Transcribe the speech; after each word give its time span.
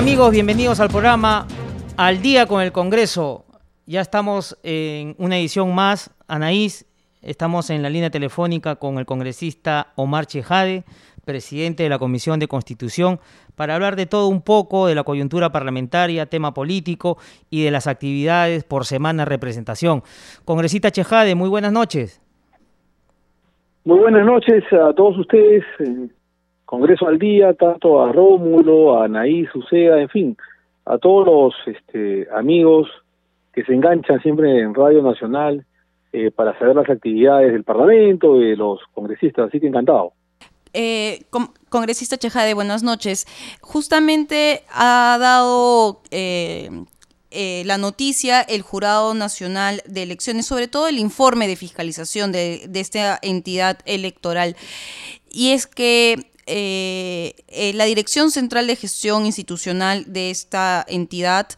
Amigos? 0.00 0.30
Bienvenidos 0.30 0.80
al 0.80 0.88
programa 0.88 1.46
Al 1.98 2.22
día 2.22 2.46
con 2.46 2.62
el 2.62 2.72
Congreso. 2.72 3.44
Ya 3.84 4.00
estamos 4.00 4.58
en 4.62 5.14
una 5.18 5.36
edición 5.36 5.74
más. 5.74 6.10
Anaís, 6.26 6.86
Estamos 7.20 7.68
en 7.68 7.82
la 7.82 7.90
línea 7.90 8.08
telefónica 8.08 8.76
con 8.76 8.96
el 8.96 9.04
congresista 9.04 9.88
Omar 9.96 10.24
Chejade, 10.24 10.84
presidente 11.26 11.82
de 11.82 11.90
la 11.90 11.98
Comisión 11.98 12.40
de 12.40 12.48
Constitución, 12.48 13.20
para 13.56 13.74
hablar 13.74 13.94
de 13.94 14.06
todo 14.06 14.28
un 14.28 14.40
poco, 14.40 14.86
de 14.86 14.94
la 14.94 15.04
coyuntura 15.04 15.52
parlamentaria, 15.52 16.24
tema 16.24 16.54
político 16.54 17.18
y 17.50 17.64
de 17.64 17.70
las 17.70 17.86
actividades 17.86 18.64
por 18.64 18.86
semana 18.86 19.26
representación. 19.26 20.02
Congresista 20.46 20.90
Chejade, 20.90 21.34
muy 21.34 21.50
buenas 21.50 21.72
noches. 21.72 22.22
Muy 23.84 23.98
buenas 23.98 24.24
noches 24.24 24.64
a 24.72 24.94
todos 24.94 25.18
ustedes, 25.18 25.62
Congreso 26.70 27.08
al 27.08 27.18
Día, 27.18 27.52
tanto 27.54 28.00
a 28.00 28.12
Rómulo, 28.12 28.96
a 28.96 29.06
Anaís, 29.06 29.52
Ucea, 29.56 29.98
en 29.98 30.08
fin, 30.08 30.36
a 30.84 30.98
todos 30.98 31.26
los 31.26 31.54
este, 31.66 32.28
amigos 32.32 32.88
que 33.52 33.64
se 33.64 33.74
enganchan 33.74 34.22
siempre 34.22 34.60
en 34.60 34.72
Radio 34.72 35.02
Nacional 35.02 35.66
eh, 36.12 36.30
para 36.30 36.56
saber 36.60 36.76
las 36.76 36.88
actividades 36.88 37.52
del 37.52 37.64
Parlamento, 37.64 38.38
de 38.38 38.54
los 38.54 38.78
congresistas, 38.94 39.48
así 39.48 39.58
que 39.58 39.66
encantado. 39.66 40.12
Eh, 40.72 41.24
congresista 41.70 42.16
Chejade, 42.16 42.54
buenas 42.54 42.84
noches. 42.84 43.26
Justamente 43.62 44.62
ha 44.72 45.18
dado 45.18 46.02
eh, 46.12 46.70
eh, 47.32 47.64
la 47.66 47.78
noticia 47.78 48.42
el 48.42 48.62
Jurado 48.62 49.14
Nacional 49.14 49.82
de 49.86 50.04
Elecciones, 50.04 50.46
sobre 50.46 50.68
todo 50.68 50.86
el 50.86 50.98
informe 50.98 51.48
de 51.48 51.56
fiscalización 51.56 52.30
de 52.30 52.70
esta 52.74 53.18
entidad 53.22 53.80
electoral. 53.86 54.54
Y 55.32 55.50
es 55.50 55.66
que 55.66 56.30
la 56.50 57.84
Dirección 57.84 58.30
Central 58.30 58.66
de 58.66 58.76
Gestión 58.76 59.26
Institucional 59.26 60.04
de 60.12 60.30
esta 60.30 60.84
entidad 60.88 61.48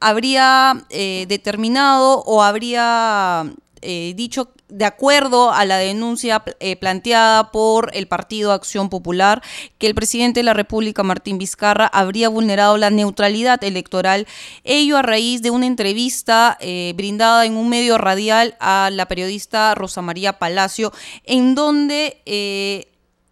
habría 0.00 0.84
determinado 0.88 2.22
o 2.22 2.42
habría 2.42 3.50
eh, 3.88 4.14
dicho 4.16 4.52
de 4.68 4.84
acuerdo 4.84 5.52
a 5.52 5.64
la 5.64 5.76
denuncia 5.76 6.42
eh, 6.58 6.74
planteada 6.74 7.52
por 7.52 7.90
el 7.94 8.08
Partido 8.08 8.50
Acción 8.50 8.88
Popular 8.88 9.40
que 9.78 9.86
el 9.86 9.94
presidente 9.94 10.40
de 10.40 10.44
la 10.44 10.54
República, 10.54 11.04
Martín 11.04 11.38
Vizcarra, 11.38 11.86
habría 11.86 12.28
vulnerado 12.28 12.78
la 12.78 12.90
neutralidad 12.90 13.62
electoral, 13.62 14.26
ello 14.64 14.96
a 14.96 15.02
raíz 15.02 15.40
de 15.42 15.50
una 15.50 15.66
entrevista 15.66 16.56
eh, 16.58 16.94
brindada 16.96 17.46
en 17.46 17.56
un 17.56 17.68
medio 17.68 17.96
radial 17.96 18.56
a 18.58 18.90
la 18.92 19.06
periodista 19.06 19.72
Rosa 19.76 20.02
María 20.02 20.38
Palacio, 20.40 20.92
en 21.22 21.54
donde 21.54 22.88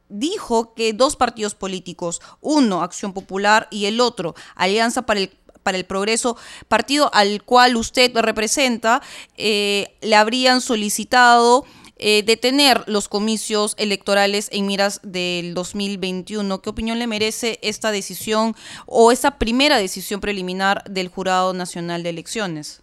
dijo 0.09 0.75
que 0.75 0.93
dos 0.93 1.17
partidos 1.17 1.55
políticos, 1.55 2.21
uno 2.41 2.83
Acción 2.83 3.13
Popular 3.13 3.69
y 3.71 3.87
el 3.87 4.01
otro 4.01 4.35
Alianza 4.57 5.03
para 5.03 5.21
el 5.21 5.31
para 5.63 5.79
el 5.79 5.87
Progreso, 5.87 6.37
partido 6.69 7.11
al 7.15 7.43
cual 7.43 7.77
usted 7.77 8.15
representa, 8.15 9.01
eh, 9.39 9.97
le 10.03 10.14
habrían 10.14 10.61
solicitado 10.61 11.64
eh, 11.97 12.23
detener 12.25 12.79
los 12.87 13.09
comicios 13.09 13.75
electorales 13.79 14.51
en 14.53 14.67
miras 14.67 15.01
del 15.05 15.55
2021. 15.55 16.61
¿Qué 16.61 16.70
opinión 16.70 16.98
le 16.98 17.07
merece 17.07 17.59
esta 17.63 17.93
decisión 17.93 18.55
o 18.87 19.13
esa 19.13 19.39
primera 19.39 19.79
decisión 19.79 20.20
preliminar 20.20 20.83
del 20.85 21.09
Jurado 21.09 21.55
Nacional 21.55 22.03
de 22.03 22.11
Elecciones? 22.11 22.83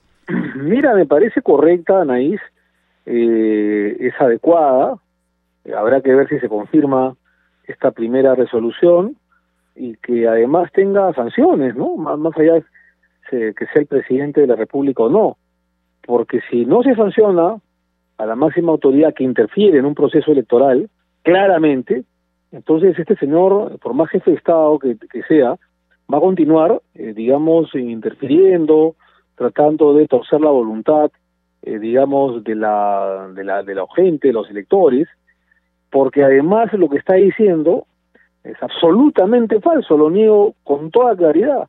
Mira, 0.56 0.96
me 0.96 1.06
parece 1.06 1.42
correcta, 1.42 2.02
Anaís, 2.02 2.40
eh, 3.06 3.98
es 4.00 4.14
adecuada. 4.20 4.96
Habrá 5.76 6.02
que 6.02 6.14
ver 6.14 6.28
si 6.28 6.40
se 6.40 6.50
confirma 6.50 7.16
esta 7.66 7.92
primera 7.92 8.36
resolución 8.36 9.16
y 9.76 9.96
que 9.98 10.28
además 10.28 10.72
tenga 10.74 11.14
sanciones, 11.14 11.76
¿no? 11.76 11.96
Más, 11.96 12.18
más 12.18 12.38
allá 12.38 12.56
de 12.56 13.54
que 13.54 13.66
sea 13.68 13.82
el 13.82 13.88
presidente 13.88 14.42
de 14.42 14.48
la 14.48 14.56
República 14.56 15.04
o 15.04 15.10
no, 15.10 15.38
porque 16.06 16.42
si 16.50 16.66
no 16.66 16.84
se 16.84 16.96
sanciona 16.96 17.58
a 18.18 18.26
la 18.26 18.36
máxima 18.36 18.72
autoridad 18.72 19.14
que 19.14 19.24
interfiere 19.24 19.80
en 19.80 19.86
un 19.86 19.96
proceso 19.96 20.32
electoral, 20.32 20.90
claramente, 21.24 22.04
entonces 22.52 22.98
este 23.00 23.16
señor, 23.16 23.80
por 23.80 23.94
más 23.94 24.10
jefe 24.10 24.32
de 24.32 24.38
Estado 24.38 24.78
que, 24.80 25.24
sea, 25.28 25.56
va 26.14 26.18
a 26.18 26.22
continuar, 26.22 26.82
eh, 26.96 27.14
digamos, 27.14 27.74
interfiriendo, 27.74 28.96
tratando 29.36 29.94
de 29.94 30.08
torcer 30.08 30.42
la 30.42 30.50
voluntad, 30.50 31.10
eh, 31.62 31.80
digamos, 31.80 32.44
de 32.44 32.56
la, 32.56 33.30
de 33.34 33.44
la, 33.44 33.64
de 33.64 33.76
la 33.76 33.86
gente, 33.96 34.28
de 34.28 34.34
los 34.34 34.50
electores, 34.50 35.08
porque 35.92 36.24
además 36.24 36.74
lo 36.74 36.90
que 36.90 36.98
está 36.98 37.16
diciendo 37.16 37.86
es 38.44 38.56
absolutamente 38.62 39.60
falso, 39.60 39.98
lo 39.98 40.10
niego 40.10 40.56
con 40.64 40.90
toda 40.90 41.16
claridad. 41.16 41.68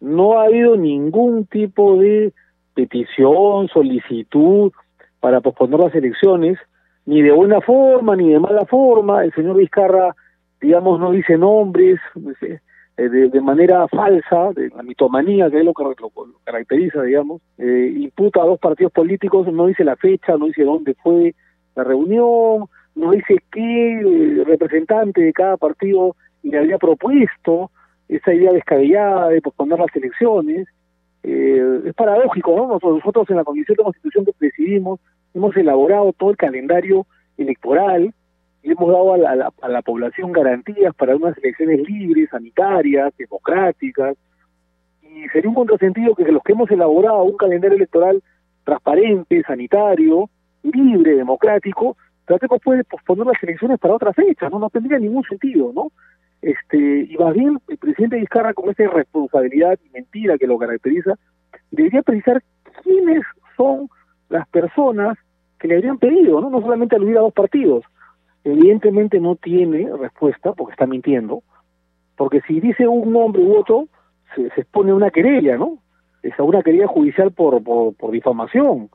No 0.00 0.38
ha 0.38 0.44
habido 0.44 0.76
ningún 0.76 1.46
tipo 1.46 1.96
de 1.96 2.32
petición, 2.74 3.68
solicitud 3.68 4.72
para 5.20 5.40
posponer 5.40 5.80
las 5.80 5.94
elecciones, 5.94 6.58
ni 7.06 7.22
de 7.22 7.32
buena 7.32 7.60
forma, 7.60 8.16
ni 8.16 8.30
de 8.30 8.38
mala 8.38 8.64
forma. 8.66 9.24
El 9.24 9.32
señor 9.32 9.56
Vizcarra, 9.56 10.14
digamos, 10.60 10.98
no 10.98 11.12
dice 11.12 11.38
nombres 11.38 12.00
eh, 12.96 13.08
de, 13.08 13.40
manera 13.40 13.86
falsa, 13.88 14.52
de 14.54 14.68
la 14.70 14.82
mitomanía, 14.82 15.50
que 15.50 15.58
es 15.58 15.64
lo 15.64 15.72
que 15.74 15.84
lo, 15.84 16.10
caracteriza, 16.44 17.02
digamos. 17.02 17.40
Eh, 17.58 17.94
imputa 17.96 18.42
a 18.42 18.46
dos 18.46 18.58
partidos 18.58 18.92
políticos, 18.92 19.50
no 19.52 19.66
dice 19.66 19.84
la 19.84 19.96
fecha, 19.96 20.36
no 20.36 20.46
dice 20.46 20.64
dónde 20.64 20.94
fue 20.94 21.34
la 21.76 21.84
reunión, 21.84 22.66
no 22.94 23.12
dice 23.12 23.36
qué 23.52 24.42
representante 24.46 25.20
de 25.20 25.32
cada 25.32 25.56
partido 25.56 26.16
le 26.42 26.58
había 26.58 26.78
propuesto 26.78 27.70
esa 28.08 28.34
idea 28.34 28.52
descabellada 28.52 29.28
de 29.28 29.40
posponer 29.40 29.78
las 29.78 29.94
elecciones. 29.94 30.66
Eh, 31.22 31.80
es 31.86 31.94
paradójico, 31.94 32.56
¿no? 32.56 32.78
Nosotros 32.82 33.28
en 33.30 33.36
la 33.36 33.44
Comisión 33.44 33.76
de 33.76 33.84
Constitución 33.84 34.24
que 34.24 34.32
presidimos 34.32 35.00
hemos 35.34 35.56
elaborado 35.56 36.12
todo 36.14 36.30
el 36.30 36.36
calendario 36.36 37.06
electoral 37.36 38.12
y 38.62 38.72
hemos 38.72 38.88
dado 38.88 39.14
a 39.14 39.16
la, 39.16 39.52
a 39.62 39.68
la 39.68 39.82
población 39.82 40.32
garantías 40.32 40.94
para 40.94 41.16
unas 41.16 41.36
elecciones 41.38 41.88
libres, 41.88 42.28
sanitarias, 42.30 43.12
democráticas. 43.16 44.16
Y 45.02 45.28
sería 45.28 45.48
un 45.48 45.54
contrasentido 45.54 46.14
que 46.14 46.24
los 46.24 46.42
que 46.42 46.52
hemos 46.52 46.70
elaborado 46.70 47.22
un 47.22 47.36
calendario 47.36 47.76
electoral 47.76 48.22
transparente, 48.64 49.42
sanitario, 49.42 50.28
libre, 50.62 51.16
democrático, 51.16 51.96
tratemos 52.30 52.60
pues 52.62 52.78
de 52.78 52.84
posponer 52.84 53.26
las 53.26 53.42
elecciones 53.42 53.80
para 53.80 53.94
otra 53.94 54.12
fecha, 54.12 54.48
¿no? 54.48 54.60
No 54.60 54.70
tendría 54.70 55.00
ningún 55.00 55.24
sentido, 55.24 55.72
¿no? 55.74 55.90
Este, 56.40 57.08
y 57.10 57.16
más 57.18 57.34
bien 57.34 57.58
el 57.66 57.76
presidente 57.76 58.18
Vizcarra, 58.18 58.54
con 58.54 58.70
esa 58.70 58.84
irresponsabilidad 58.84 59.76
y 59.84 59.90
mentira 59.90 60.38
que 60.38 60.46
lo 60.46 60.56
caracteriza, 60.56 61.14
debería 61.72 62.02
precisar 62.02 62.40
quiénes 62.84 63.22
son 63.56 63.88
las 64.28 64.46
personas 64.48 65.18
que 65.58 65.66
le 65.66 65.74
habrían 65.74 65.98
pedido, 65.98 66.40
¿no? 66.40 66.50
No 66.50 66.60
solamente 66.60 66.94
aludir 66.94 67.18
a 67.18 67.22
dos 67.22 67.34
partidos. 67.34 67.84
Evidentemente 68.44 69.18
no 69.18 69.34
tiene 69.34 69.90
respuesta 69.98 70.52
porque 70.52 70.72
está 70.72 70.86
mintiendo, 70.86 71.42
porque 72.16 72.42
si 72.42 72.60
dice 72.60 72.86
un 72.86 73.12
nombre 73.12 73.42
u 73.42 73.56
otro, 73.56 73.88
se, 74.36 74.50
se 74.50 74.60
expone 74.60 74.92
una 74.92 75.10
querella, 75.10 75.56
¿no? 75.56 75.78
Es 76.22 76.38
a 76.38 76.44
una 76.44 76.62
querella 76.62 76.86
judicial 76.86 77.32
por, 77.32 77.60
por, 77.64 77.96
por 77.96 78.12
difamación. 78.12 78.88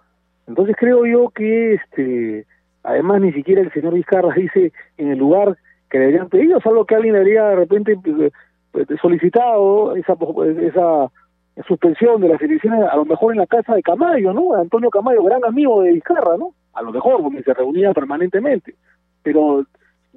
Entonces 0.47 0.77
creo 0.79 1.05
yo 1.05 1.29
que 1.29 1.73
este 1.73 2.45
además 2.85 3.21
ni 3.21 3.33
siquiera 3.33 3.61
el 3.61 3.71
señor 3.71 3.93
Vizcarra 3.93 4.33
dice 4.35 4.71
en 4.97 5.11
el 5.11 5.17
lugar 5.17 5.57
que 5.89 5.99
le 5.99 6.05
habrían 6.05 6.29
pedido, 6.29 6.59
salvo 6.61 6.85
que 6.85 6.95
alguien 6.95 7.13
le 7.13 7.19
habría 7.19 7.45
de 7.49 7.55
repente 7.55 7.93
eh, 7.93 8.31
pues, 8.71 8.87
solicitado 9.01 9.95
esa, 9.95 10.13
esa 10.61 11.11
suspensión 11.67 12.21
de 12.21 12.29
las 12.29 12.41
elecciones, 12.41 12.81
a 12.89 12.95
lo 12.95 13.05
mejor 13.05 13.33
en 13.33 13.39
la 13.39 13.47
casa 13.47 13.75
de 13.75 13.83
Camayo, 13.83 14.33
¿no? 14.33 14.55
Antonio 14.55 14.89
Camayo, 14.89 15.23
gran 15.23 15.43
amigo 15.45 15.81
de 15.81 15.93
Vizcarra, 15.93 16.37
¿no? 16.37 16.53
A 16.73 16.81
lo 16.81 16.91
mejor, 16.91 17.21
porque 17.21 17.43
se 17.43 17.53
reunía 17.53 17.93
permanentemente. 17.93 18.75
Pero 19.23 19.65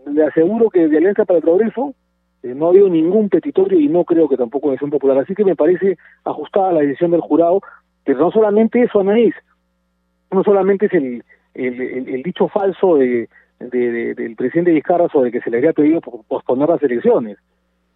le 0.06 0.24
aseguro 0.24 0.70
que 0.70 0.88
de 0.88 0.96
Alianza 0.96 1.24
para 1.24 1.38
el 1.38 1.44
Progreso 1.44 1.94
eh, 2.42 2.54
no 2.54 2.66
ha 2.66 2.70
habido 2.70 2.88
ningún 2.88 3.28
petitorio 3.28 3.78
y 3.78 3.88
no 3.88 4.04
creo 4.04 4.28
que 4.28 4.36
tampoco 4.36 4.72
es 4.72 4.82
un 4.82 4.90
popular. 4.90 5.18
Así 5.18 5.34
que 5.34 5.44
me 5.44 5.56
parece 5.56 5.96
ajustada 6.24 6.72
la 6.72 6.80
decisión 6.80 7.12
del 7.12 7.20
jurado, 7.20 7.60
pero 8.04 8.18
no 8.18 8.30
solamente 8.30 8.82
eso, 8.82 9.00
Anaís, 9.00 9.34
no 10.30 10.42
solamente 10.42 10.86
es 10.86 10.92
el, 10.94 11.24
el, 11.66 12.22
dicho 12.22 12.48
falso 12.48 12.96
de 12.96 13.28
de, 13.60 14.14
del 14.14 14.36
presidente 14.36 14.72
Vizcarra 14.72 15.08
sobre 15.08 15.32
que 15.32 15.40
se 15.40 15.50
le 15.50 15.58
había 15.58 15.72
pedido 15.72 16.00
posponer 16.00 16.68
las 16.68 16.82
elecciones. 16.82 17.38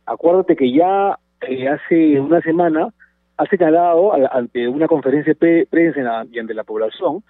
Acuérdate 0.07 0.57
que 0.57 0.73
ya 0.73 1.19
eh, 1.43 1.69
hace 1.69 2.21
una 2.21 2.41
semana 2.41 2.89
ha 3.37 3.47
señalado 3.47 4.13
ante 4.33 4.69
una 4.69 4.87
conferencia 4.89 5.35
de 5.41 5.67
prensa 5.71 6.25
y 6.31 6.39
ante 6.39 6.55
la 6.55 6.65
población 6.65 7.23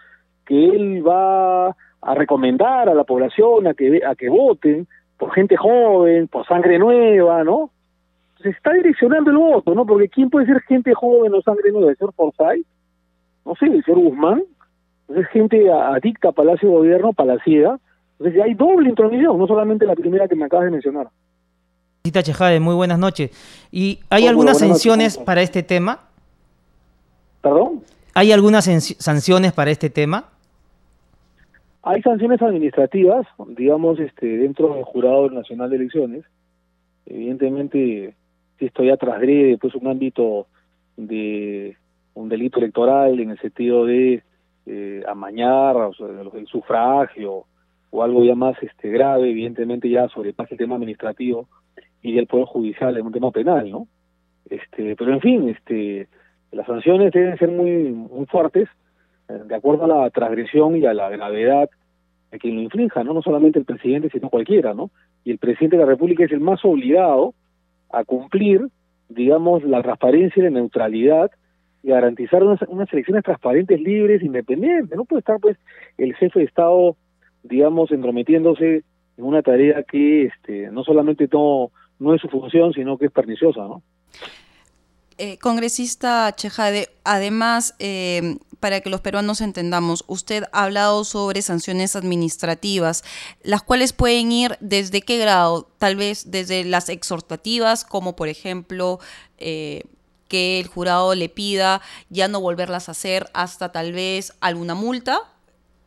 que 0.45 0.65
él 0.65 1.07
va 1.07 1.69
a 1.69 2.15
recomendar 2.15 2.89
a 2.89 2.95
la 2.95 3.05
población 3.05 3.67
a 3.67 3.75
que 3.75 4.01
a 4.05 4.15
que 4.15 4.29
voten 4.29 4.89
por 5.19 5.33
gente 5.33 5.57
joven, 5.57 6.27
por 6.27 6.47
sangre 6.47 6.79
nueva, 6.79 7.45
¿no? 7.45 7.71
Se 8.43 8.49
está 8.49 8.73
direccionando 8.73 9.31
el 9.31 9.37
voto, 9.37 9.73
¿no? 9.75 9.87
Porque 9.87 10.09
¿quién 10.09 10.29
puede 10.29 10.47
ser 10.47 10.61
gente 10.63 10.93
joven 10.95 11.33
o 11.33 11.43
sangre 11.43 11.71
nueva? 11.71 11.91
¿El 11.91 11.97
señor 11.97 12.13
Forsyth? 12.15 12.67
No 13.45 13.55
sé, 13.55 13.67
el 13.67 13.85
señor 13.85 14.01
Guzmán. 14.01 14.43
Entonces 15.13 15.31
gente 15.31 15.71
adicta 15.71 16.31
a 16.31 16.33
Palacio 16.33 16.71
de 16.71 16.75
Gobierno, 16.75 17.13
palaciega. 17.13 17.79
Entonces 18.19 18.43
hay 18.43 18.55
doble 18.55 18.89
intromisión, 18.89 19.39
no 19.39 19.47
solamente 19.47 19.85
la 19.85 19.95
primera 19.95 20.27
que 20.27 20.35
me 20.35 20.47
acabas 20.47 20.65
de 20.65 20.71
mencionar. 20.71 21.09
Cita 22.03 22.23
Chejade, 22.23 22.61
muy 22.61 22.75
buenas 22.75 22.99
noches. 22.99 23.31
¿Y 23.71 24.01
hay 24.09 24.27
algunas 24.27 24.59
sanciones 24.59 25.19
para 25.19 25.43
este 25.43 25.63
tema? 25.63 26.01
¿Perdón? 27.43 27.83
¿Hay 28.15 28.33
algunas 28.33 28.65
sanciones 28.65 29.53
para 29.53 29.71
este 29.71 29.91
tema? 29.91 30.31
Hay 31.83 32.01
sanciones 32.01 32.41
administrativas, 32.41 33.27
digamos, 33.49 34.01
este, 34.01 34.39
dentro 34.39 34.75
del 34.75 34.85
Jurado 34.85 35.29
Nacional 35.29 35.69
de 35.69 35.77
Elecciones. 35.77 36.25
Evidentemente, 37.05 38.15
si 38.59 38.65
esto 38.65 38.83
ya 38.83 38.97
trasgrede 38.97 39.59
pues 39.59 39.75
un 39.75 39.89
ámbito 39.89 40.47
de 40.97 41.77
un 42.15 42.31
delito 42.31 42.61
electoral 42.61 43.21
en 43.21 43.31
el 43.31 43.39
sentido 43.41 43.85
de 43.85 44.23
eh, 44.67 45.03
amañar 45.09 45.77
o 45.77 45.93
el 46.35 46.47
sufragio 46.47 47.47
o 47.91 48.03
algo 48.03 48.25
ya 48.25 48.35
más 48.35 48.57
este 48.63 48.89
grave, 48.89 49.31
evidentemente 49.31 49.89
ya 49.89 50.09
sobrepasa 50.09 50.55
el 50.55 50.59
tema 50.59 50.77
administrativo 50.77 51.49
y 52.01 52.15
del 52.15 52.27
Poder 52.27 52.47
Judicial 52.47 52.97
en 52.97 53.07
un 53.07 53.13
tema 53.13 53.31
penal, 53.31 53.71
¿no? 53.71 53.87
Este, 54.49 54.97
pero 54.97 55.13
en 55.13 55.21
fin, 55.21 55.49
este, 55.49 56.09
las 56.51 56.67
sanciones 56.67 57.13
deben 57.13 57.39
ser 57.39 57.51
muy, 57.51 57.93
muy 57.93 58.27
fuertes, 58.27 58.69
eh, 59.29 59.41
de 59.47 59.55
acuerdo 59.55 59.85
a 59.85 59.89
la 59.89 60.11
transgresión 60.11 60.77
y 60.77 60.87
a 60.87 60.95
la 60.95 61.11
gravedad 61.11 61.69
de 62.31 62.39
quien 62.39 62.57
lo 62.57 62.63
inflinja, 62.63 63.05
¿no? 63.05 63.13
No 63.13 63.23
solamente 63.23 63.59
el 63.59 63.65
presidente, 63.65 64.09
sino 64.11 64.31
cualquiera, 64.31 64.75
¿no? 64.75 64.91
Y 65.25 65.31
el 65.31 65.39
presidente 65.39 65.77
de 65.77 65.83
la 65.83 65.91
República 65.91 66.25
es 66.25 66.33
el 66.33 66.41
más 66.41 66.65
obligado 66.65 67.35
a 67.91 68.05
cumplir, 68.05 68.69
digamos, 69.09 69.63
la 69.65 69.83
transparencia 69.83 70.41
y 70.41 70.45
la 70.45 70.51
neutralidad 70.51 71.31
garantizar 71.83 72.43
unas, 72.43 72.61
unas 72.69 72.93
elecciones 72.93 73.25
transparentes, 73.25 73.81
libres, 73.81 74.23
independientes. 74.23 74.97
No 74.97 75.05
puede 75.05 75.21
estar, 75.21 75.41
pues, 75.41 75.57
el 75.99 76.15
jefe 76.15 76.41
de 76.41 76.45
Estado, 76.45 76.97
digamos, 77.43 77.91
entrometiéndose 77.91 78.85
en 79.17 79.25
una 79.25 79.43
tarea 79.43 79.83
que 79.83 80.25
este, 80.27 80.71
no 80.71 80.85
solamente 80.85 81.29
no 81.33 81.71
no 82.03 82.15
es 82.15 82.21
su 82.21 82.29
función, 82.29 82.73
sino 82.73 82.99
que 82.99 83.07
es 83.07 83.13
perniciosa, 83.13 83.61
¿no? 83.61 83.83
Eh, 85.19 85.39
congresista 85.39 86.33
Chejade, 86.35 86.89
además, 87.05 87.77
eh, 87.79 88.39
para 88.59 88.81
que 88.81 88.91
los 88.91 89.01
peruanos 89.01 89.41
entendamos, 89.41 90.05
usted 90.09 90.45
ha 90.53 90.65
hablado 90.65 91.05
sobre 91.05 91.43
sanciones 91.43 91.95
administrativas, 91.95 93.05
las 93.43 93.63
cuales 93.63 93.93
pueden 93.93 94.33
ir 94.33 94.57
desde 94.61 95.03
qué 95.03 95.19
grado, 95.19 95.69
tal 95.79 95.97
vez 95.97 96.31
desde 96.31 96.65
las 96.65 96.89
exhortativas, 96.89 97.85
como 97.85 98.17
por 98.17 98.29
ejemplo 98.29 98.99
eh, 99.39 99.83
que 100.33 100.59
el 100.59 100.67
jurado 100.67 101.15
le 101.15 101.29
pida 101.29 101.83
ya 102.09 102.27
no 102.27 102.41
volverlas 102.41 102.89
a 102.89 102.93
hacer 102.93 103.27
hasta 103.35 103.71
tal 103.71 103.93
vez 103.93 104.33
alguna 104.41 104.75
multa. 104.75 105.19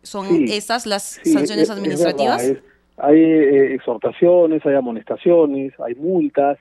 ¿Son 0.04 0.28
esas 0.48 0.86
las 0.86 1.20
sanciones 1.24 1.72
administrativas? 1.72 2.54
hay 2.98 3.20
eh, 3.20 3.74
exhortaciones, 3.74 4.64
hay 4.66 4.76
amonestaciones, 4.76 5.74
hay 5.80 5.96
multas, 5.96 6.60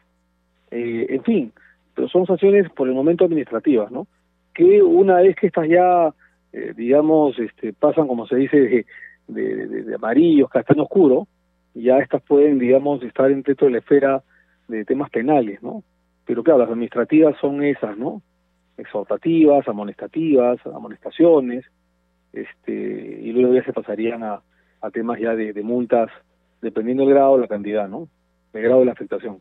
eh, 0.71 1.07
en 1.11 1.23
fin, 1.23 1.53
pero 1.95 2.09
son 2.09 2.27
sanciones 2.27 2.71
por 2.71 2.89
el 2.89 2.95
momento 2.95 3.27
administrativas, 3.27 3.91
¿no? 3.91 4.07
Que 4.55 4.83
una 4.83 5.17
vez 5.21 5.37
que 5.37 5.49
estas 5.49 5.69
ya, 5.69 6.13
eh, 6.53 6.73
digamos, 6.75 7.39
este, 7.39 7.75
pasan, 7.75 8.09
como 8.09 8.27
se 8.27 8.37
dice, 8.37 8.85
de, 9.29 9.67
de, 9.67 9.95
amarillos, 9.95 10.49
castaño 10.49 10.85
oscuro, 10.85 11.29
ya 11.75 11.99
estas 11.99 12.23
pueden, 12.23 12.59
digamos, 12.59 13.03
estar 13.03 13.29
dentro 13.29 13.67
de 13.67 13.73
la 13.73 13.79
esfera 13.79 14.23
de 14.69 14.85
temas 14.85 15.11
penales, 15.11 15.63
¿no? 15.63 15.85
Pero 16.26 16.43
claro, 16.43 16.61
las 16.61 16.71
administrativas 16.71 17.37
son 17.41 17.62
esas, 17.62 17.97
¿no? 17.97 18.23
Exhortativas, 18.76 19.67
amonestativas, 19.69 20.59
amonestaciones, 20.67 21.65
este, 22.32 22.73
y 23.23 23.32
luego 23.32 23.55
ya 23.55 23.65
se 23.65 23.73
pasarían 23.73 24.23
a, 24.25 24.43
a 24.81 24.91
temas 24.91 25.19
ya 25.21 25.35
de, 25.35 25.62
multas, 25.62 26.11
dependiendo 26.61 27.05
del 27.05 27.15
grado, 27.15 27.38
la 27.38 27.49
cantidad, 27.49 27.88
¿no? 27.88 28.09
El 28.53 28.62
grado 28.62 28.81
de 28.81 28.87
la 28.87 28.93
afectación. 28.93 29.38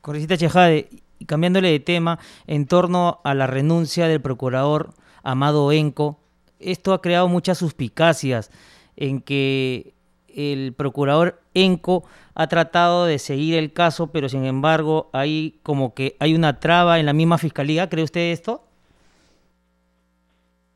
Correcita 0.00 0.36
Chejade, 0.36 0.88
cambiándole 1.26 1.70
de 1.70 1.80
tema, 1.80 2.18
en 2.46 2.66
torno 2.66 3.20
a 3.24 3.34
la 3.34 3.46
renuncia 3.46 4.08
del 4.08 4.20
procurador 4.20 4.94
Amado 5.22 5.70
Enco, 5.72 6.18
esto 6.58 6.94
ha 6.94 7.02
creado 7.02 7.28
muchas 7.28 7.58
suspicacias 7.58 8.50
en 8.96 9.20
que 9.20 9.94
el 10.34 10.74
procurador 10.74 11.40
Enco 11.54 12.04
ha 12.34 12.46
tratado 12.48 13.06
de 13.06 13.18
seguir 13.18 13.54
el 13.56 13.72
caso, 13.72 14.10
pero 14.12 14.28
sin 14.28 14.44
embargo 14.44 15.10
hay 15.12 15.58
como 15.62 15.94
que 15.94 16.16
hay 16.20 16.34
una 16.34 16.60
traba 16.60 16.98
en 17.00 17.06
la 17.06 17.12
misma 17.12 17.38
fiscalía. 17.38 17.88
¿Cree 17.88 18.04
usted 18.04 18.32
esto? 18.32 18.62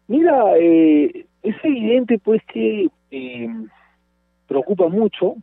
Mira, 0.09 0.57
eh, 0.59 1.27
es 1.43 1.57
evidente 1.63 2.19
pues 2.19 2.43
que 2.53 2.89
eh, 3.11 3.49
preocupa 4.47 4.89
mucho 4.89 5.37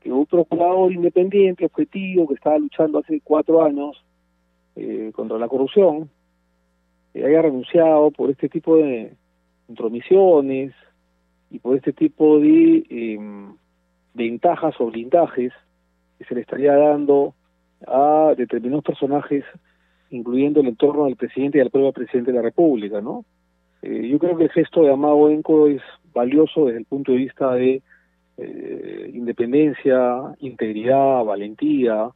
que 0.00 0.12
un 0.12 0.26
procurador 0.26 0.92
independiente, 0.92 1.64
objetivo, 1.64 2.28
que 2.28 2.34
estaba 2.34 2.58
luchando 2.58 2.98
hace 2.98 3.20
cuatro 3.22 3.62
años 3.62 4.02
eh, 4.76 5.10
contra 5.14 5.38
la 5.38 5.48
corrupción, 5.48 6.08
eh, 7.14 7.24
haya 7.24 7.42
renunciado 7.42 8.10
por 8.10 8.30
este 8.30 8.48
tipo 8.48 8.76
de 8.76 9.12
intromisiones 9.68 10.72
y 11.50 11.58
por 11.58 11.76
este 11.76 11.92
tipo 11.92 12.38
de 12.40 12.84
em, 12.88 13.54
ventajas 14.14 14.74
o 14.80 14.86
blindajes 14.86 15.52
que 16.18 16.24
se 16.24 16.34
le 16.34 16.42
estaría 16.42 16.74
dando 16.74 17.34
a 17.86 18.34
determinados 18.36 18.84
personajes, 18.84 19.44
incluyendo 20.10 20.60
el 20.60 20.68
entorno 20.68 21.04
del 21.04 21.16
presidente 21.16 21.58
y 21.58 21.60
del 21.60 21.70
propio 21.70 21.92
presidente 21.92 22.32
de 22.32 22.36
la 22.36 22.42
República, 22.42 23.00
¿no? 23.00 23.24
Eh, 23.82 24.08
yo 24.08 24.18
creo 24.18 24.36
que 24.36 24.44
el 24.44 24.50
gesto 24.50 24.82
de 24.82 24.92
Amado 24.92 25.30
Enco 25.30 25.68
es 25.68 25.82
valioso 26.12 26.66
desde 26.66 26.80
el 26.80 26.84
punto 26.84 27.12
de 27.12 27.18
vista 27.18 27.52
de 27.54 27.82
eh, 28.38 29.10
independencia, 29.14 30.34
integridad, 30.40 31.24
valentía, 31.24 32.10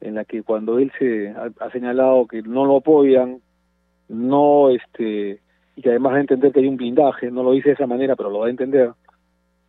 en 0.00 0.14
la 0.14 0.24
que 0.24 0.42
cuando 0.42 0.78
él 0.78 0.90
se 0.98 1.28
ha, 1.28 1.70
señalado 1.70 2.26
que 2.26 2.42
no 2.42 2.64
lo 2.64 2.78
apoyan, 2.78 3.40
no 4.08 4.70
este 4.70 5.40
y 5.80 5.82
que 5.82 5.88
además 5.88 6.12
a 6.12 6.20
entender 6.20 6.52
que 6.52 6.60
hay 6.60 6.66
un 6.66 6.76
blindaje, 6.76 7.30
no 7.30 7.42
lo 7.42 7.52
dice 7.52 7.70
de 7.70 7.74
esa 7.76 7.86
manera, 7.86 8.14
pero 8.14 8.28
lo 8.28 8.40
va 8.40 8.48
a 8.48 8.50
entender. 8.50 8.90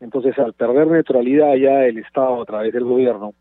Entonces, 0.01 0.37
al 0.37 0.51
perder 0.51 0.87
neutralidad 0.87 1.55
ya 1.55 1.85
el 1.85 1.99
Estado 1.99 2.41
a 2.41 2.45
través 2.45 2.73
del 2.73 2.83
gobierno, 2.83 3.33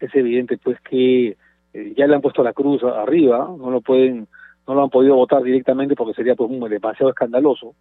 es 0.00 0.14
evidente 0.14 0.56
pues 0.56 0.80
que 0.80 1.36
eh, 1.74 1.94
ya 1.94 2.06
le 2.06 2.14
han 2.14 2.22
puesto 2.22 2.42
la 2.42 2.54
cruz 2.54 2.82
arriba, 2.82 3.54
no 3.58 3.70
lo 3.70 3.82
pueden, 3.82 4.28
no 4.66 4.74
lo 4.74 4.82
han 4.82 4.88
podido 4.88 5.14
votar 5.14 5.42
directamente 5.42 5.94
porque 5.94 6.14
sería 6.14 6.34
pues 6.34 6.50
demasiado 6.70 7.10
escandaloso 7.10 7.74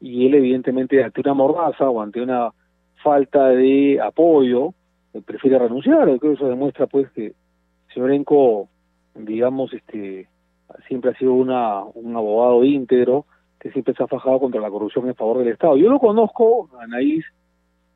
y 0.00 0.26
él 0.26 0.34
evidentemente 0.34 1.02
ante 1.02 1.20
una 1.22 1.34
mordaza 1.34 1.90
o 1.90 2.00
ante 2.00 2.20
una 2.20 2.50
falta 3.02 3.48
de 3.48 4.00
apoyo 4.00 4.74
eh, 5.14 5.20
prefiere 5.20 5.58
renunciar. 5.58 6.04
Creo 6.04 6.20
que 6.20 6.32
eso 6.34 6.46
demuestra 6.46 6.86
pues 6.86 7.10
que 7.10 7.26
el 7.26 7.34
señor 7.92 8.12
Enco, 8.12 8.68
digamos, 9.14 9.72
este 9.72 10.28
siempre 10.88 11.10
ha 11.10 11.18
sido 11.18 11.34
una, 11.34 11.84
un 11.84 12.16
abogado 12.16 12.64
íntegro 12.64 13.26
que 13.58 13.70
siempre 13.70 13.94
se 13.94 14.02
ha 14.02 14.06
fajado 14.06 14.40
contra 14.40 14.60
la 14.60 14.70
corrupción 14.70 15.08
en 15.08 15.14
favor 15.14 15.38
del 15.38 15.48
Estado. 15.48 15.76
Yo 15.76 15.88
lo 15.88 15.98
conozco, 15.98 16.68
Anaís, 16.80 17.24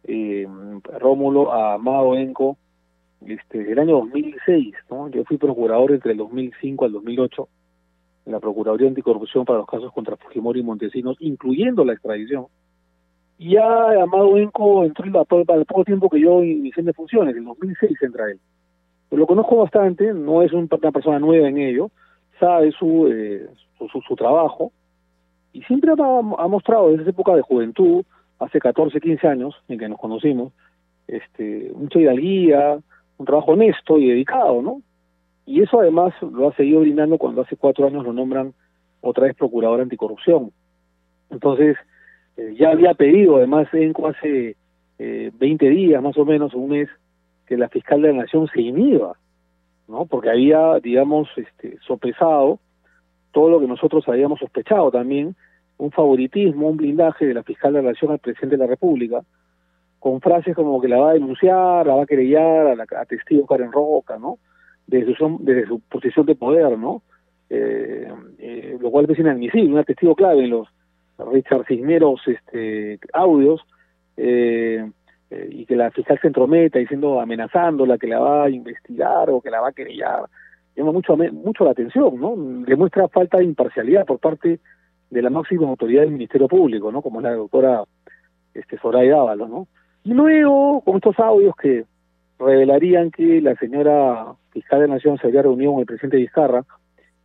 eh, 0.05 0.47
Rómulo, 0.99 1.53
a 1.53 1.75
Amado 1.75 2.17
Enco, 2.17 2.57
este, 3.27 3.71
el 3.71 3.79
año 3.79 3.99
2006, 3.99 4.75
¿no? 4.91 5.09
Yo 5.09 5.25
fui 5.25 5.37
procurador 5.37 5.93
entre 5.93 6.13
el 6.13 6.19
2005 6.19 6.85
al 6.85 6.93
2008 6.93 7.49
en 8.27 8.33
la 8.33 8.41
Procuraduría 8.41 8.89
Anticorrupción 8.89 9.45
para 9.45 9.59
los 9.59 9.67
casos 9.67 9.93
contra 9.93 10.17
Fujimori 10.17 10.61
y 10.61 10.63
Montesinos, 10.63 11.17
incluyendo 11.21 11.85
la 11.85 11.95
extradición. 11.95 12.47
Ya 13.39 14.03
Amado 14.03 14.37
Enco 14.37 14.85
entró 14.85 15.25
para 15.25 15.61
el 15.61 15.67
poco 15.67 15.85
tiempo 15.85 16.09
que 16.11 16.21
yo 16.21 16.43
inicié 16.43 16.83
de 16.83 16.93
funciones, 16.93 17.37
en 17.37 17.45
2006 17.45 18.03
entra 18.03 18.31
él. 18.31 18.41
lo 19.11 19.27
conozco 19.27 19.57
bastante, 19.57 20.13
no 20.13 20.43
es 20.43 20.53
una 20.53 20.67
persona 20.67 21.19
nueva 21.19 21.49
en 21.49 21.59
ello, 21.59 21.91
sabe 22.39 22.73
su, 22.73 23.09
eh, 23.09 23.49
su, 23.79 23.89
su, 23.89 24.17
trabajo, 24.17 24.73
y 25.53 25.63
siempre 25.63 25.91
ha, 25.91 25.95
ha, 25.95 26.49
mostrado 26.49 26.89
desde 26.91 27.03
esa 27.03 27.11
época 27.11 27.35
de 27.35 27.43
juventud, 27.43 28.05
hace 28.39 28.59
14, 28.61 29.01
15 29.01 29.27
años 29.27 29.55
en 29.69 29.79
que 29.79 29.89
nos 29.89 29.99
conocimos, 29.99 30.53
este, 31.07 31.73
mucha 31.75 31.99
hidalguía, 31.99 32.79
un 33.17 33.27
trabajo 33.27 33.53
honesto 33.53 33.99
y 33.99 34.09
dedicado, 34.09 34.63
¿no? 34.63 34.83
Y 35.47 35.63
eso 35.63 35.81
además 35.81 36.13
lo 36.21 36.49
ha 36.49 36.55
seguido 36.55 36.81
brindando 36.81 37.19
cuando 37.19 37.43
hace 37.43 37.57
cuatro 37.57 37.87
años 37.87 38.05
lo 38.05 38.13
nombran 38.13 38.53
otra 39.01 39.25
vez 39.25 39.35
procurador 39.35 39.81
anticorrupción. 39.81 40.53
Entonces, 41.31 41.77
eh, 42.37 42.55
ya 42.59 42.71
había 42.71 42.95
pedido 42.95 43.37
además 43.37 43.67
en 43.73 43.95
hace 44.05 44.57
eh, 44.99 45.31
20 45.35 45.69
días 45.71 46.03
más 46.03 46.17
o 46.19 46.25
menos, 46.25 46.55
un 46.55 46.71
mes, 46.71 46.89
que 47.47 47.57
la 47.57 47.69
fiscal 47.69 48.03
de 48.03 48.13
la 48.13 48.23
Nación 48.23 48.47
se 48.53 48.61
inhiba, 48.61 49.17
¿no? 49.89 50.07
Porque 50.07 50.31
había, 50.31 50.79
digamos, 50.81 51.29
este, 51.37 51.79
sopesado 51.87 52.61
todo 53.33 53.51
lo 53.51 53.61
que 53.61 53.67
nosotros 53.67 54.07
habíamos 54.09 54.39
sospechado 54.39 54.91
también, 54.91 55.35
un 55.79 55.91
favoritismo, 55.91 56.69
un 56.69 56.77
blindaje 56.77 57.27
de 57.27 57.35
la 57.35 57.43
fiscal 57.43 57.73
de 57.73 57.81
relación 57.81 58.11
al 58.11 58.19
presidente 58.19 58.57
de 58.57 58.63
la 58.65 58.69
República, 58.69 59.23
con 59.99 60.21
frases 60.21 60.55
como 60.55 60.81
que 60.81 60.89
la 60.89 60.99
va 60.99 61.11
a 61.11 61.15
denunciar, 61.15 61.87
la 61.87 61.95
va 61.95 62.03
a 62.03 62.07
querellar 62.07 62.69
a, 62.69 62.77
la, 62.77 62.85
a 62.85 63.05
testigo 63.05 63.47
Karen 63.47 63.73
Roca, 63.73 64.19
¿no? 64.19 64.39
Desde 64.87 65.15
su, 65.15 65.39
desde 65.41 65.67
su 65.67 65.81
posición 65.81 66.27
de 66.27 66.35
poder, 66.35 66.79
¿no? 66.79 67.03
Eh, 67.51 68.11
eh, 68.39 68.79
lo 68.81 68.91
cual 68.91 69.11
es 69.11 69.19
inadmisible, 69.19 69.75
un 69.75 69.85
testigo 69.85 70.15
clave 70.15 70.45
en 70.45 70.51
los 70.51 70.69
Richard 71.19 71.65
Cisneros 71.67 72.21
este, 72.27 72.99
audios, 73.13 73.61
eh, 74.17 74.89
eh, 75.31 75.49
y 75.51 75.67
que 75.67 75.77
la 75.77 75.91
fiscal 75.91 76.19
se 76.21 76.29
entrometa 76.29 76.79
diciendo, 76.79 77.21
amenazándola, 77.21 77.99
que 77.99 78.07
la 78.07 78.19
va 78.19 78.45
a 78.45 78.51
investigar 78.51 79.31
o 79.31 79.41
que 79.41 79.51
la 79.51 79.61
va 79.61 79.69
a 79.69 79.73
querellar, 79.73 80.23
llama 80.75 80.93
mucho, 80.93 81.17
mucho 81.17 81.65
la 81.65 81.73
atención, 81.73 82.21
¿no? 82.21 82.35
Demuestra 82.65 83.09
falta 83.09 83.39
de 83.39 83.45
imparcialidad 83.45 84.07
por 84.07 84.19
parte 84.21 84.61
de 85.11 85.23
la 85.23 85.31
máxima 85.31 85.69
autoridad 85.69 86.03
del 86.03 86.13
Ministerio 86.13 86.49
Público, 86.49 86.93
¿no? 86.93 87.03
Como 87.03 87.21
es 87.21 87.25
la 87.25 87.35
doctora 87.35 87.83
este, 88.55 88.79
Soraya 88.79 89.17
Ábalos, 89.17 89.51
¿no? 89.51 89.69
Y 90.05 90.15
luego, 90.15 90.81
con 90.83 90.97
estos 90.97 91.19
audios 91.19 91.55
que 91.57 91.85
revelarían 92.39 93.11
que 93.11 93.41
la 93.41 93.55
señora 93.57 94.35
fiscal 94.53 94.81
de 94.81 94.89
Nación 94.89 95.19
se 95.19 95.27
había 95.27 95.43
reunido 95.43 95.73
con 95.73 95.81
el 95.81 95.87
presidente 95.87 96.19
Vizcarra 96.19 96.65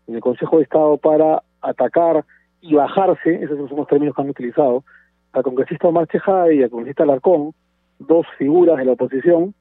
en 0.08 0.16
el 0.16 0.22
Consejo 0.22 0.58
de 0.58 0.64
Estado 0.64 0.98
para 0.98 1.44
atacar 1.62 2.26
y 2.62 2.74
bajarse, 2.74 3.36
esos 3.44 3.70
son 3.70 3.78
los 3.78 3.88
términos 3.88 4.16
que 4.16 4.22
han 4.22 4.30
utilizado, 4.30 4.84
al 5.34 5.44
congresista 5.44 5.88
Omar 5.88 6.08
Chejade 6.08 6.56
y 6.56 6.64
al 6.64 6.70
congresista 6.70 7.04
Alarcón, 7.04 7.54
dos 8.00 8.26
figuras 8.38 8.78
de 8.78 8.86
la 8.86 8.94
oposición, 8.94 9.54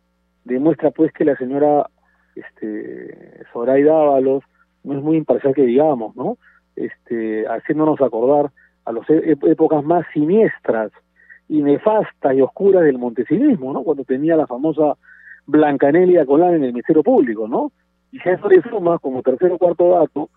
demuestra 0.45 0.91
pues 0.91 1.12
que 1.12 1.25
la 1.25 1.37
señora 1.37 1.87
este, 2.35 3.45
Zoraida 3.53 3.93
Ábalos 3.93 4.43
no 4.85 4.99
es 4.99 5.03
muy 5.03 5.17
imparcial 5.17 5.55
que 5.55 5.67
digamos, 5.67 6.17
¿no? 6.17 6.39
Este, 6.75 7.47
haciéndonos 7.47 8.01
acordar 8.01 8.51
a 8.85 8.93
las 8.93 9.09
e-, 9.11 9.37
épocas 9.43 9.85
más 9.85 10.05
siniestras 10.12 10.91
y 11.49 11.62
nefastas 11.62 12.35
y 12.35 12.41
oscuras 12.41 12.83
del 12.83 12.99
montesinismo, 12.99 13.73
¿no? 13.73 13.83
Cuando 13.83 14.05
tenía 14.05 14.37
la 14.37 14.47
famosa 14.47 14.97
Blancanelia 15.47 16.25
Colán 16.25 16.55
en 16.55 16.65
el 16.65 16.73
Ministerio 16.73 17.03
Público, 17.03 17.47
¿no? 17.47 17.73
Y 18.11 18.19
si 18.19 18.29
a 18.29 18.33
eso 18.33 18.49
le 18.49 18.62
suma, 18.62 18.99
como 18.99 19.23
tercer 19.23 19.53
o 19.53 19.59
cuarto 19.59 19.91
dato, 19.91 20.31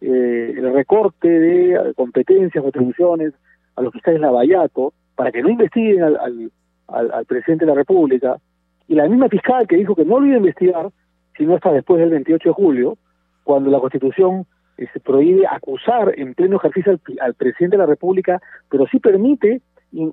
eh, 0.00 0.54
el 0.56 0.72
recorte 0.72 1.28
de 1.28 1.92
competencias 1.94 2.64
o 2.64 2.68
atribuciones 2.68 3.32
a 3.76 3.82
los 3.82 3.92
fiscales 3.92 4.20
Lavallato 4.20 4.92
para 5.14 5.32
que 5.32 5.42
no 5.42 5.48
investiguen 5.48 6.02
al, 6.02 6.16
al, 6.16 6.52
al, 6.88 7.24
presidente 7.26 7.64
de 7.64 7.70
la 7.70 7.76
República, 7.76 8.38
y 8.86 8.94
la 8.94 9.08
misma 9.08 9.28
fiscal 9.28 9.66
que 9.66 9.76
dijo 9.76 9.94
que 9.94 10.04
no 10.04 10.18
lo 10.18 10.26
iba 10.26 10.36
a 10.36 10.38
investigar, 10.38 10.88
sino 11.36 11.54
hasta 11.54 11.72
después 11.72 12.00
del 12.00 12.10
28 12.10 12.48
de 12.48 12.52
julio, 12.54 12.98
cuando 13.44 13.70
la 13.70 13.80
Constitución 13.80 14.46
se 14.76 14.84
este, 14.84 15.00
prohíbe 15.00 15.46
acusar 15.46 16.14
en 16.16 16.34
pleno 16.34 16.56
ejercicio 16.56 16.92
al, 16.92 17.00
al, 17.20 17.34
presidente 17.34 17.76
de 17.76 17.82
la 17.82 17.86
República, 17.86 18.40
pero 18.70 18.86
sí 18.86 18.98
permite 19.00 19.60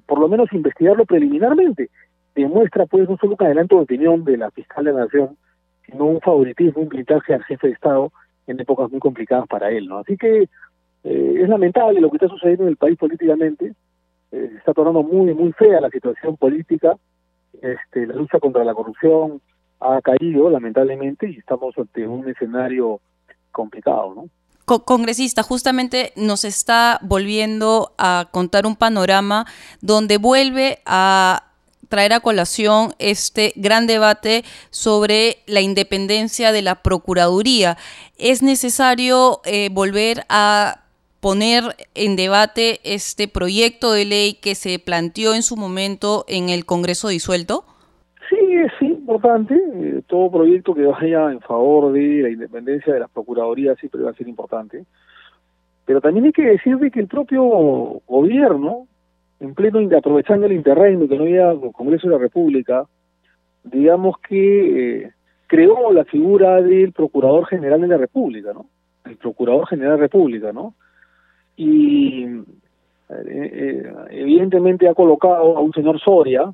por 0.05 0.19
lo 0.19 0.27
menos 0.27 0.51
investigarlo 0.53 1.05
preliminarmente. 1.05 1.89
Demuestra 2.33 2.85
pues 2.85 3.07
no 3.09 3.17
solo 3.17 3.35
un 3.39 3.45
adelanto 3.45 3.75
de 3.75 3.83
opinión 3.83 4.23
de 4.23 4.37
la 4.37 4.51
fiscal 4.51 4.85
de 4.85 4.93
la 4.93 5.01
Nación, 5.01 5.37
sino 5.85 6.05
un 6.05 6.21
favoritismo, 6.21 6.81
un 6.81 6.89
blindaje 6.89 7.33
al 7.33 7.43
jefe 7.43 7.67
de 7.67 7.73
Estado 7.73 8.11
en 8.47 8.59
épocas 8.59 8.89
muy 8.91 8.99
complicadas 8.99 9.47
para 9.47 9.69
él, 9.71 9.87
¿no? 9.87 9.99
Así 9.99 10.17
que 10.17 10.49
eh, 11.03 11.39
es 11.41 11.49
lamentable 11.49 12.01
lo 12.01 12.09
que 12.09 12.17
está 12.17 12.27
sucediendo 12.27 12.63
en 12.63 12.69
el 12.69 12.77
país 12.77 12.97
políticamente, 12.97 13.73
eh, 14.31 14.51
está 14.57 14.73
tornando 14.73 15.03
muy, 15.03 15.33
muy 15.33 15.51
fea 15.53 15.81
la 15.81 15.89
situación 15.89 16.37
política, 16.37 16.97
este, 17.61 18.07
la 18.07 18.15
lucha 18.15 18.39
contra 18.39 18.63
la 18.63 18.73
corrupción 18.73 19.41
ha 19.79 20.01
caído 20.01 20.49
lamentablemente 20.49 21.29
y 21.29 21.37
estamos 21.37 21.77
ante 21.77 22.07
un 22.07 22.27
escenario 22.29 22.99
complicado, 23.51 24.13
¿no? 24.15 24.29
congresista, 24.65 25.43
justamente 25.43 26.11
nos 26.15 26.43
está 26.43 26.99
volviendo 27.03 27.93
a 27.97 28.29
contar 28.31 28.65
un 28.65 28.75
panorama 28.75 29.45
donde 29.81 30.17
vuelve 30.17 30.79
a 30.85 31.51
traer 31.87 32.13
a 32.13 32.19
colación 32.19 32.93
este 32.97 33.53
gran 33.55 33.85
debate 33.85 34.43
sobre 34.71 35.43
la 35.45 35.61
independencia 35.61 36.51
de 36.51 36.63
la 36.63 36.81
Procuraduría. 36.81 37.77
Es 38.17 38.41
necesario 38.41 39.41
eh, 39.45 39.69
volver 39.71 40.25
a 40.29 40.84
poner 41.25 41.63
en 41.95 42.15
debate 42.15 42.81
este 42.83 43.27
proyecto 43.27 43.91
de 43.91 44.05
ley 44.05 44.37
que 44.39 44.53
se 44.53 44.77
planteó 44.77 45.33
en 45.33 45.41
su 45.41 45.57
momento 45.57 46.23
en 46.27 46.49
el 46.49 46.65
Congreso 46.67 47.07
disuelto? 47.07 47.65
Sí, 48.29 48.37
es 48.37 48.71
importante. 48.79 49.55
Eh, 49.55 50.03
todo 50.05 50.29
proyecto 50.29 50.75
que 50.75 50.85
vaya 50.85 51.31
en 51.31 51.41
favor 51.41 51.93
de 51.93 52.21
la 52.21 52.29
independencia 52.29 52.93
de 52.93 52.99
las 52.99 53.09
Procuradurías 53.09 53.75
siempre 53.79 54.03
va 54.03 54.11
a 54.11 54.13
ser 54.13 54.27
importante. 54.27 54.85
Pero 55.85 55.99
también 55.99 56.25
hay 56.25 56.31
que 56.31 56.45
decir 56.45 56.77
que 56.93 56.99
el 56.99 57.07
propio 57.07 57.41
gobierno 58.05 58.85
en 59.39 59.55
pleno 59.55 59.79
aprovechando 59.97 60.45
el 60.45 60.53
interreino 60.53 61.07
que 61.07 61.17
no 61.17 61.23
había 61.23 61.55
Congreso 61.73 62.07
de 62.07 62.13
la 62.13 62.21
República, 62.21 62.85
digamos 63.63 64.17
que 64.29 65.05
eh, 65.05 65.11
creó 65.47 65.91
la 65.91 66.05
figura 66.05 66.61
del 66.61 66.91
Procurador 66.91 67.47
General 67.47 67.81
de 67.81 67.87
la 67.87 67.97
República, 67.97 68.53
¿no? 68.53 68.67
El 69.05 69.17
Procurador 69.17 69.65
General 69.65 69.93
de 69.93 69.97
la 69.97 70.03
República, 70.03 70.53
¿no? 70.53 70.75
Y 71.55 72.23
eh, 72.23 72.43
eh, 73.09 73.93
evidentemente 74.11 74.87
ha 74.87 74.93
colocado 74.93 75.57
a 75.57 75.61
un 75.61 75.73
señor 75.73 75.99
Soria 75.99 76.53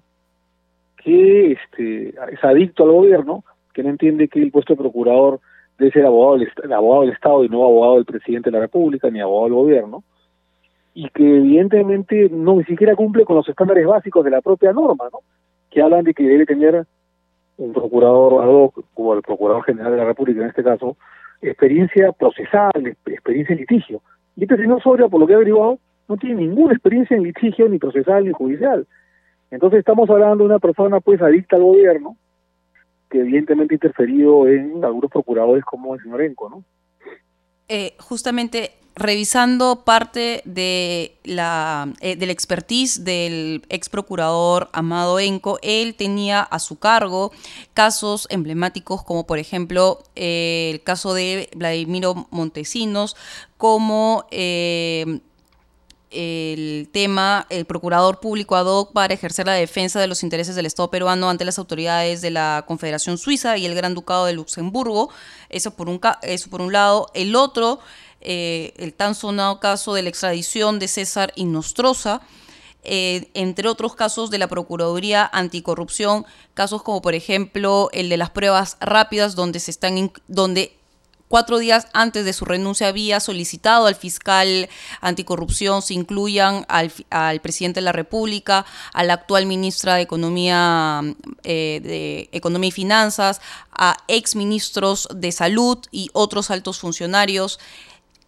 que 0.98 1.54
este 1.54 2.10
es 2.10 2.44
adicto 2.44 2.84
al 2.84 2.92
gobierno, 2.92 3.44
que 3.74 3.84
no 3.84 3.90
entiende 3.90 4.28
que 4.28 4.42
el 4.42 4.52
puesto 4.52 4.74
de 4.74 4.82
procurador 4.82 5.40
debe 5.78 5.92
ser 5.92 6.06
abogado 6.06 6.38
del, 6.38 6.74
abogado 6.74 7.02
del 7.02 7.14
Estado 7.14 7.44
y 7.44 7.50
no 7.50 7.64
abogado 7.64 7.96
del 7.96 8.06
presidente 8.06 8.52
de 8.52 8.58
la 8.58 8.62
República 8.62 9.10
ni 9.10 9.20
abogado 9.20 9.46
del 9.46 9.54
gobierno 9.54 10.04
y 10.94 11.10
que 11.10 11.38
evidentemente 11.38 12.30
no 12.30 12.58
ni 12.58 12.64
siquiera 12.66 12.96
cumple 12.96 13.26
con 13.26 13.38
los 13.38 13.48
estándares 13.48 13.86
básicos 13.86 14.24
de 14.26 14.32
la 14.32 14.42
propia 14.42 14.74
norma, 14.74 15.06
¿no? 15.12 15.20
Que 15.70 15.82
hablan 15.82 16.04
de 16.04 16.14
que 16.14 16.24
debe 16.24 16.46
tener 16.46 16.86
un 17.58 17.74
procurador 17.74 18.44
ad 18.44 18.50
hoc, 18.50 18.84
como 18.94 19.14
el 19.14 19.22
Procurador 19.22 19.64
General 19.64 19.92
de 19.92 19.98
la 19.98 20.06
República 20.06 20.42
en 20.42 20.50
este 20.50 20.64
caso, 20.64 20.98
experiencia 21.42 22.12
procesal, 22.12 22.72
experiencia 23.06 23.54
en 23.54 23.60
litigio. 23.60 24.02
Este 24.38 24.58
señor 24.58 24.82
Soria, 24.82 25.08
por 25.08 25.20
lo 25.20 25.28
que 25.28 25.34
he 25.34 25.36
averiguado, 25.36 25.80
no 26.08 26.18
tiene 26.18 26.42
ninguna 26.42 26.74
experiencia 26.74 27.16
en 27.16 27.24
litigio, 27.24 27.70
ni 27.70 27.78
procesal, 27.78 28.26
ni 28.26 28.32
judicial. 28.32 28.88
Entonces 29.52 29.80
estamos 29.80 30.10
hablando 30.10 30.44
de 30.44 30.50
una 30.50 30.60
persona 30.60 31.00
pues 31.00 31.22
adicta 31.22 31.58
al 31.58 31.64
gobierno, 31.64 32.16
que 33.10 33.20
evidentemente 33.20 33.74
ha 33.74 33.76
interferido 33.76 34.48
en 34.48 34.84
algunos 34.84 35.12
procuradores 35.12 35.64
como 35.66 35.96
el 35.96 36.02
señor 36.02 36.22
Enco, 36.22 36.50
¿no? 36.50 36.64
Eh, 37.74 37.96
justamente 38.00 38.74
revisando 38.96 39.86
parte 39.86 40.42
de 40.44 41.16
la, 41.24 41.88
eh, 42.02 42.18
del 42.18 42.30
expertise 42.30 43.06
del 43.06 43.64
ex 43.70 43.88
procurador 43.88 44.70
Amado 44.74 45.22
Enco, 45.22 45.58
él 45.62 45.96
tenía 45.96 46.42
a 46.42 46.60
su 46.60 46.80
cargo 46.80 47.32
casos 47.74 48.28
emblemáticos 48.30 49.06
como 49.06 49.26
por 49.26 49.40
ejemplo 49.40 50.04
eh, 50.18 50.72
el 50.74 50.84
caso 50.84 51.14
de 51.14 51.50
Vladimiro 51.56 52.28
Montesinos, 52.30 53.16
como 53.56 54.26
eh, 54.32 55.22
el 56.12 56.90
tema, 56.92 57.48
el 57.50 57.66
procurador 57.66 58.20
público 58.20 58.56
ad 58.56 58.66
hoc 58.66 58.94
para 58.94 59.14
ejercer 59.14 59.46
la 59.46 59.54
defensa 59.54 60.00
de 60.00 60.08
los 60.08 60.24
intereses 60.24 60.56
del 60.56 60.66
Estado 60.66 60.92
peruano 60.92 61.30
ante 61.30 61.46
las 61.46 61.60
autoridades 61.60 62.22
de 62.22 62.32
la 62.32 62.66
Confederación 62.68 63.18
Suiza 63.18 63.58
y 63.58 63.66
el 63.66 63.76
Gran 63.76 63.94
Ducado 63.94 64.26
de 64.26 64.34
Luxemburgo. 64.34 65.10
Eso 65.50 65.72
por 65.72 65.90
un, 65.90 66.00
eso 66.22 66.50
por 66.50 66.62
un 66.62 66.74
lado. 66.74 67.08
El 67.14 67.36
otro 67.36 67.80
eh, 68.22 68.74
el 68.78 68.94
tan 68.94 69.16
sonado 69.16 69.60
caso 69.60 69.96
de 69.96 70.04
la 70.04 70.10
extradición 70.10 70.78
de 70.78 70.88
César 70.88 71.34
Inostroza, 71.36 72.22
eh, 72.84 73.30
entre 73.34 73.68
otros 73.68 73.96
casos 73.96 74.30
de 74.30 74.38
la 74.38 74.48
Procuraduría 74.48 75.28
Anticorrupción, 75.34 76.26
casos 76.54 76.84
como 76.84 77.02
por 77.02 77.16
ejemplo 77.16 77.90
el 77.94 78.10
de 78.10 78.18
las 78.18 78.30
pruebas 78.30 78.78
rápidas, 78.80 79.36
donde 79.36 79.60
se 79.60 79.72
están 79.72 80.12
donde 80.28 80.78
cuatro 81.32 81.60
días 81.60 81.88
antes 81.94 82.26
de 82.26 82.34
su 82.34 82.44
renuncia 82.44 82.90
había 82.90 83.22
solicitado 83.22 83.88
al 83.88 83.96
fiscal 83.96 84.70
anticorrupción 85.00 85.82
se 85.82 85.94
incluyan 85.94 86.66
al, 86.68 87.40
presidente 87.40 87.80
de 87.80 87.86
la 87.86 87.94
República, 87.94 88.66
a 88.94 89.04
la 89.06 89.14
actual 89.14 89.46
ministra 89.46 89.96
de 89.96 90.02
Economía, 90.02 91.02
eh, 91.44 91.80
de 91.82 92.30
Economía 92.34 92.68
y 92.68 92.72
Finanzas, 92.72 93.40
a 93.72 93.96
ex 94.10 94.36
ministros 94.36 95.08
de 95.16 95.32
Salud 95.32 95.80
y 95.90 96.10
otros 96.12 96.52
altos 96.52 96.80
funcionarios. 96.80 97.60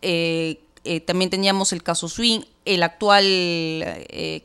Eh, 0.02 0.62
eh, 0.86 1.02
también 1.02 1.30
teníamos 1.30 1.74
el 1.74 1.84
caso 1.84 2.08
Swing, 2.08 2.42
el 2.64 2.84
actual 2.84 3.26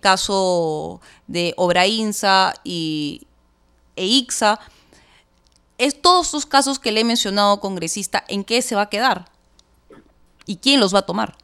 caso 0.00 1.00
de 1.28 1.54
Obrainsa 1.56 2.54
y 2.64 3.22
EIXA. 3.94 4.58
Es 5.78 6.02
todos 6.02 6.26
estos 6.26 6.46
casos 6.46 6.78
que 6.78 6.92
le 6.92 7.00
he 7.00 7.04
mencionado, 7.04 7.60
congresista, 7.60 8.24
¿en 8.28 8.44
qué 8.44 8.62
se 8.62 8.74
va 8.74 8.82
a 8.82 8.90
quedar? 8.90 9.26
¿Y 10.46 10.56
quién 10.56 10.80
los 10.80 10.94
va 10.94 11.00
a 11.00 11.06
tomar? 11.06 11.34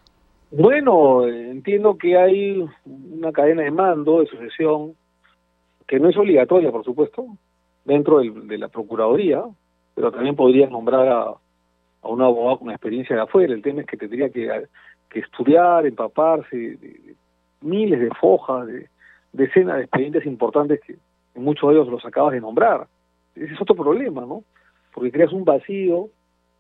Bueno, 0.51 1.27
entiendo 1.27 1.97
que 1.97 2.17
hay 2.17 2.65
una 2.85 3.33
cadena 3.33 3.63
de 3.63 3.71
mando, 3.71 4.21
de 4.21 4.27
sucesión, 4.27 4.95
que 5.87 5.99
no 5.99 6.09
es 6.09 6.17
obligatoria, 6.17 6.71
por 6.71 6.85
supuesto, 6.85 7.27
dentro 7.85 8.19
de 8.21 8.59
la 8.59 8.69
Procuraduría, 8.69 9.43
pero 9.95 10.11
también 10.11 10.37
podría 10.37 10.69
nombrar 10.69 11.09
a 11.09 11.35
a 12.05 12.09
un 12.09 12.23
abogado 12.23 12.59
con 12.59 12.71
experiencia 12.71 13.17
de 13.17 13.23
afuera, 13.23 13.55
el 13.55 13.63
tema 13.63 13.81
es 13.81 13.87
que 13.87 13.97
tendría 13.97 14.29
que, 14.29 14.67
que 15.09 15.21
estudiar, 15.21 15.87
empaparse 15.87 16.57
de, 16.57 17.17
miles 17.63 17.99
de 17.99 18.11
fojas, 18.21 18.67
de 18.67 18.89
decenas 19.33 19.77
de 19.77 19.85
expedientes 19.85 20.27
importantes 20.27 20.81
que 20.87 20.97
muchos 21.35 21.71
de 21.71 21.77
ellos 21.77 21.89
los 21.89 22.05
acabas 22.05 22.35
de 22.35 22.41
nombrar. 22.41 22.87
Ese 23.35 23.55
es 23.55 23.61
otro 23.61 23.75
problema, 23.75 24.23
¿no? 24.23 24.45
Porque 24.93 25.11
creas 25.11 25.33
un 25.33 25.45
vacío 25.45 26.09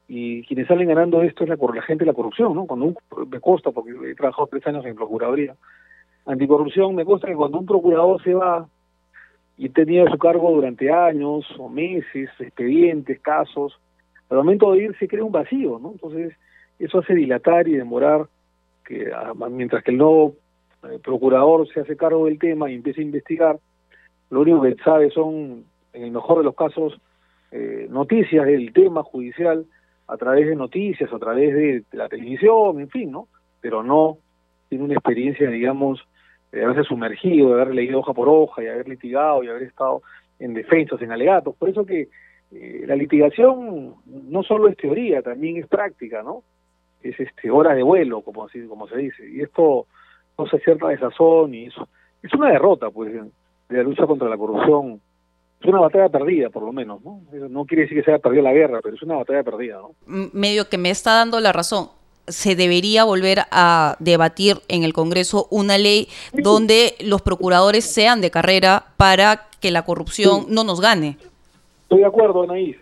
y 0.08 0.44
quienes 0.44 0.66
salen 0.66 0.88
ganando 0.88 1.22
esto 1.22 1.44
es 1.44 1.50
la, 1.50 1.56
la 1.56 1.82
gente 1.82 2.04
de 2.04 2.10
la 2.10 2.14
corrupción, 2.14 2.54
¿no? 2.54 2.66
Cuando 2.66 2.86
un, 2.86 2.96
me 3.28 3.40
consta, 3.40 3.70
porque 3.70 3.92
he 4.10 4.14
trabajado 4.14 4.48
tres 4.48 4.66
años 4.66 4.84
en 4.84 4.96
Procuraduría 4.96 5.54
Anticorrupción, 6.26 6.94
me 6.94 7.04
consta 7.04 7.28
que 7.28 7.34
cuando 7.34 7.58
un 7.58 7.66
procurador 7.66 8.22
se 8.22 8.34
va 8.34 8.66
y 9.56 9.68
tenía 9.68 10.10
su 10.10 10.18
cargo 10.18 10.50
durante 10.50 10.90
años 10.90 11.46
o 11.58 11.68
meses, 11.68 12.30
expedientes, 12.38 13.20
casos, 13.20 13.78
al 14.30 14.38
momento 14.38 14.72
de 14.72 14.84
ir 14.84 14.96
se 14.98 15.06
crea 15.06 15.24
un 15.24 15.32
vacío, 15.32 15.78
¿no? 15.78 15.92
Entonces, 15.92 16.34
eso 16.78 16.98
hace 16.98 17.14
dilatar 17.14 17.68
y 17.68 17.76
demorar 17.76 18.26
que 18.84 19.12
mientras 19.50 19.82
que 19.84 19.90
el 19.90 19.98
nuevo 19.98 20.34
eh, 20.84 20.98
procurador 21.02 21.68
se 21.72 21.80
hace 21.80 21.96
cargo 21.96 22.26
del 22.26 22.38
tema 22.38 22.70
y 22.70 22.74
empieza 22.74 23.00
a 23.00 23.04
investigar, 23.04 23.58
lo 24.30 24.40
único 24.40 24.62
que 24.62 24.74
sabe 24.82 25.10
son, 25.10 25.64
en 25.94 26.02
el 26.02 26.10
mejor 26.10 26.38
de 26.38 26.44
los 26.44 26.54
casos, 26.54 27.00
eh, 27.50 27.86
noticias 27.88 28.44
del 28.44 28.72
tema 28.72 29.02
judicial 29.02 29.64
a 30.06 30.16
través 30.16 30.46
de 30.46 30.56
noticias, 30.56 31.10
a 31.12 31.18
través 31.18 31.54
de, 31.54 31.84
la 31.92 32.08
televisión, 32.08 32.80
en 32.80 32.90
fin, 32.90 33.10
¿no? 33.10 33.28
Pero 33.60 33.82
no 33.82 34.18
tiene 34.68 34.84
una 34.84 34.94
experiencia, 34.94 35.48
digamos, 35.48 36.06
de 36.52 36.64
haberse 36.64 36.84
sumergido, 36.84 37.48
de 37.48 37.62
haber 37.62 37.74
leído 37.74 38.00
hoja 38.00 38.12
por 38.12 38.28
hoja 38.28 38.62
y 38.62 38.66
haber 38.66 38.88
litigado 38.88 39.42
y 39.42 39.48
haber 39.48 39.62
estado 39.62 40.02
en 40.38 40.52
defensas, 40.52 41.00
en 41.00 41.12
alegatos. 41.12 41.54
Por 41.56 41.70
eso 41.70 41.86
que 41.86 42.08
eh, 42.52 42.84
la 42.86 42.96
litigación 42.96 43.94
no 44.04 44.42
solo 44.42 44.68
es 44.68 44.76
teoría, 44.76 45.22
también 45.22 45.56
es 45.56 45.66
práctica, 45.66 46.22
¿no? 46.22 46.42
Es 47.02 47.18
este 47.18 47.50
hora 47.50 47.74
de 47.74 47.82
vuelo, 47.82 48.22
como 48.22 48.44
así 48.44 48.66
como 48.66 48.88
se 48.88 48.96
dice. 48.98 49.28
Y 49.30 49.40
esto 49.40 49.86
no 50.36 50.46
se 50.46 50.58
cierta 50.58 50.88
desazón 50.88 51.54
y 51.54 51.66
eso 51.66 51.88
es 52.22 52.32
una 52.34 52.50
derrota, 52.50 52.90
pues, 52.90 53.12
de 53.12 53.76
la 53.76 53.82
lucha 53.82 54.06
contra 54.06 54.28
la 54.28 54.36
corrupción. 54.36 55.00
Es 55.64 55.68
una 55.70 55.80
batalla 55.80 56.10
perdida, 56.10 56.50
por 56.50 56.62
lo 56.62 56.72
menos, 56.72 57.02
¿no? 57.02 57.22
No 57.48 57.64
quiere 57.64 57.84
decir 57.84 57.96
que 57.96 58.04
se 58.04 58.10
haya 58.10 58.20
perdido 58.20 58.42
la 58.42 58.52
guerra, 58.52 58.80
pero 58.82 58.96
es 58.96 59.02
una 59.02 59.16
batalla 59.16 59.42
perdida, 59.42 59.78
¿no? 59.78 59.94
Medio 60.34 60.68
que 60.68 60.76
me 60.76 60.90
está 60.90 61.14
dando 61.14 61.40
la 61.40 61.52
razón 61.52 61.88
se 62.26 62.54
debería 62.54 63.04
volver 63.04 63.40
a 63.50 63.96
debatir 63.98 64.58
en 64.68 64.82
el 64.82 64.92
Congreso 64.92 65.46
una 65.50 65.76
ley 65.76 66.08
donde 66.32 66.94
los 67.00 67.22
procuradores 67.22 67.84
sean 67.84 68.20
de 68.20 68.30
carrera 68.30 68.86
para 68.96 69.48
que 69.60 69.70
la 69.70 69.84
corrupción 69.84 70.46
no 70.48 70.64
nos 70.64 70.80
gane. 70.80 71.18
Estoy 71.82 72.00
de 72.00 72.06
acuerdo, 72.06 72.42
Anaís. 72.42 72.76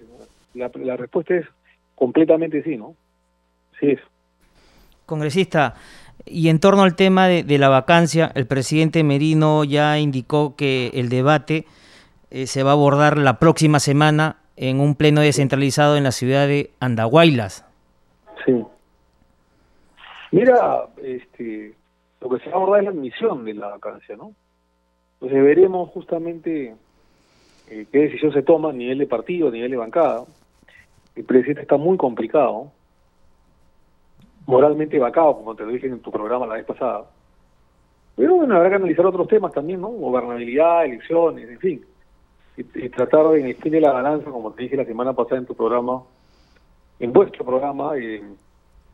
La, 0.54 0.70
la 0.74 0.96
respuesta 0.96 1.34
es 1.34 1.46
completamente 1.94 2.62
sí, 2.62 2.76
¿no? 2.76 2.94
Sí 3.80 3.90
es. 3.90 4.00
Congresista, 5.06 5.74
y 6.24 6.48
en 6.48 6.60
torno 6.60 6.82
al 6.82 6.94
tema 6.94 7.26
de, 7.26 7.58
la 7.58 7.68
vacancia, 7.68 8.30
el 8.34 8.46
presidente 8.46 9.02
Merino 9.02 9.64
ya 9.64 9.98
indicó 9.98 10.54
que 10.56 10.90
el 10.94 11.08
debate 11.08 11.66
eh, 12.32 12.46
se 12.46 12.62
va 12.62 12.70
a 12.70 12.72
abordar 12.72 13.18
la 13.18 13.38
próxima 13.38 13.78
semana 13.78 14.36
en 14.56 14.80
un 14.80 14.94
pleno 14.94 15.20
descentralizado 15.20 15.98
en 15.98 16.04
la 16.04 16.12
ciudad 16.12 16.48
de 16.48 16.70
Andahuaylas. 16.80 17.66
Sí. 18.46 18.64
Mira, 20.30 20.86
este, 21.02 21.74
lo 22.22 22.30
que 22.30 22.38
se 22.38 22.48
va 22.48 22.54
a 22.54 22.56
abordar 22.56 22.80
es 22.80 22.84
la 22.86 22.90
admisión 22.92 23.44
de 23.44 23.52
la 23.52 23.68
vacancia, 23.68 24.16
¿no? 24.16 24.32
Entonces 25.14 25.44
veremos 25.44 25.90
justamente 25.90 26.74
eh, 27.68 27.86
qué 27.92 27.98
decisión 27.98 28.32
se 28.32 28.42
toma 28.42 28.70
a 28.70 28.72
nivel 28.72 28.96
de 28.96 29.06
partido, 29.06 29.48
a 29.48 29.50
nivel 29.50 29.70
de 29.70 29.76
bancada. 29.76 30.24
El 31.14 31.24
presidente 31.24 31.60
está 31.60 31.76
muy 31.76 31.98
complicado 31.98 32.72
moralmente 34.46 34.98
vacado, 34.98 35.36
como 35.36 35.54
te 35.54 35.64
lo 35.64 35.70
dije 35.70 35.86
en 35.86 36.00
tu 36.00 36.10
programa 36.10 36.46
la 36.46 36.54
vez 36.54 36.64
pasada. 36.64 37.04
Pero 38.16 38.36
bueno, 38.36 38.56
habrá 38.56 38.70
que 38.70 38.76
analizar 38.76 39.04
otros 39.04 39.28
temas 39.28 39.52
también, 39.52 39.82
¿no? 39.82 39.88
Gobernabilidad, 39.88 40.86
elecciones, 40.86 41.48
en 41.48 41.58
fin. 41.58 41.84
Y, 42.56 42.88
tratar 42.90 43.28
de, 43.30 43.54
de 43.54 43.80
la 43.80 43.92
balanza, 43.92 44.30
como 44.30 44.52
te 44.52 44.64
dije 44.64 44.76
la 44.76 44.84
semana 44.84 45.14
pasada 45.14 45.38
en 45.38 45.46
tu 45.46 45.54
programa, 45.54 46.02
en 47.00 47.12
vuestro 47.12 47.44
programa, 47.44 47.96
eh, 47.96 48.22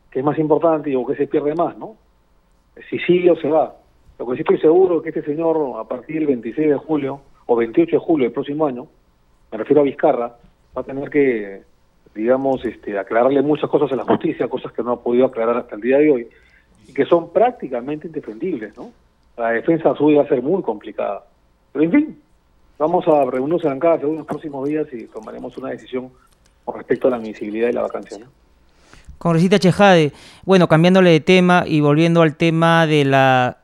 que 0.09 0.19
es 0.19 0.25
más 0.25 0.39
importante 0.39 0.95
o 0.95 1.05
que 1.05 1.15
se 1.15 1.27
pierde 1.27 1.53
más, 1.55 1.77
¿no? 1.77 1.95
Si 2.89 2.97
sigue 2.99 3.31
o 3.31 3.35
se 3.35 3.49
va. 3.49 3.75
Lo 4.17 4.27
que 4.27 4.35
sí 4.35 4.41
estoy 4.41 4.59
seguro 4.59 4.97
es 4.97 5.03
que 5.03 5.09
este 5.09 5.23
señor, 5.23 5.77
a 5.77 5.83
partir 5.83 6.17
del 6.17 6.27
26 6.27 6.69
de 6.69 6.77
julio, 6.77 7.21
o 7.45 7.55
28 7.55 7.91
de 7.91 7.99
julio 7.99 8.25
del 8.25 8.33
próximo 8.33 8.65
año, 8.65 8.87
me 9.51 9.57
refiero 9.57 9.81
a 9.81 9.83
Vizcarra, 9.83 10.37
va 10.75 10.81
a 10.81 10.83
tener 10.83 11.09
que 11.09 11.63
digamos, 12.13 12.63
este, 12.65 12.97
aclararle 12.97 13.41
muchas 13.41 13.69
cosas 13.69 13.91
a 13.91 13.95
la 13.95 14.03
justicia, 14.03 14.47
cosas 14.47 14.71
que 14.73 14.83
no 14.83 14.93
ha 14.93 15.03
podido 15.03 15.25
aclarar 15.25 15.57
hasta 15.57 15.75
el 15.75 15.81
día 15.81 15.97
de 15.97 16.11
hoy, 16.11 16.27
y 16.87 16.93
que 16.93 17.05
son 17.05 17.31
prácticamente 17.31 18.07
indefendibles, 18.07 18.75
¿no? 18.77 18.91
La 19.37 19.51
defensa 19.51 19.95
suya 19.95 20.19
va 20.19 20.23
a 20.23 20.27
ser 20.27 20.41
muy 20.41 20.61
complicada. 20.61 21.23
Pero 21.71 21.85
en 21.85 21.91
fin, 21.91 22.21
vamos 22.79 23.07
a 23.07 23.25
reunirnos 23.25 23.63
en 23.65 23.79
cada 23.79 23.95
en 23.95 24.15
los 24.15 24.25
próximos 24.25 24.67
días 24.67 24.87
y 24.91 25.05
tomaremos 25.05 25.55
una 25.57 25.69
decisión 25.69 26.09
con 26.65 26.77
respecto 26.77 27.07
a 27.07 27.11
la 27.11 27.17
admisibilidad 27.17 27.69
y 27.69 27.73
la 27.73 27.81
vacancia. 27.81 28.17
¿no? 28.17 28.25
Congresista 29.17 29.59
Chejade, 29.59 30.13
bueno, 30.45 30.67
cambiándole 30.67 31.11
de 31.11 31.19
tema 31.19 31.65
y 31.67 31.81
volviendo 31.81 32.21
al 32.21 32.35
tema 32.35 32.87
de 32.87 33.05
la 33.05 33.57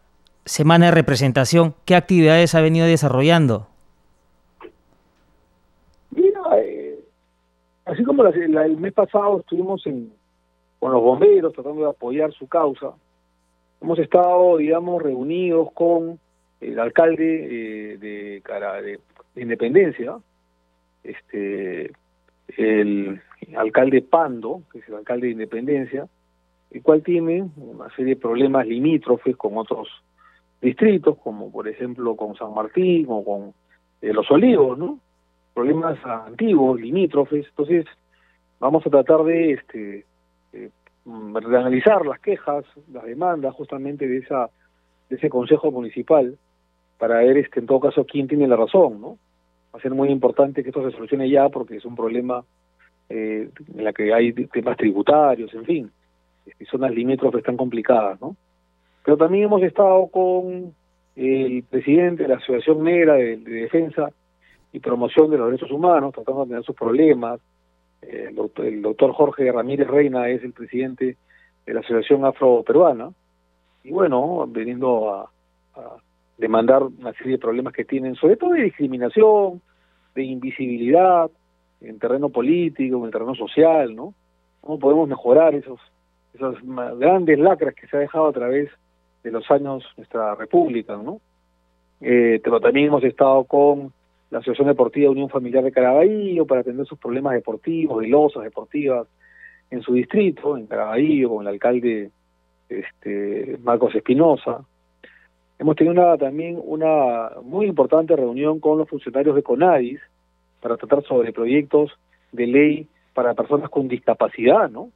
semana 0.44 0.88
de 0.88 0.92
representación, 0.92 1.74
¿qué 1.86 1.96
actividades 1.96 2.54
ha 2.54 2.62
venido 2.62 2.86
desarrollando? 2.86 3.68
así 7.86 8.04
como 8.04 8.26
el 8.26 8.78
mes 8.78 8.94
pasado 8.94 9.40
estuvimos 9.42 9.86
en, 9.86 10.12
con 10.80 10.92
los 10.92 11.02
bomberos 11.02 11.54
tratando 11.54 11.84
de 11.84 11.90
apoyar 11.90 12.34
su 12.34 12.48
causa, 12.48 12.94
hemos 13.80 14.00
estado, 14.00 14.58
digamos, 14.58 15.02
reunidos 15.02 15.72
con 15.74 16.20
el 16.62 16.80
alcalde 16.80 17.94
eh, 17.94 17.98
de, 17.98 18.42
cara, 18.44 18.82
de, 18.82 19.00
Independencia, 19.36 20.18
este 21.04 21.92
el 22.56 23.22
alcalde 23.58 24.02
Pando, 24.02 24.62
que 24.72 24.80
es 24.80 24.88
el 24.88 24.96
alcalde 24.96 25.28
de 25.28 25.34
Independencia, 25.34 26.08
el 26.72 26.82
cual 26.82 27.04
tiene 27.04 27.50
una 27.58 27.90
serie 27.96 28.16
de 28.16 28.22
problemas 28.22 28.66
limítrofes 28.66 29.36
con 29.36 29.58
otros 29.58 29.90
distritos, 30.62 31.18
como 31.18 31.52
por 31.52 31.68
ejemplo 31.68 32.16
con 32.16 32.36
San 32.36 32.54
Martín 32.54 33.08
o 33.10 33.24
con 33.26 33.54
eh, 34.02 34.14
Los 34.14 34.32
Olivos, 34.32 34.78
¿no? 34.78 35.00
problemas 35.54 35.98
antiguos, 36.06 36.80
limítrofes, 36.80 37.46
entonces 37.48 37.86
vamos 38.60 38.86
a 38.86 38.90
tratar 38.90 39.24
de 39.24 39.54
este 39.54 40.06
de 41.06 41.58
analizar 41.58 42.06
las 42.06 42.20
quejas, 42.20 42.66
las 42.92 43.04
demandas 43.04 43.54
justamente 43.54 44.08
de 44.08 44.18
esa 44.18 44.50
de 45.10 45.18
ese 45.18 45.30
consejo 45.30 45.72
municipal 45.72 46.38
para 46.98 47.20
ver 47.20 47.38
este 47.38 47.60
en 47.60 47.66
todo 47.66 47.80
caso 47.80 48.06
quién 48.06 48.28
tiene 48.28 48.48
la 48.48 48.56
razón, 48.56 49.02
¿no? 49.02 49.18
Va 49.74 49.80
a 49.80 49.82
ser 49.82 49.92
muy 49.92 50.10
importante 50.10 50.64
que 50.64 50.70
esto 50.70 50.84
se 50.84 50.96
solucione 50.96 51.30
ya 51.30 51.50
porque 51.50 51.78
es 51.78 51.86
un 51.86 51.96
problema 51.96 52.44
eh, 53.10 53.50
en 53.76 53.84
la 53.84 53.94
que 53.94 54.14
hay 54.14 54.34
temas 54.34 54.78
tributarios, 54.78 55.54
en 55.54 55.66
fin, 55.66 55.92
este, 56.46 56.66
zonas 56.66 56.92
limítrofes 56.92 57.44
tan 57.44 57.58
complicadas, 57.58 58.20
¿no? 58.22 58.36
Pero 59.04 59.18
también 59.18 59.46
hemos 59.46 59.62
estado 59.62 60.08
con 60.08 60.74
el 61.16 61.64
presidente 61.70 62.24
de 62.24 62.30
la 62.30 62.36
Asociación 62.36 62.84
Negra 62.84 63.14
de 63.14 63.38
Defensa 63.38 64.10
y 64.74 64.80
promoción 64.80 65.30
de 65.32 65.38
los 65.38 65.48
derechos 65.48 65.72
humanos, 65.72 66.14
tratando 66.14 66.42
de 66.42 66.50
tener 66.50 66.64
sus 66.64 66.76
problemas. 66.76 67.40
Eh, 68.02 68.34
el, 68.58 68.82
doctor, 68.82 69.14
Jorge 69.14 69.52
Ramírez 69.52 69.88
Reina 69.88 70.28
es 70.30 70.44
el 70.44 70.52
presidente 70.52 71.16
de 71.66 71.74
la 71.74 71.80
Asociación 71.80 72.26
Afro-Peruana, 72.26 73.12
y 73.84 73.92
bueno, 73.92 74.46
veniendo 74.48 75.14
a, 75.14 75.30
demandar 76.38 76.84
una 76.84 77.14
serie 77.14 77.34
de 77.34 77.40
problemas 77.40 77.74
que 77.74 77.86
tienen, 77.86 78.16
sobre 78.16 78.38
todo 78.38 78.52
de 78.52 78.64
discriminación, 78.64 79.62
de 80.14 80.24
invisibilidad, 80.24 81.30
en 81.82 82.00
terreno 82.00 82.30
político, 82.30 82.98
en 82.98 83.06
el 83.06 83.12
terreno 83.12 83.36
social, 83.36 83.96
¿no? 83.96 84.14
¿Cómo 84.62 84.80
podemos 84.80 85.08
mejorar 85.08 85.54
esos, 85.56 85.80
esas 86.34 86.56
grandes 86.98 87.38
lacras 87.38 87.76
que 87.76 87.88
se 87.88 87.98
ha 87.98 88.00
dejado 88.00 88.28
a 88.28 88.34
través 88.34 88.70
de 89.24 89.32
los 89.32 89.50
años 89.52 89.84
nuestra 89.98 90.36
república, 90.36 90.96
¿no? 90.96 91.20
Eh, 92.02 92.40
pero 92.44 92.60
también 92.60 92.88
hemos 92.88 93.04
estado 93.04 93.44
con 93.46 93.94
la 94.30 94.40
Asociación 94.40 94.68
Deportiva 94.68 95.12
Unión 95.12 95.30
Familiar 95.30 95.64
de 95.64 95.72
Caraballo 95.72 96.46
para 96.46 96.62
atender 96.62 96.86
sus 96.86 97.00
problemas 97.00 97.34
deportivos, 97.34 98.02
de 98.02 98.08
losas 98.08 98.44
deportivas 98.44 99.08
en 99.72 99.82
su 99.82 99.94
distrito, 99.94 100.58
en 100.58 100.68
Caraballo, 100.68 101.30
con 101.30 101.42
el 101.42 101.54
alcalde 101.54 102.12
este, 102.70 103.58
Marcos 103.64 103.96
Espinosa. 103.96 104.62
Hemos 105.58 105.76
tenido 105.76 105.94
una, 105.94 106.18
también 106.18 106.60
una 106.62 107.32
muy 107.44 107.66
importante 107.66 108.16
reunión 108.16 108.60
con 108.60 108.78
los 108.78 108.90
funcionarios 108.90 109.36
de 109.36 109.44
CONADIS 109.44 110.00
para 110.62 110.78
tratar 110.78 111.04
sobre 111.04 111.32
proyectos 111.32 111.92
de 112.32 112.48
ley 112.48 112.88
para 113.14 113.34
personas 113.34 113.70
con 113.70 113.88
discapacidad, 113.88 114.70
¿no? 114.70 114.90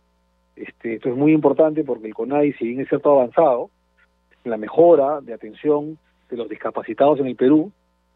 Este, 0.56 0.96
esto 0.96 1.10
es 1.10 1.16
muy 1.16 1.32
importante 1.32 1.84
porque 1.86 2.08
el 2.08 2.14
CONADIS, 2.14 2.58
si 2.58 2.68
bien 2.68 2.82
es 2.82 2.90
cierto 2.90 3.12
avanzado, 3.12 3.70
en 4.44 4.52
la 4.52 4.58
mejora 4.58 5.22
de 5.22 5.34
atención 5.34 5.98
de 6.30 6.38
los 6.38 6.50
discapacitados 6.50 7.20
en 7.20 7.28
el 7.28 7.36
Perú, 7.36 7.72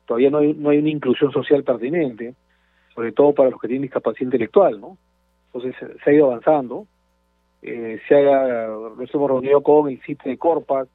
todavía 0.06 0.30
no 0.30 0.40
hay, 0.40 0.54
no 0.54 0.70
hay 0.70 0.80
una 0.80 0.90
inclusión 0.90 1.32
social 1.32 1.64
pertinente, 1.64 2.34
sobre 2.94 3.14
todo 3.14 3.34
para 3.34 3.50
los 3.50 3.60
que 3.60 3.68
tienen 3.68 3.84
discapacidad 3.84 4.26
intelectual, 4.26 4.82
¿no? 4.82 4.98
Entonces 5.54 5.76
se 6.04 6.10
ha 6.10 6.14
ido 6.14 6.26
avanzando. 6.26 6.88
Eh, 7.62 8.02
se 8.08 8.16
ha, 8.16 8.68
nos 8.68 9.14
hemos 9.14 9.30
reunido 9.30 9.62
con 9.62 9.90
el 9.90 10.02
sitio 10.02 10.30
de 10.30 10.38
Corpac 10.38 10.90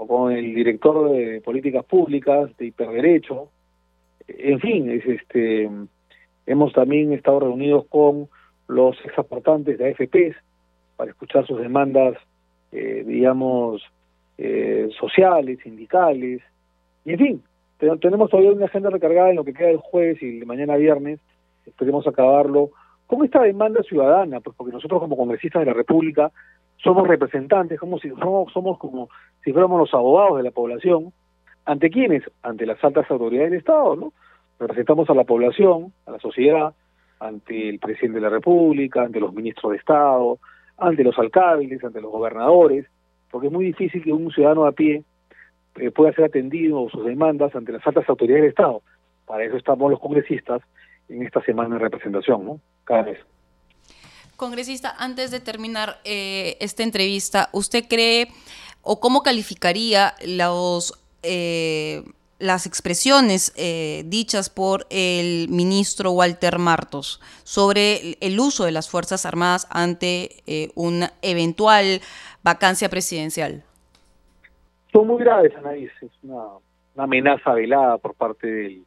o 0.00 0.06
con 0.06 0.32
el 0.32 0.54
director 0.54 1.10
de 1.10 1.40
políticas 1.40 1.84
públicas 1.84 2.56
de 2.56 2.66
hiperderecho. 2.66 3.50
En 4.28 4.60
fin, 4.60 4.88
es 4.90 5.04
este 5.04 5.68
hemos 6.46 6.72
también 6.72 7.12
estado 7.12 7.40
reunidos 7.40 7.86
con 7.88 8.28
los 8.68 8.96
exaportantes 9.04 9.76
de 9.76 9.90
AFPs 9.90 10.36
para 10.96 11.10
escuchar 11.10 11.46
sus 11.46 11.60
demandas, 11.60 12.16
eh, 12.70 13.02
digamos, 13.04 13.82
eh, 14.38 14.88
sociales, 14.98 15.58
sindicales, 15.62 16.42
y 17.04 17.12
en 17.12 17.18
fin, 17.18 17.42
tenemos 18.00 18.30
todavía 18.30 18.52
una 18.52 18.66
agenda 18.66 18.90
recargada 18.90 19.30
en 19.30 19.36
lo 19.36 19.44
que 19.44 19.54
queda 19.54 19.70
el 19.70 19.78
jueves 19.78 20.22
y 20.22 20.44
mañana 20.44 20.76
viernes, 20.76 21.20
esperemos 21.66 22.06
acabarlo 22.06 22.70
con 23.06 23.24
esta 23.24 23.42
demanda 23.42 23.82
ciudadana, 23.82 24.40
pues 24.40 24.54
porque 24.56 24.72
nosotros 24.72 25.00
como 25.00 25.16
congresistas 25.16 25.60
de 25.60 25.66
la 25.66 25.72
República 25.72 26.30
somos 26.82 27.06
representantes, 27.06 27.78
como 27.78 27.98
si 27.98 28.08
somos, 28.10 28.52
somos 28.52 28.78
como 28.78 29.08
si 29.44 29.52
fuéramos 29.52 29.80
los 29.80 29.94
abogados 29.94 30.38
de 30.38 30.44
la 30.44 30.50
población, 30.50 31.12
ante 31.64 31.90
quiénes, 31.90 32.22
ante 32.42 32.66
las 32.66 32.82
altas 32.82 33.10
autoridades 33.10 33.50
del 33.50 33.58
Estado, 33.60 33.96
¿no? 33.96 34.12
Representamos 34.58 35.08
a 35.10 35.14
la 35.14 35.24
población, 35.24 35.92
a 36.06 36.12
la 36.12 36.18
sociedad, 36.18 36.74
ante 37.20 37.68
el 37.68 37.78
presidente 37.78 38.16
de 38.16 38.22
la 38.22 38.30
República, 38.30 39.02
ante 39.02 39.20
los 39.20 39.34
ministros 39.34 39.72
de 39.72 39.78
Estado, 39.78 40.38
ante 40.78 41.04
los 41.04 41.18
alcaldes, 41.18 41.82
ante 41.84 42.00
los 42.00 42.10
gobernadores, 42.10 42.86
porque 43.30 43.48
es 43.48 43.52
muy 43.52 43.66
difícil 43.66 44.02
que 44.02 44.12
un 44.12 44.30
ciudadano 44.30 44.66
a 44.66 44.72
pie 44.72 45.02
eh, 45.76 45.90
pueda 45.90 46.12
ser 46.12 46.24
atendido 46.24 46.88
sus 46.88 47.04
demandas 47.04 47.54
ante 47.54 47.72
las 47.72 47.86
altas 47.86 48.08
autoridades 48.08 48.42
del 48.42 48.50
Estado. 48.50 48.82
Para 49.26 49.44
eso 49.44 49.56
estamos 49.56 49.90
los 49.90 50.00
congresistas 50.00 50.62
en 51.08 51.22
esta 51.22 51.42
semana 51.42 51.76
de 51.76 51.82
representación, 51.82 52.44
¿no? 52.44 52.60
Cada 52.84 53.02
vez. 53.02 53.18
Congresista, 54.38 54.94
antes 54.98 55.30
de 55.30 55.40
terminar 55.40 56.00
eh, 56.04 56.56
esta 56.60 56.82
entrevista, 56.82 57.50
¿usted 57.52 57.84
cree 57.86 58.28
o 58.80 59.00
cómo 59.00 59.22
calificaría 59.22 60.14
los 60.24 60.94
eh, 61.22 62.04
las 62.38 62.66
expresiones 62.66 63.52
eh, 63.56 64.04
dichas 64.06 64.48
por 64.48 64.86
el 64.90 65.48
ministro 65.48 66.12
Walter 66.12 66.58
Martos 66.58 67.20
sobre 67.42 68.16
el 68.20 68.38
uso 68.38 68.64
de 68.64 68.72
las 68.72 68.88
Fuerzas 68.88 69.26
Armadas 69.26 69.66
ante 69.70 70.42
eh, 70.46 70.70
una 70.74 71.10
eventual 71.22 72.00
vacancia 72.44 72.88
presidencial? 72.88 73.64
Son 74.92 75.06
muy 75.06 75.22
graves, 75.22 75.52
Anaís. 75.56 75.90
Es 76.00 76.12
una, 76.22 76.44
amenaza 76.96 77.52
velada 77.54 77.98
por 77.98 78.14
parte 78.14 78.46
del 78.46 78.84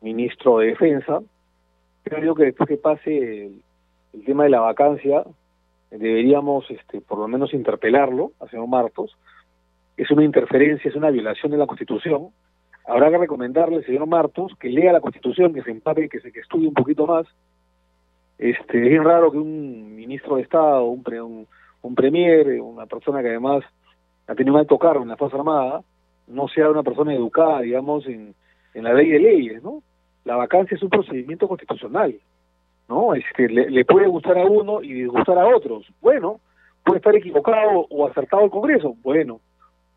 ministro 0.00 0.58
de 0.58 0.68
Defensa. 0.68 1.20
Creo 2.02 2.34
que 2.34 2.44
después 2.44 2.68
que 2.68 2.76
pase 2.76 3.46
el, 3.46 3.62
tema 4.24 4.44
de 4.44 4.50
la 4.50 4.60
vacancia, 4.60 5.24
deberíamos 5.90 6.70
este, 6.70 7.00
por 7.00 7.18
lo 7.18 7.28
menos 7.28 7.54
interpelarlo, 7.54 8.32
a 8.40 8.48
señor 8.48 8.68
Martos. 8.68 9.16
Es 9.96 10.10
una 10.10 10.24
interferencia, 10.24 10.88
es 10.88 10.96
una 10.96 11.10
violación 11.10 11.52
de 11.52 11.58
la 11.58 11.66
Constitución 11.66 12.30
habrá 12.88 13.10
que 13.10 13.18
recomendarle 13.18 13.76
al 13.76 13.84
señor 13.84 14.06
Martos 14.06 14.52
que 14.58 14.70
lea 14.70 14.92
la 14.92 15.00
Constitución, 15.00 15.52
que 15.52 15.62
se 15.62 15.70
empape, 15.70 16.08
que 16.08 16.20
se 16.20 16.32
que 16.32 16.40
estudie 16.40 16.66
un 16.66 16.74
poquito 16.74 17.06
más. 17.06 17.26
Este, 18.38 18.82
es 18.82 18.88
bien 18.88 19.04
raro 19.04 19.30
que 19.30 19.36
un 19.36 19.94
ministro 19.94 20.36
de 20.36 20.42
Estado, 20.42 20.84
un, 20.84 21.04
un, 21.20 21.46
un 21.82 21.94
premier, 21.94 22.60
una 22.60 22.86
persona 22.86 23.20
que 23.20 23.28
además 23.28 23.62
ha 24.26 24.34
tenido 24.34 24.54
un 24.54 24.60
alto 24.60 24.78
cargo 24.78 25.02
en 25.02 25.08
la 25.08 25.16
Fuerza 25.16 25.36
Armada, 25.36 25.82
no 26.28 26.48
sea 26.48 26.70
una 26.70 26.82
persona 26.82 27.12
educada, 27.12 27.60
digamos, 27.60 28.06
en, 28.06 28.34
en 28.72 28.84
la 28.84 28.94
ley 28.94 29.10
de 29.10 29.18
leyes, 29.18 29.62
¿no? 29.62 29.82
La 30.24 30.36
vacancia 30.36 30.74
es 30.74 30.82
un 30.82 30.90
procedimiento 30.90 31.46
constitucional, 31.46 32.14
¿no? 32.88 33.14
Este, 33.14 33.48
le, 33.48 33.70
le 33.70 33.84
puede 33.84 34.08
gustar 34.08 34.38
a 34.38 34.44
uno 34.44 34.82
y 34.82 34.92
disgustar 34.92 35.38
a 35.38 35.46
otros. 35.46 35.86
Bueno, 36.00 36.40
puede 36.84 36.98
estar 36.98 37.14
equivocado 37.14 37.86
o 37.90 38.06
acertado 38.06 38.44
el 38.44 38.50
Congreso, 38.50 38.96
bueno, 39.02 39.40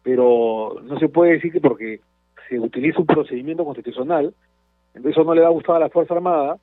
pero 0.04 0.75
no 0.84 0.99
se 0.99 1.10
puede 1.10 1.34
decir 1.34 1.51
que 1.51 1.62
porque 1.62 2.01
se 2.49 2.60
utiliza 2.60 2.99
un 2.99 3.06
procedimiento 3.06 3.63
constitucional, 3.63 4.34
eso 4.93 5.23
no 5.23 5.34
le 5.34 5.41
va 5.41 5.47
a 5.47 5.51
gustar 5.51 5.77
a 5.77 5.80
la 5.80 5.89
Fuerza 5.89 6.15
Armada 6.15 6.58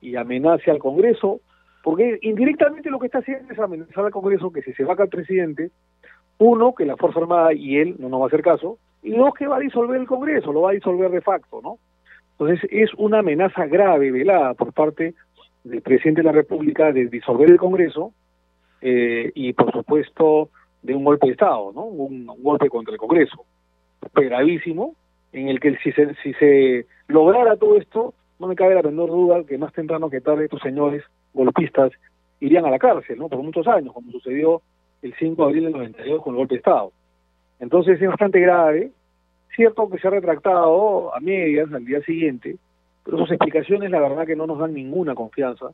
y 0.00 0.16
amenace 0.16 0.70
al 0.70 0.78
Congreso, 0.78 1.40
porque 1.82 2.18
indirectamente 2.22 2.88
lo 2.88 2.98
que 2.98 3.06
está 3.06 3.18
haciendo 3.18 3.52
es 3.52 3.58
amenazar 3.58 4.06
al 4.06 4.10
Congreso 4.10 4.50
que 4.50 4.62
si 4.62 4.72
se 4.72 4.84
vaca 4.84 5.02
el 5.02 5.10
presidente, 5.10 5.70
uno, 6.38 6.74
que 6.74 6.86
la 6.86 6.96
Fuerza 6.96 7.20
Armada 7.20 7.52
y 7.52 7.76
él 7.76 7.96
no 7.98 8.08
nos 8.08 8.20
va 8.20 8.24
a 8.24 8.28
hacer 8.28 8.42
caso, 8.42 8.78
y 9.02 9.10
dos, 9.10 9.34
que 9.34 9.46
va 9.46 9.56
a 9.56 9.60
disolver 9.60 10.00
el 10.00 10.06
Congreso, 10.06 10.50
lo 10.50 10.62
va 10.62 10.70
a 10.70 10.74
disolver 10.74 11.10
de 11.10 11.20
facto, 11.20 11.60
¿no? 11.62 11.78
Entonces 12.32 12.68
es 12.72 12.92
una 12.94 13.18
amenaza 13.18 13.66
grave, 13.66 14.10
velada 14.10 14.54
por 14.54 14.72
parte 14.72 15.14
del 15.64 15.82
presidente 15.82 16.20
de 16.20 16.26
la 16.26 16.32
República 16.32 16.92
de 16.92 17.06
disolver 17.06 17.50
el 17.50 17.56
Congreso 17.56 18.12
eh, 18.80 19.32
y, 19.34 19.52
por 19.54 19.72
supuesto, 19.72 20.50
de 20.82 20.94
un 20.94 21.04
golpe 21.04 21.26
de 21.26 21.32
Estado, 21.32 21.72
¿no? 21.74 21.84
Un, 21.84 22.26
golpe 22.26 22.68
contra 22.68 22.92
el 22.92 23.00
Congreso. 23.00 23.44
Gravísimo, 24.14 24.94
en 25.32 25.48
el 25.48 25.58
que 25.58 25.76
si 25.78 25.90
se, 25.92 26.14
si 26.22 26.34
se 26.34 26.86
lograra 27.08 27.56
todo 27.56 27.78
esto, 27.78 28.14
no 28.38 28.46
me 28.46 28.54
cabe 28.54 28.74
la 28.74 28.82
menor 28.82 29.08
duda 29.08 29.44
que 29.44 29.58
más 29.58 29.72
temprano 29.72 30.10
que 30.10 30.20
tarde 30.20 30.44
estos 30.44 30.60
señores 30.60 31.02
golpistas 31.32 31.92
irían 32.40 32.66
a 32.66 32.70
la 32.70 32.78
cárcel, 32.78 33.18
¿no? 33.18 33.28
Por 33.28 33.42
muchos 33.42 33.66
años, 33.66 33.94
como 33.94 34.12
sucedió 34.12 34.60
el 35.02 35.14
5 35.18 35.42
de 35.42 35.48
abril 35.48 35.64
del 35.64 35.72
92 35.72 36.22
con 36.22 36.34
el 36.34 36.38
golpe 36.38 36.54
de 36.54 36.58
Estado. 36.58 36.92
Entonces 37.60 38.00
es 38.00 38.08
bastante 38.08 38.40
grave. 38.40 38.90
Cierto 39.56 39.88
que 39.88 39.98
se 39.98 40.08
ha 40.08 40.10
retractado 40.10 41.14
a 41.14 41.20
medias 41.20 41.72
al 41.72 41.84
día 41.84 42.02
siguiente, 42.02 42.56
pero 43.04 43.18
sus 43.18 43.30
explicaciones 43.30 43.90
la 43.90 44.00
verdad 44.00 44.26
que 44.26 44.36
no 44.36 44.46
nos 44.46 44.58
dan 44.58 44.74
ninguna 44.74 45.14
confianza 45.14 45.70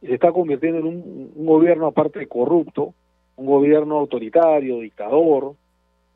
y 0.00 0.06
se 0.06 0.14
está 0.14 0.32
convirtiendo 0.32 0.80
en 0.80 0.86
un, 0.86 1.32
gobierno 1.46 1.86
aparte 1.86 2.26
corrupto, 2.26 2.94
un 3.36 3.46
gobierno 3.46 3.98
autoritario, 3.98 4.80
dictador, 4.80 5.54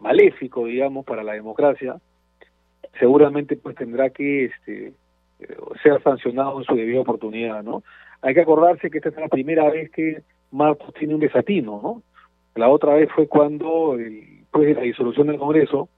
maléfico, 0.01 0.67
digamos, 0.67 1.05
para 1.05 1.23
la 1.23 1.35
democracia, 1.35 1.97
seguramente 2.99 3.57
pues 3.57 3.77
tendrá 3.77 4.11
que 4.11 4.47
este, 4.47 4.93
ser 5.83 6.03
sancionado 6.03 6.59
en 6.59 6.65
su 6.65 6.75
debida 6.75 7.01
oportunidad, 7.01 7.63
¿no? 7.63 7.83
Hay 8.23 8.35
que 8.35 8.41
acordarse 8.41 8.91
que 8.91 8.99
esta 8.99 9.11
es 9.11 9.17
la 9.17 9.29
primera 9.29 9.71
vez 9.71 9.91
que 9.91 10.23
Marcos 10.51 10.93
tiene 10.95 11.15
un 11.15 11.21
desatino, 11.21 11.81
¿no? 11.83 12.03
La 12.55 12.69
otra 12.69 12.95
vez 12.95 13.11
fue 13.15 13.29
cuando, 13.29 13.97
después 13.97 14.67
de 14.67 14.75
la 14.75 14.81
disolución 14.81 15.27
del 15.29 15.39
Congreso, 15.39 15.89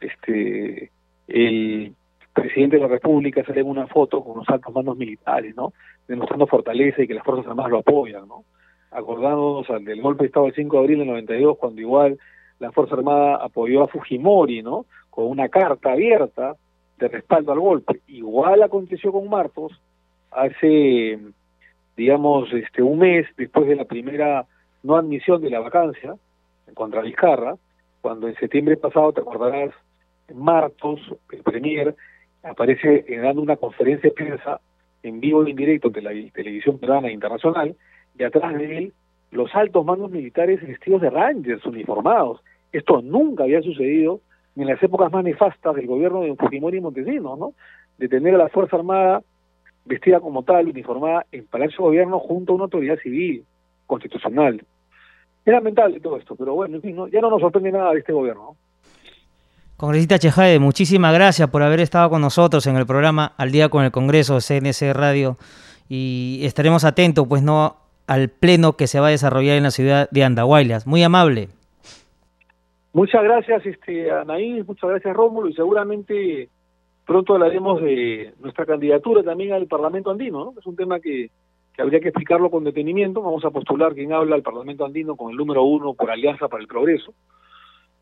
este, 0.00 0.90
el 1.26 1.94
presidente 2.40 2.76
de 2.76 2.82
la 2.82 2.88
República 2.88 3.44
sale 3.44 3.60
en 3.60 3.68
una 3.68 3.86
foto 3.86 4.22
con 4.22 4.38
los 4.38 4.48
altos 4.48 4.74
mandos 4.74 4.96
militares, 4.96 5.54
¿no? 5.56 5.72
Demostrando 6.06 6.46
fortaleza 6.46 7.02
y 7.02 7.06
que 7.08 7.14
las 7.14 7.24
Fuerzas 7.24 7.46
Armadas 7.46 7.72
lo 7.72 7.78
apoyan, 7.78 8.28
¿no? 8.28 8.44
Acordándonos 8.90 9.66
del 9.84 10.00
golpe 10.00 10.24
de 10.24 10.26
Estado 10.28 10.46
del 10.46 10.54
5 10.54 10.76
de 10.76 10.82
abril 10.82 10.98
del 10.98 11.08
92, 11.08 11.58
cuando 11.58 11.80
igual 11.80 12.18
la 12.58 12.72
Fuerza 12.72 12.94
Armada 12.94 13.36
apoyó 13.36 13.82
a 13.82 13.88
Fujimori, 13.88 14.62
¿no? 14.62 14.86
Con 15.10 15.26
una 15.26 15.48
carta 15.48 15.92
abierta 15.92 16.54
de 16.98 17.08
respaldo 17.08 17.52
al 17.52 17.60
golpe. 17.60 18.00
Igual 18.08 18.62
aconteció 18.62 19.12
con 19.12 19.28
Martos 19.28 19.72
hace, 20.30 21.18
digamos, 21.96 22.52
este 22.52 22.82
un 22.82 22.98
mes 22.98 23.26
después 23.36 23.66
de 23.66 23.76
la 23.76 23.84
primera 23.84 24.46
no 24.82 24.96
admisión 24.96 25.40
de 25.40 25.50
la 25.50 25.60
vacancia 25.60 26.14
contra 26.74 27.02
Vizcarra, 27.02 27.56
cuando 28.00 28.28
en 28.28 28.36
septiembre 28.36 28.76
pasado, 28.76 29.12
te 29.12 29.20
acordarás, 29.20 29.74
Martos, 30.34 31.00
el 31.32 31.42
premier, 31.42 31.96
aparece 32.48 33.04
dando 33.22 33.42
una 33.42 33.56
conferencia 33.56 34.10
de 34.10 34.14
prensa 34.14 34.60
en 35.02 35.20
vivo 35.20 35.44
e 35.44 35.50
indirecto 35.50 35.90
de 35.90 36.02
la 36.02 36.10
televisión 36.32 36.78
peruana 36.78 37.10
internacional, 37.10 37.76
y 38.18 38.22
atrás 38.22 38.54
de 38.58 38.78
él 38.78 38.92
los 39.30 39.54
altos 39.54 39.84
mandos 39.84 40.10
militares 40.10 40.66
vestidos 40.66 41.02
de 41.02 41.10
rangers 41.10 41.64
uniformados. 41.66 42.40
Esto 42.72 43.02
nunca 43.02 43.44
había 43.44 43.62
sucedido 43.62 44.20
en 44.56 44.66
las 44.66 44.82
épocas 44.82 45.12
más 45.12 45.24
nefastas 45.24 45.74
del 45.76 45.86
gobierno 45.86 46.22
de 46.22 46.34
Fujimori 46.34 46.78
y 46.78 46.80
Montesinos, 46.80 47.38
¿no? 47.38 47.52
De 47.96 48.08
tener 48.08 48.34
a 48.34 48.38
la 48.38 48.48
Fuerza 48.48 48.76
Armada 48.76 49.22
vestida 49.84 50.20
como 50.20 50.42
tal, 50.42 50.68
uniformada 50.68 51.26
en 51.32 51.46
Palacio 51.46 51.76
de 51.78 51.82
Gobierno 51.84 52.18
junto 52.18 52.52
a 52.52 52.56
una 52.56 52.64
autoridad 52.64 52.98
civil, 52.98 53.44
constitucional. 53.86 54.62
Es 55.44 55.52
lamentable 55.52 56.00
todo 56.00 56.16
esto, 56.16 56.36
pero 56.36 56.54
bueno, 56.54 56.76
en 56.76 56.82
fin, 56.82 56.96
ya 57.10 57.20
no 57.20 57.30
nos 57.30 57.40
sorprende 57.40 57.72
nada 57.72 57.92
de 57.92 58.00
este 58.00 58.12
gobierno. 58.12 58.56
Congresista 59.78 60.18
Chejade, 60.18 60.58
muchísimas 60.58 61.14
gracias 61.14 61.48
por 61.50 61.62
haber 61.62 61.78
estado 61.78 62.10
con 62.10 62.20
nosotros 62.20 62.66
en 62.66 62.74
el 62.74 62.84
programa 62.84 63.32
Al 63.36 63.52
Día 63.52 63.68
con 63.68 63.84
el 63.84 63.92
Congreso 63.92 64.40
CNC 64.40 64.92
Radio 64.92 65.36
y 65.88 66.40
estaremos 66.42 66.82
atentos, 66.84 67.28
pues 67.28 67.44
no 67.44 67.76
al 68.08 68.28
pleno 68.28 68.72
que 68.72 68.88
se 68.88 68.98
va 68.98 69.06
a 69.06 69.10
desarrollar 69.10 69.56
en 69.56 69.62
la 69.62 69.70
ciudad 69.70 70.10
de 70.10 70.24
Andahuaylas. 70.24 70.84
Muy 70.88 71.04
amable. 71.04 71.48
Muchas 72.92 73.22
gracias, 73.22 73.64
este, 73.66 74.10
Anaí, 74.10 74.64
muchas 74.64 74.90
gracias, 74.90 75.14
Rómulo, 75.14 75.48
y 75.48 75.54
seguramente 75.54 76.48
pronto 77.06 77.34
hablaremos 77.34 77.80
de 77.80 78.34
nuestra 78.40 78.66
candidatura 78.66 79.22
también 79.22 79.52
al 79.52 79.68
Parlamento 79.68 80.10
Andino, 80.10 80.44
¿no? 80.44 80.54
Es 80.58 80.66
un 80.66 80.74
tema 80.74 80.98
que, 80.98 81.30
habría 81.78 82.00
que 82.00 82.08
explicarlo 82.08 82.50
con 82.50 82.64
detenimiento. 82.64 83.22
Vamos 83.22 83.44
a 83.44 83.50
postular 83.50 83.94
quien 83.94 84.12
habla 84.12 84.34
al 84.34 84.42
Parlamento 84.42 84.84
Andino 84.84 85.14
con 85.14 85.30
el 85.30 85.36
número 85.36 85.62
uno 85.62 85.94
por 85.94 86.10
Alianza 86.10 86.48
para 86.48 86.62
el 86.62 86.66
Progreso. 86.66 87.14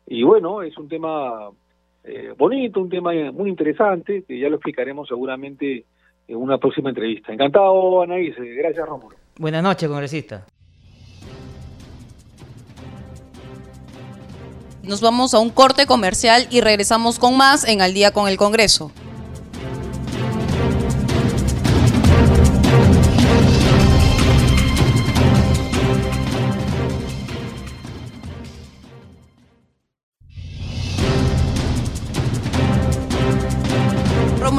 Y 0.07 0.23
bueno, 0.23 0.63
es 0.63 0.75
un 0.79 0.87
tema 0.87 1.51
eh, 2.07 2.33
bonito, 2.37 2.79
un 2.79 2.89
tema 2.89 3.11
muy 3.33 3.49
interesante, 3.49 4.23
que 4.27 4.39
ya 4.39 4.49
lo 4.49 4.55
explicaremos 4.55 5.07
seguramente 5.07 5.85
en 6.27 6.37
una 6.37 6.57
próxima 6.57 6.89
entrevista. 6.89 7.33
Encantado, 7.33 8.01
Anaís. 8.01 8.35
Gracias, 8.37 8.87
Rómulo. 8.87 9.15
Buenas 9.37 9.63
noches, 9.63 9.87
congresista. 9.89 10.45
Nos 14.83 15.01
vamos 15.01 15.33
a 15.33 15.39
un 15.39 15.49
corte 15.49 15.85
comercial 15.85 16.47
y 16.49 16.61
regresamos 16.61 17.19
con 17.19 17.35
más 17.35 17.67
en 17.67 17.81
Al 17.81 17.93
día 17.93 18.11
con 18.11 18.29
el 18.29 18.37
Congreso. 18.37 18.91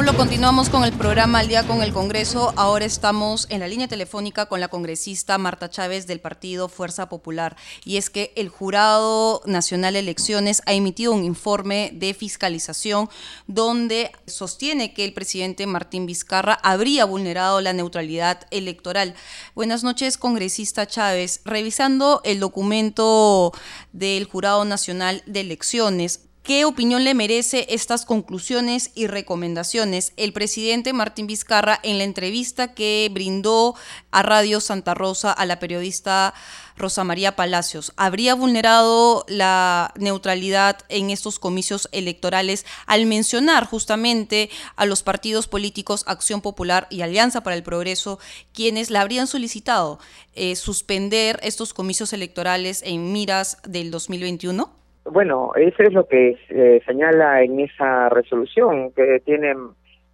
Continuamos 0.07 0.71
con 0.71 0.85
el 0.85 0.93
programa 0.93 1.41
Al 1.41 1.49
día 1.49 1.67
con 1.67 1.83
el 1.83 1.93
Congreso. 1.93 2.53
Ahora 2.57 2.85
estamos 2.85 3.47
en 3.51 3.61
la 3.61 3.69
línea 3.69 3.89
telefónica 3.89 4.47
con 4.47 4.61
la 4.61 4.69
congresista 4.69 5.39
Marta 5.39 5.69
Chávez 5.69 6.07
del 6.07 6.21
partido 6.21 6.69
Fuerza 6.69 7.09
Popular. 7.09 7.57
Y 7.85 7.97
es 7.97 8.09
que 8.09 8.33
el 8.37 8.49
Jurado 8.49 9.43
Nacional 9.45 9.95
de 9.95 9.99
Elecciones 9.99 10.63
ha 10.67 10.73
emitido 10.73 11.13
un 11.13 11.25
informe 11.25 11.91
de 11.95 12.15
fiscalización 12.15 13.11
donde 13.49 14.13
sostiene 14.27 14.95
que 14.95 15.05
el 15.05 15.13
presidente 15.13 15.67
Martín 15.67 16.07
Vizcarra 16.07 16.55
habría 16.63 17.05
vulnerado 17.05 17.61
la 17.61 17.73
neutralidad 17.73 18.47
electoral. 18.51 19.15
Buenas 19.55 19.83
noches, 19.83 20.17
congresista 20.17 20.87
Chávez. 20.87 21.41
Revisando 21.45 22.21
el 22.25 22.41
documento 22.41 23.53
del 23.93 24.25
Jurado 24.25 24.65
Nacional 24.65 25.23
de 25.27 25.41
Elecciones, 25.41 26.28
¿Qué 26.49 26.65
opinión 26.65 27.05
le 27.05 27.13
merece 27.13 27.67
estas 27.69 28.07
conclusiones 28.07 28.91
y 28.95 29.07
recomendaciones 29.07 30.15
el 30.17 30.33
presidente 30.33 30.95
Martín 30.95 31.27
Vizcarra 31.27 31.79
en 31.83 31.99
la 31.99 32.05
entrevista 32.05 32.73
que 32.73 33.11
brindó 33.13 33.75
a 34.13 34.23
Radio 34.23 34.59
Santa 34.61 34.95
Rosa 34.95 35.31
a 35.31 35.45
la 35.45 35.59
periodista 35.59 36.33
Rosa 36.75 37.05
María 37.05 37.37
Palacios? 37.37 37.93
¿Habría 37.99 38.35
vulnerado 38.35 39.27
la 39.29 39.93
neutralidad 39.99 40.79
en 40.89 41.11
estos 41.11 41.39
comicios 41.39 41.87
electorales 41.93 42.65
al 42.87 43.05
mencionar 43.05 43.67
justamente 43.67 44.49
a 44.75 44.87
los 44.87 45.03
partidos 45.03 45.49
políticos 45.49 46.03
Acción 46.07 46.41
Popular 46.41 46.87
y 46.89 47.03
Alianza 47.03 47.43
para 47.43 47.57
el 47.57 47.63
Progreso, 47.63 48.21
quienes 48.55 48.89
la 48.89 49.03
habrían 49.03 49.27
solicitado 49.27 49.99
eh, 50.35 50.57
suspender 50.57 51.39
estos 51.43 51.75
comicios 51.75 52.15
electorales 52.15 52.81
en 52.87 53.13
miras 53.13 53.59
del 53.67 53.91
2021? 53.91 54.78
Bueno, 55.11 55.53
eso 55.57 55.83
es 55.83 55.93
lo 55.93 56.07
que 56.07 56.37
se 56.49 56.81
señala 56.87 57.43
en 57.43 57.61
esa 57.61 58.09
resolución, 58.09 58.93
que 58.93 59.21
tiene 59.25 59.55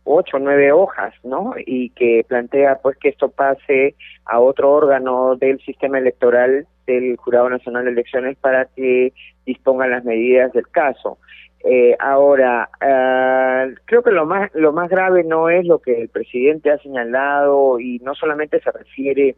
ocho 0.04 0.36
o 0.36 0.40
nueve 0.40 0.70
hojas, 0.72 1.14
¿no? 1.24 1.54
Y 1.56 1.90
que 1.90 2.24
plantea 2.28 2.78
pues 2.82 2.96
que 2.98 3.08
esto 3.08 3.30
pase 3.30 3.94
a 4.26 4.38
otro 4.38 4.72
órgano 4.72 5.36
del 5.36 5.58
sistema 5.60 5.98
electoral 5.98 6.66
del 6.86 7.16
Jurado 7.16 7.48
Nacional 7.50 7.84
de 7.84 7.92
Elecciones 7.92 8.36
para 8.36 8.66
que 8.66 9.12
dispongan 9.46 9.90
las 9.90 10.04
medidas 10.04 10.52
del 10.52 10.68
caso. 10.68 11.18
Eh, 11.64 11.96
ahora, 11.98 12.68
uh, 12.74 13.74
creo 13.86 14.02
que 14.02 14.10
lo 14.10 14.26
más 14.26 14.50
lo 14.54 14.72
más 14.72 14.90
grave 14.90 15.24
no 15.24 15.48
es 15.48 15.66
lo 15.66 15.78
que 15.78 16.02
el 16.02 16.08
presidente 16.10 16.70
ha 16.70 16.78
señalado 16.78 17.80
y 17.80 17.98
no 18.00 18.14
solamente 18.14 18.60
se 18.60 18.70
refiere 18.70 19.34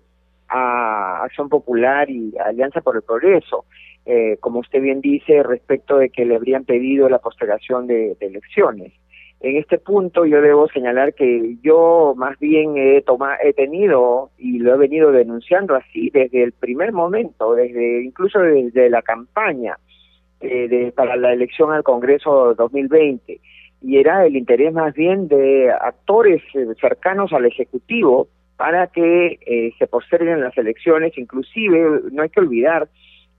a 0.49 1.23
Acción 1.23 1.49
Popular 1.49 2.11
y 2.11 2.35
Alianza 2.45 2.81
por 2.81 2.97
el 2.97 3.03
Progreso, 3.03 3.65
eh, 4.07 4.37
como 4.41 4.61
usted 4.61 4.81
bien 4.81 5.01
dice, 5.01 5.43
respecto 5.43 5.99
de 5.99 6.11
que 6.11 6.25
le 6.25 6.37
habrían 6.37 6.65
pedido 6.65 7.09
la 7.09 7.19
postergación 7.19 7.87
de, 7.87 8.17
elecciones. 8.21 8.93
En 9.41 9.57
este 9.57 9.79
punto 9.79 10.25
yo 10.25 10.41
debo 10.41 10.67
señalar 10.69 11.13
que 11.13 11.57
yo 11.63 12.15
más 12.17 12.39
bien 12.39 12.77
he, 12.77 13.03
tomado, 13.03 13.37
he 13.43 13.53
tenido 13.53 14.31
y 14.39 14.59
lo 14.59 14.75
he 14.75 14.79
venido 14.79 15.13
denunciando 15.13 15.75
así 15.75 16.09
desde 16.11 16.43
el 16.43 16.53
primer 16.53 16.93
momento, 16.93 17.55
desde 17.55 18.03
incluso 18.03 18.39
desde 18.39 18.89
la 18.89 19.03
campaña 19.03 19.77
eh, 20.41 20.69
de, 20.69 20.93
para 20.93 21.17
la 21.17 21.33
elección 21.33 21.73
al 21.73 21.83
Congreso 21.83 22.55
2020 22.55 23.41
y 23.83 23.99
era 23.99 24.27
el 24.27 24.37
interés 24.37 24.73
más 24.73 24.95
bien 24.95 25.29
de 25.29 25.71
actores 25.71 26.43
eh, 26.55 26.67
cercanos 26.81 27.33
al 27.33 27.47
Ejecutivo 27.47 28.29
para 28.57 28.87
que 28.87 29.39
eh, 29.47 29.73
se 29.79 29.87
posterguen 29.87 30.41
las 30.41 30.57
elecciones, 30.57 31.17
inclusive 31.19 32.01
no 32.11 32.23
hay 32.23 32.31
que 32.31 32.41
olvidar 32.41 32.89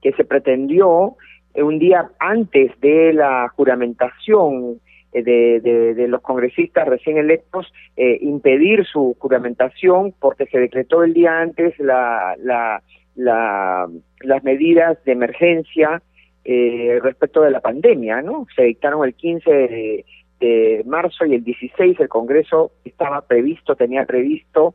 que 0.07 0.15
se 0.15 0.23
pretendió 0.23 1.15
eh, 1.53 1.63
un 1.63 1.79
día 1.79 2.09
antes 2.19 2.71
de 2.79 3.13
la 3.13 3.49
juramentación 3.49 4.79
eh, 5.11 5.23
de, 5.23 5.93
de, 5.95 6.07
los 6.07 6.21
congresistas 6.21 6.87
recién 6.87 7.17
electos 7.17 7.71
eh, 7.95 8.17
impedir 8.21 8.85
su 8.85 9.15
juramentación 9.19 10.13
porque 10.19 10.45
se 10.45 10.59
decretó 10.59 11.03
el 11.03 11.13
día 11.13 11.39
antes 11.39 11.77
la, 11.79 12.35
la, 12.39 12.81
la 13.15 13.87
las 14.21 14.43
medidas 14.43 15.03
de 15.03 15.11
emergencia 15.11 16.01
eh, 16.43 16.99
respecto 17.03 17.41
de 17.41 17.51
la 17.51 17.59
pandemia, 17.59 18.21
¿no? 18.21 18.47
Se 18.55 18.63
dictaron 18.63 19.05
el 19.05 19.13
15 19.13 19.51
de, 19.51 20.05
de 20.39 20.83
marzo 20.85 21.25
y 21.25 21.35
el 21.35 21.43
16 21.43 21.99
el 21.99 22.07
Congreso 22.07 22.71
estaba 22.85 23.21
previsto, 23.21 23.75
tenía 23.75 24.05
previsto 24.05 24.73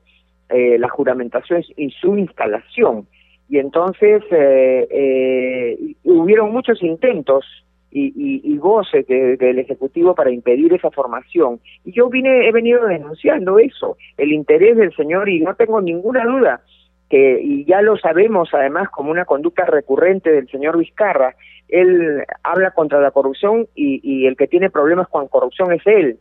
eh, 0.50 0.78
la 0.78 0.88
juramentación 0.90 1.62
y 1.76 1.90
su 1.90 2.18
instalación 2.18 3.06
y 3.48 3.58
entonces 3.58 4.22
eh, 4.30 4.88
eh, 4.90 5.94
hubieron 6.04 6.52
muchos 6.52 6.82
intentos 6.82 7.44
y, 7.90 8.40
y, 8.42 8.56
goces 8.56 9.06
del 9.06 9.58
Ejecutivo 9.58 10.14
para 10.14 10.30
impedir 10.30 10.72
esa 10.72 10.90
formación. 10.90 11.60
Y 11.84 11.92
yo 11.92 12.08
vine, 12.08 12.48
he 12.48 12.52
venido 12.52 12.86
denunciando 12.86 13.58
eso, 13.58 13.98
el 14.16 14.32
interés 14.32 14.78
del 14.78 14.96
señor, 14.96 15.28
y 15.28 15.40
no 15.40 15.54
tengo 15.56 15.82
ninguna 15.82 16.24
duda 16.24 16.62
que, 17.10 17.38
y 17.42 17.66
ya 17.66 17.82
lo 17.82 17.98
sabemos 17.98 18.48
además 18.54 18.88
como 18.88 19.10
una 19.10 19.26
conducta 19.26 19.66
recurrente 19.66 20.30
del 20.32 20.48
señor 20.48 20.78
Vizcarra, 20.78 21.34
él 21.68 22.24
habla 22.42 22.70
contra 22.70 22.98
la 22.98 23.10
corrupción 23.10 23.66
y, 23.74 24.00
y 24.02 24.26
el 24.26 24.38
que 24.38 24.46
tiene 24.46 24.70
problemas 24.70 25.08
con 25.08 25.28
corrupción 25.28 25.72
es 25.72 25.86
él 25.86 26.18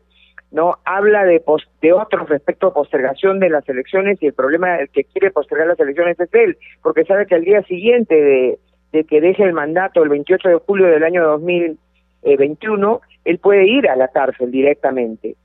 no 0.52 0.78
habla 0.86 1.24
de, 1.24 1.42
de 1.82 1.94
otros 1.94 2.30
respecto 2.30 2.68
a 2.68 2.74
postergación 2.74 3.40
de 3.40 3.50
las 3.50 3.68
elecciones 3.70 4.22
y 4.22 4.28
el 4.28 4.34
problema 4.34 4.78
el 4.78 4.90
que 4.90 5.06
quiere 5.06 5.32
postergar 5.32 5.68
las 5.68 5.80
elecciones 5.80 6.20
es 6.20 6.34
él, 6.34 6.58
porque 6.84 7.06
sabe 7.06 7.26
que 7.26 7.36
al 7.36 7.46
día 7.46 7.64
siguiente 7.64 8.16
de, 8.16 8.60
de 8.92 9.04
que 9.06 9.22
deje 9.22 9.44
el 9.44 9.54
mandato 9.54 10.04
el 10.04 10.10
28 10.10 10.50
de 10.50 10.56
julio 10.56 10.88
del 10.88 11.04
año 11.04 11.24
2021, 11.24 13.02
él 13.26 13.40
puede 13.40 13.66
ir 13.66 13.88
a 13.90 13.96
la 13.96 14.10
cárcel 14.10 14.52
directamente. 14.52 15.36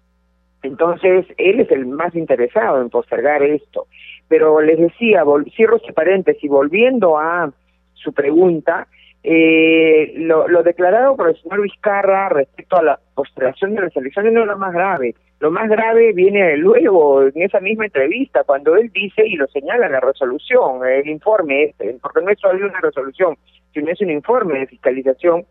Entonces, 0.62 1.27
él 1.37 1.61
es 1.61 1.71
el 1.71 1.87
más 1.87 2.14
interesado 2.16 2.81
en 2.81 2.90
postergar 2.90 3.42
esto. 3.42 3.87
Pero 4.29 4.61
les 4.61 4.79
decía, 4.79 5.23
cierro 5.55 5.77
este 5.77 5.92
paréntesis, 5.92 6.51
volviendo 6.51 7.19
a 7.19 7.53
su 7.95 8.12
pregunta, 8.12 8.88
eh, 9.23 10.14
lo, 10.16 10.49
lo, 10.49 10.62
declarado 10.62 11.16
por 11.16 11.29
el 11.29 11.40
señor 11.40 11.62
Vizcarra 11.62 12.29
respecto 12.29 12.77
a 12.77 12.83
la 12.83 13.01
postergación 13.17 13.75
de 13.75 13.83
las 13.83 13.97
elecciones 13.97 14.33
no 14.33 14.43
es 14.43 14.47
lo 14.47 14.59
más 14.59 14.73
grave. 14.73 15.17
Lo 15.41 15.51
más 15.51 15.69
grave 15.69 16.13
viene 16.13 16.57
luego, 16.57 17.23
en 17.23 17.43
esa 17.43 17.59
misma 17.59 17.87
entrevista, 17.87 18.45
cuando 18.45 18.77
él 18.77 18.91
dice 18.93 19.27
y 19.27 19.35
lo 19.35 19.49
señala 19.49 19.89
la 19.89 20.01
resolución, 20.01 20.87
el 20.87 21.09
informe 21.09 21.65
este, 21.65 21.99
porque 22.01 22.23
no 22.23 22.31
es 22.31 22.39
solo 22.39 22.67
una 22.67 22.81
resolución, 22.81 23.37
sino 23.75 23.91
es 23.91 24.01
un 24.01 24.11
informe 24.11 24.61
de 24.61 24.67
fiscalización, 24.69 25.45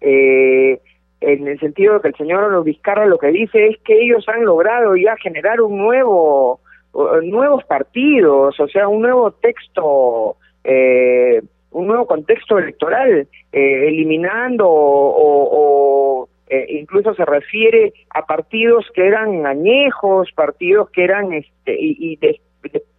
eh, 0.00 0.80
en 1.20 1.48
el 1.48 1.58
sentido 1.60 1.94
de 1.94 2.00
que 2.00 2.08
el 2.08 2.16
señor 2.16 2.64
Vizcarra 2.64 3.06
lo 3.06 3.18
que 3.18 3.28
dice 3.28 3.66
es 3.66 3.76
que 3.84 4.00
ellos 4.00 4.24
han 4.28 4.44
logrado 4.44 4.96
ya 4.96 5.16
generar 5.16 5.60
un 5.60 5.76
nuevo, 5.76 6.60
nuevos 7.24 7.64
partidos, 7.64 8.58
o 8.58 8.68
sea, 8.68 8.88
un 8.88 9.02
nuevo 9.02 9.32
texto 9.32 10.36
eh, 10.64 11.42
un 11.70 11.86
nuevo 11.86 12.06
contexto 12.06 12.58
electoral, 12.58 13.28
eh, 13.52 13.88
eliminando 13.88 14.66
o, 14.68 16.28
eh, 16.50 16.66
incluso 16.70 17.14
se 17.14 17.24
refiere 17.24 17.92
a 18.10 18.26
partidos 18.26 18.86
que 18.94 19.06
eran 19.06 19.46
añejos, 19.46 20.30
partidos 20.34 20.90
que 20.90 21.04
eran 21.04 21.32
este 21.32 21.76
y, 21.78 22.18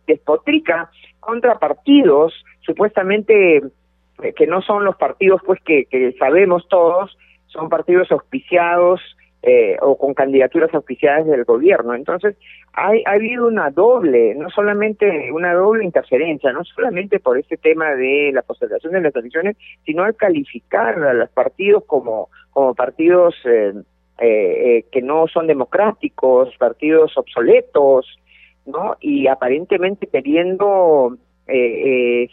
despotrica 0.08 0.90
contra 1.20 1.60
partidos 1.60 2.34
supuestamente 2.62 3.58
eh, 3.58 4.34
que 4.36 4.48
no 4.48 4.62
son 4.62 4.86
los 4.86 4.96
partidos 4.96 5.42
pues 5.46 5.60
que, 5.64 5.86
que 5.86 6.14
sabemos 6.14 6.68
todos, 6.68 7.18
son 7.48 7.70
partidos 7.70 8.12
auspiciados 8.12 9.02
eh, 9.42 9.78
o 9.80 9.98
con 9.98 10.14
candidaturas 10.14 10.74
auspiciadas 10.74 11.26
del 11.26 11.46
gobierno. 11.46 11.96
Entonces, 11.96 12.36
hay, 12.74 13.02
ha 13.06 13.12
habido 13.12 13.48
una 13.48 13.70
doble, 13.70 14.36
no 14.36 14.50
solamente 14.50 15.32
una 15.32 15.54
doble 15.54 15.86
interferencia, 15.86 16.52
no 16.52 16.66
solamente 16.66 17.22
por 17.22 17.38
este 17.38 17.56
tema 17.56 17.96
de 17.96 18.32
la 18.34 18.42
postergación 18.42 18.92
de 18.92 19.00
las 19.00 19.16
elecciones, 19.16 19.56
sino 19.86 20.04
al 20.04 20.18
calificar 20.18 21.02
a 21.02 21.14
los 21.14 21.30
partidos 21.30 21.86
como, 21.86 22.28
como 22.52 22.76
partidos 22.76 23.34
eh, 23.46 23.76
eh, 24.20 24.84
que 24.92 25.02
no 25.02 25.26
son 25.28 25.48
democráticos, 25.48 26.54
partidos 26.58 27.18
obsoletos, 27.18 28.20
¿no? 28.66 28.98
Y 29.00 29.28
aparentemente 29.28 30.08
queriendo 30.08 31.18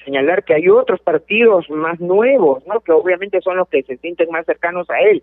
señalar 0.05 0.45
que 0.45 0.53
hay 0.53 0.69
otros 0.69 1.01
partidos 1.01 1.71
más 1.71 2.01
nuevos, 2.01 2.67
¿no? 2.67 2.81
Que 2.81 2.93
obviamente 2.93 3.41
son 3.41 3.57
los 3.57 3.69
que 3.69 3.83
se 3.85 3.97
sienten 3.97 4.29
más 4.31 4.45
cercanos 4.45 4.91
a 4.91 4.99
él. 5.01 5.23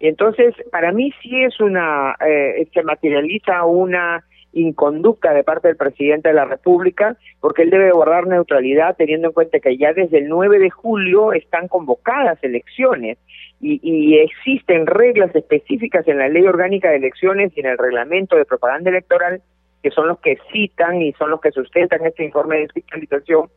Entonces, 0.00 0.54
para 0.70 0.92
mí 0.92 1.12
sí 1.22 1.42
es 1.42 1.60
una, 1.60 2.16
eh, 2.26 2.68
se 2.72 2.82
materializa 2.82 3.64
una 3.64 4.24
inconducta 4.52 5.34
de 5.34 5.44
parte 5.44 5.68
del 5.68 5.76
presidente 5.76 6.30
de 6.30 6.34
la 6.34 6.46
República, 6.46 7.16
porque 7.40 7.62
él 7.62 7.70
debe 7.70 7.92
guardar 7.92 8.26
neutralidad 8.26 8.96
teniendo 8.96 9.28
en 9.28 9.34
cuenta 9.34 9.60
que 9.60 9.76
ya 9.76 9.92
desde 9.92 10.18
el 10.18 10.28
9 10.28 10.58
de 10.58 10.70
julio 10.70 11.32
están 11.32 11.68
convocadas 11.68 12.42
elecciones 12.42 13.18
y, 13.60 13.80
y 13.82 14.18
existen 14.18 14.86
reglas 14.86 15.34
específicas 15.34 16.08
en 16.08 16.18
la 16.18 16.28
Ley 16.28 16.46
Orgánica 16.46 16.90
de 16.90 16.96
Elecciones 16.96 17.52
y 17.54 17.60
en 17.60 17.66
el 17.66 17.78
Reglamento 17.78 18.36
de 18.36 18.46
Propaganda 18.46 18.90
Electoral 18.90 19.42
que 19.86 19.92
son 19.92 20.08
los 20.08 20.18
que 20.18 20.36
citan 20.52 21.00
y 21.00 21.12
son 21.12 21.30
los 21.30 21.40
que 21.40 21.52
sustentan 21.52 22.04
este 22.04 22.24
informe 22.24 22.58
de 22.58 22.68
fiscalización 22.74 23.48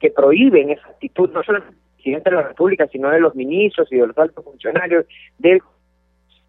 que 0.00 0.10
prohíben 0.10 0.70
esa 0.70 0.88
actitud 0.88 1.30
no 1.30 1.44
solo 1.44 1.60
del 1.60 1.76
presidente 1.94 2.30
de 2.30 2.36
la 2.36 2.42
República, 2.42 2.88
sino 2.88 3.08
de 3.08 3.20
los 3.20 3.36
ministros 3.36 3.86
y 3.92 3.96
de 3.96 4.08
los 4.08 4.18
altos 4.18 4.44
funcionarios 4.44 5.06
del 5.38 5.60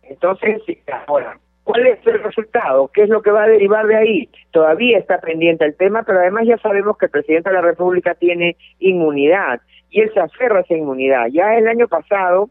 entonces, 0.09 0.61
ahora, 1.07 1.37
¿Cuál 1.67 1.85
es 1.85 1.99
el 2.07 2.23
resultado? 2.23 2.89
¿Qué 2.93 3.03
es 3.03 3.09
lo 3.09 3.21
que 3.21 3.29
va 3.29 3.43
a 3.43 3.49
derivar 3.49 3.85
de 3.87 3.97
ahí? 3.97 4.29
Todavía 4.51 4.97
está 4.99 5.19
pendiente 5.19 5.65
el 5.65 5.75
tema, 5.75 6.03
pero 6.03 6.19
además 6.19 6.47
ya 6.47 6.57
sabemos 6.59 6.97
que 6.97 7.07
el 7.07 7.11
presidente 7.11 7.49
de 7.49 7.55
la 7.55 7.61
República 7.61 8.15
tiene 8.15 8.55
inmunidad 8.79 9.59
y 9.89 9.99
él 9.99 10.09
se 10.13 10.21
aferra 10.21 10.59
a 10.59 10.61
esa 10.61 10.75
inmunidad. 10.75 11.27
Ya 11.29 11.57
el 11.57 11.67
año 11.67 11.89
pasado, 11.89 12.49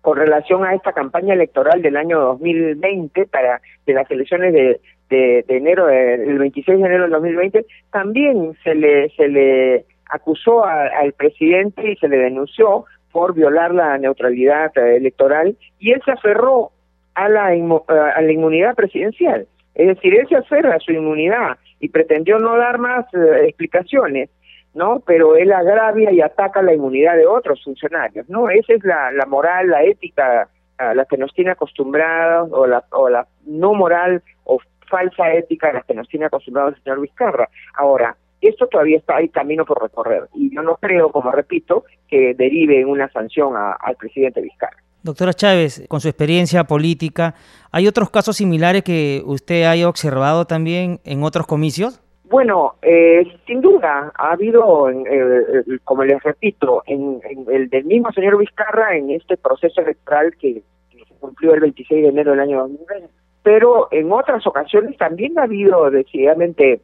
con 0.00 0.16
relación 0.16 0.64
a 0.64 0.74
esta 0.74 0.92
campaña 0.92 1.34
electoral 1.34 1.82
del 1.82 1.96
año 1.96 2.20
2020 2.20 3.26
para 3.26 3.60
de 3.84 3.92
las 3.92 4.08
elecciones 4.12 4.52
de, 4.52 4.80
de, 5.10 5.44
enero, 5.48 5.88
el 5.88 6.38
26 6.38 6.78
de 6.78 6.86
enero 6.86 7.02
del 7.02 7.10
2020, 7.10 7.66
también 7.90 8.56
se 8.62 8.76
le 8.76 9.08
se 9.16 9.26
le 9.26 9.86
acusó 10.08 10.64
al 10.64 11.12
presidente 11.14 11.90
y 11.90 11.96
se 11.96 12.06
le 12.06 12.18
denunció 12.18 12.84
por 13.10 13.34
violar 13.34 13.74
la 13.74 13.98
neutralidad 13.98 14.70
electoral 14.78 15.56
y 15.80 15.90
él 15.90 16.00
se 16.04 16.12
aferró 16.12 16.70
a 17.16 17.28
la, 17.28 17.46
a 17.46 18.20
la 18.20 18.32
inmunidad 18.32 18.74
presidencial. 18.74 19.46
Es 19.74 19.88
decir, 19.88 20.14
él 20.14 20.28
se 20.28 20.36
aferra 20.36 20.76
a 20.76 20.80
su 20.80 20.92
inmunidad 20.92 21.56
y 21.80 21.88
pretendió 21.88 22.38
no 22.38 22.56
dar 22.56 22.78
más 22.78 23.06
eh, 23.14 23.46
explicaciones, 23.46 24.30
¿no? 24.74 25.00
Pero 25.00 25.36
él 25.36 25.52
agravia 25.52 26.12
y 26.12 26.20
ataca 26.20 26.62
la 26.62 26.74
inmunidad 26.74 27.16
de 27.16 27.26
otros 27.26 27.62
funcionarios, 27.64 28.28
¿no? 28.28 28.48
Esa 28.50 28.74
es 28.74 28.84
la, 28.84 29.10
la 29.12 29.26
moral, 29.26 29.68
la 29.68 29.82
ética 29.82 30.48
a 30.78 30.94
la 30.94 31.04
que 31.06 31.16
nos 31.16 31.32
tiene 31.32 31.52
acostumbrados, 31.52 32.50
o 32.52 32.66
la, 32.66 32.84
o 32.90 33.08
la 33.08 33.26
no 33.46 33.72
moral 33.72 34.22
o 34.44 34.58
falsa 34.90 35.32
ética 35.32 35.70
a 35.70 35.72
la 35.74 35.80
que 35.82 35.94
nos 35.94 36.08
tiene 36.08 36.26
acostumbrados 36.26 36.74
el 36.76 36.82
señor 36.82 37.00
Vizcarra. 37.00 37.48
Ahora, 37.74 38.14
esto 38.42 38.66
todavía 38.66 38.98
está 38.98 39.16
ahí 39.16 39.30
camino 39.30 39.64
por 39.64 39.82
recorrer 39.82 40.24
y 40.34 40.54
yo 40.54 40.62
no 40.62 40.76
creo, 40.76 41.10
como 41.10 41.32
repito, 41.32 41.84
que 42.08 42.34
derive 42.34 42.80
en 42.80 42.88
una 42.88 43.08
sanción 43.08 43.54
al 43.56 43.96
presidente 43.96 44.42
Vizcarra. 44.42 44.85
Doctora 45.06 45.32
Chávez, 45.32 45.86
con 45.88 46.00
su 46.00 46.08
experiencia 46.08 46.64
política, 46.64 47.36
¿hay 47.70 47.86
otros 47.86 48.10
casos 48.10 48.36
similares 48.36 48.82
que 48.82 49.22
usted 49.24 49.62
haya 49.62 49.88
observado 49.88 50.46
también 50.46 50.98
en 51.04 51.22
otros 51.22 51.46
comicios? 51.46 52.02
Bueno, 52.24 52.74
eh, 52.82 53.22
sin 53.46 53.60
duda, 53.60 54.12
ha 54.16 54.32
habido, 54.32 54.90
eh, 54.90 55.04
eh, 55.06 55.78
como 55.84 56.02
les 56.02 56.20
repito, 56.24 56.82
en, 56.86 57.20
el 57.48 57.70
del 57.70 57.84
mismo 57.84 58.10
señor 58.10 58.36
Vizcarra 58.36 58.96
en 58.96 59.12
este 59.12 59.36
proceso 59.36 59.80
electoral 59.80 60.34
que, 60.40 60.62
se 60.90 61.14
cumplió 61.20 61.54
el 61.54 61.60
26 61.60 62.02
de 62.02 62.08
enero 62.08 62.32
del 62.32 62.40
año 62.40 62.58
2020, 62.62 63.08
pero 63.44 63.86
en 63.92 64.10
otras 64.10 64.44
ocasiones 64.44 64.96
también 64.96 65.38
ha 65.38 65.44
habido 65.44 65.88
decididamente 65.88 66.80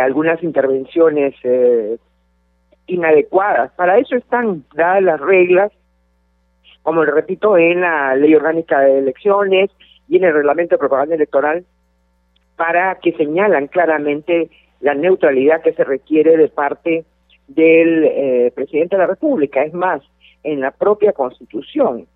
algunas 0.00 0.42
intervenciones 0.42 1.34
inadecuadas. 2.86 3.70
Para 3.76 3.98
eso 3.98 4.16
están 4.16 4.64
dadas 4.74 5.02
las 5.02 5.20
reglas 5.20 5.70
como 6.82 7.04
le 7.04 7.12
repito, 7.12 7.56
en 7.56 7.82
la 7.82 8.14
Ley 8.16 8.34
Orgánica 8.34 8.80
de 8.80 8.98
Elecciones 8.98 9.70
y 10.08 10.16
en 10.16 10.24
el 10.24 10.34
Reglamento 10.34 10.74
de 10.74 10.78
Propaganda 10.80 11.14
Electoral, 11.14 11.64
para 12.56 12.96
que 12.96 13.12
señalan 13.12 13.68
claramente 13.68 14.50
la 14.80 14.94
neutralidad 14.94 15.62
que 15.62 15.72
se 15.72 15.84
requiere 15.84 16.36
de 16.36 16.48
parte 16.48 17.04
del 17.48 18.04
eh, 18.04 18.52
presidente 18.54 18.96
de 18.96 19.02
la 19.02 19.06
República. 19.06 19.62
Es 19.62 19.74
más, 19.74 20.02
en 20.42 20.60
la 20.60 20.70
propia 20.70 21.12
Constitución 21.12 22.06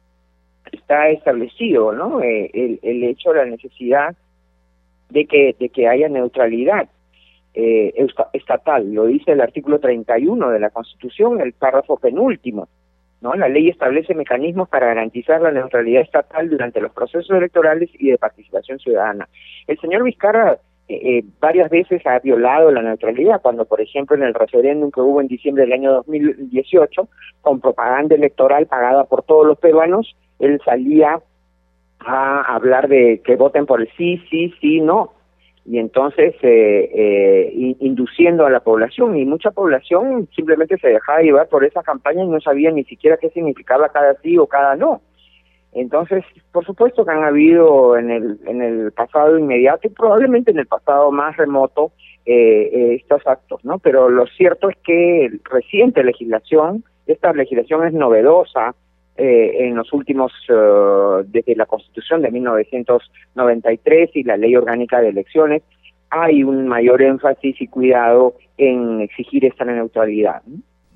está 0.73 1.09
establecido, 1.09 1.93
¿no? 1.93 2.23
Eh, 2.23 2.51
el, 2.53 2.81
el, 2.83 3.05
hecho, 3.05 3.33
la 3.35 3.45
necesidad 3.45 4.15
de 5.11 5.27
que 5.27 5.55
de 5.59 5.69
que 5.69 5.89
haya 5.89 6.09
neutralidad 6.09 6.89
eh, 7.55 7.95
estatal. 8.33 8.93
Lo 8.93 9.07
dice 9.07 9.33
el 9.33 9.41
artículo 9.41 9.79
31 9.79 10.51
de 10.51 10.59
la 10.59 10.71
Constitución, 10.71 11.41
el 11.41 11.53
párrafo 11.53 11.97
penúltimo. 11.97 12.69
¿No? 13.25 13.35
La 13.35 13.49
ley 13.49 13.71
establece 13.71 14.15
mecanismos 14.15 14.69
para 14.69 14.89
garantizar 14.89 15.41
la 15.41 15.51
neutralidad 15.51 16.03
estatal 16.03 16.51
durante 16.51 16.79
los 16.81 16.93
procesos 16.93 17.31
electorales 17.31 17.89
y 17.95 18.11
de 18.11 18.19
participación 18.19 18.79
ciudadana. 18.79 19.27
El 19.67 19.79
señor 19.81 20.05
Vizcarra 20.05 20.59
eh, 20.89 20.95
eh, 21.03 21.25
varias 21.41 21.71
veces 21.71 22.07
ha 22.07 22.19
violado 22.19 22.71
la 22.71 22.83
neutralidad, 22.83 23.41
cuando 23.41 23.65
por 23.65 23.81
ejemplo 23.81 24.15
en 24.15 24.25
el 24.25 24.35
referéndum 24.35 24.91
que 24.91 25.01
hubo 25.01 25.23
en 25.23 25.29
diciembre 25.29 25.65
del 25.65 25.73
año 25.73 25.93
2018, 25.93 27.09
con 27.41 27.61
propaganda 27.61 28.15
electoral 28.15 28.67
pagada 28.67 29.05
por 29.05 29.23
todos 29.23 29.47
los 29.47 29.59
peruanos, 29.59 30.15
él 30.39 30.61
salía 30.63 31.19
a 32.01 32.55
hablar 32.55 32.89
de 32.89 33.23
que 33.25 33.37
voten 33.37 33.65
por 33.65 33.81
el 33.81 33.89
sí, 33.97 34.23
sí, 34.29 34.53
sí, 34.61 34.83
no 34.83 35.15
y 35.67 35.79
entonces 35.79 36.35
eh, 36.43 36.91
eh, 36.95 37.77
induciendo 37.81 38.45
a 38.45 38.51
la 38.51 38.61
población 38.61 39.17
y 39.17 39.25
mucha 39.25 39.51
población 39.51 40.29
simplemente 40.35 40.77
se 40.79 40.89
dejaba 40.89 41.23
llevar 41.23 41.49
por 41.49 41.65
esa 41.65 41.83
campaña 41.83 42.23
y 42.23 42.29
no 42.29 42.41
sabía 42.41 42.71
ni 42.71 42.85
siquiera 42.85 43.17
qué 43.17 43.31
significaba 43.31 43.89
cada 43.89 44.15
sí 44.21 44.37
o 44.37 44.47
cada 44.47 44.77
no. 44.77 45.01
Entonces, 45.73 46.23
por 46.53 46.65
supuesto 46.65 47.05
que 47.05 47.11
han 47.11 47.25
habido 47.25 47.97
en 47.97 48.11
el, 48.11 48.39
en 48.47 48.63
el 48.63 48.93
pasado 48.93 49.39
inmediato 49.39 49.89
y 49.89 49.91
probablemente 49.91 50.53
en 50.53 50.59
el 50.59 50.67
pasado 50.67 51.11
más 51.11 51.37
remoto 51.37 51.93
eh, 52.27 52.71
eh 52.73 52.95
estos 52.95 53.27
actos, 53.27 53.65
¿no? 53.65 53.79
Pero 53.79 54.09
lo 54.09 54.27
cierto 54.27 54.69
es 54.69 54.77
que 54.85 55.31
reciente 55.51 56.05
legislación, 56.05 56.85
esta 57.07 57.33
legislación 57.33 57.87
es 57.87 57.93
novedosa, 57.93 58.75
eh, 59.17 59.67
en 59.67 59.77
los 59.77 59.93
últimos, 59.93 60.33
eh, 60.49 61.25
desde 61.27 61.55
la 61.55 61.67
Constitución 61.67 62.23
de 62.23 62.31
1993 62.31 64.11
y 64.15 64.23
la 64.25 64.37
Ley 64.37 64.57
Orgánica 64.57 65.01
de 65.01 65.11
Elecciones, 65.11 65.63
hay 66.11 66.43
un 66.43 66.67
mayor 66.67 67.03
énfasis 67.03 67.61
y 67.61 67.69
cuidado 67.69 68.35
en 68.59 69.01
exigir 69.01 69.45
esta 69.45 69.65
neutralidad. 69.65 70.43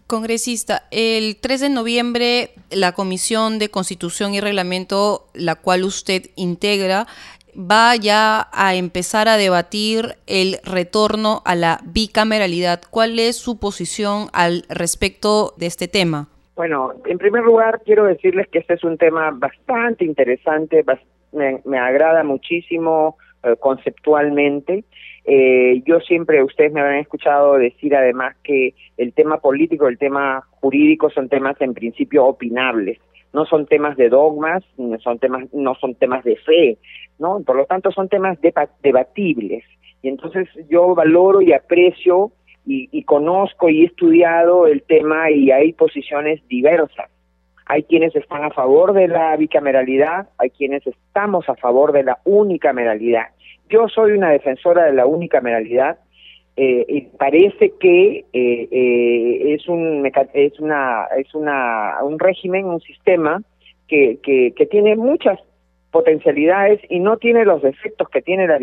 Congresista, 0.06 0.84
el 0.90 1.36
3 1.36 1.60
de 1.60 1.68
noviembre 1.68 2.50
la 2.70 2.92
Comisión 2.92 3.58
de 3.58 3.68
Constitución 3.68 4.32
y 4.32 4.40
Reglamento, 4.40 5.26
la 5.34 5.54
cual 5.54 5.84
usted 5.84 6.30
integra, 6.34 7.06
va 7.54 7.94
ya 7.96 8.48
a 8.52 8.74
empezar 8.74 9.28
a 9.28 9.36
debatir 9.36 10.16
el 10.26 10.58
retorno 10.64 11.42
a 11.44 11.54
la 11.54 11.80
bicameralidad. 11.84 12.80
¿Cuál 12.90 13.18
es 13.18 13.36
su 13.36 13.58
posición 13.58 14.28
al 14.32 14.64
respecto 14.68 15.54
de 15.56 15.66
este 15.66 15.88
tema? 15.88 16.28
Bueno, 16.58 16.92
en 17.06 17.18
primer 17.18 17.44
lugar 17.44 17.82
quiero 17.84 18.06
decirles 18.06 18.48
que 18.48 18.58
este 18.58 18.74
es 18.74 18.82
un 18.82 18.98
tema 18.98 19.30
bastante 19.30 20.04
interesante, 20.04 20.84
me, 21.30 21.78
agrada 21.78 22.24
muchísimo 22.24 23.16
eh, 23.44 23.54
conceptualmente. 23.60 24.82
Eh, 25.24 25.80
yo 25.86 26.00
siempre, 26.00 26.42
ustedes 26.42 26.72
me 26.72 26.80
habrán 26.80 26.98
escuchado 26.98 27.58
decir 27.58 27.94
además 27.94 28.34
que 28.42 28.74
el 28.96 29.12
tema 29.12 29.38
político, 29.38 29.86
el 29.86 29.98
tema 29.98 30.42
jurídico 30.50 31.10
son 31.10 31.28
temas 31.28 31.54
en 31.60 31.74
principio 31.74 32.26
opinables, 32.26 32.98
no 33.32 33.46
son 33.46 33.66
temas 33.66 33.96
de 33.96 34.08
dogmas, 34.08 34.64
no 34.76 34.98
son 34.98 35.20
temas, 35.20 35.44
no 35.54 35.76
son 35.76 35.94
temas 35.94 36.24
de 36.24 36.34
fe, 36.38 36.78
¿no? 37.20 37.40
Por 37.46 37.54
lo 37.54 37.66
tanto 37.66 37.92
son 37.92 38.08
temas 38.08 38.36
debatibles. 38.82 39.62
Y 40.02 40.08
entonces 40.08 40.48
yo 40.68 40.92
valoro 40.96 41.40
y 41.40 41.52
aprecio 41.52 42.32
y, 42.68 43.02
conozco 43.04 43.70
y 43.70 43.82
he 43.82 43.86
estudiado 43.86 44.66
el 44.66 44.82
tema 44.82 45.30
y 45.30 45.50
hay 45.50 45.72
posiciones 45.72 46.46
diversas. 46.48 47.10
Hay 47.66 47.82
quienes 47.84 48.14
están 48.14 48.44
a 48.44 48.50
favor 48.50 48.92
de 48.92 49.08
la 49.08 49.36
bicameralidad, 49.36 50.28
hay 50.38 50.50
quienes 50.50 50.86
estamos 50.86 51.48
a 51.48 51.54
favor 51.56 51.92
de 51.92 52.02
la 52.02 52.18
unicameralidad. 52.24 53.28
Yo 53.68 53.88
soy 53.88 54.12
una 54.12 54.30
defensora 54.30 54.84
de 54.84 54.92
la 54.92 55.06
unicameralidad 55.06 55.98
eh, 56.56 56.84
y 56.88 57.00
parece 57.02 57.72
que 57.78 58.24
eh, 58.32 58.68
eh, 58.70 59.54
es 59.54 59.68
un 59.68 60.10
es 60.32 60.58
una 60.58 61.06
es 61.16 61.34
una 61.34 61.96
un 62.02 62.18
régimen, 62.18 62.66
un 62.66 62.80
sistema 62.80 63.42
que, 63.86 64.18
que, 64.22 64.52
que 64.56 64.66
tiene 64.66 64.96
muchas 64.96 65.38
potencialidades 65.98 66.80
y 66.88 67.00
no 67.00 67.16
tiene 67.16 67.44
los 67.44 67.60
defectos 67.60 68.08
que 68.08 68.22
tiene 68.22 68.46
la, 68.46 68.58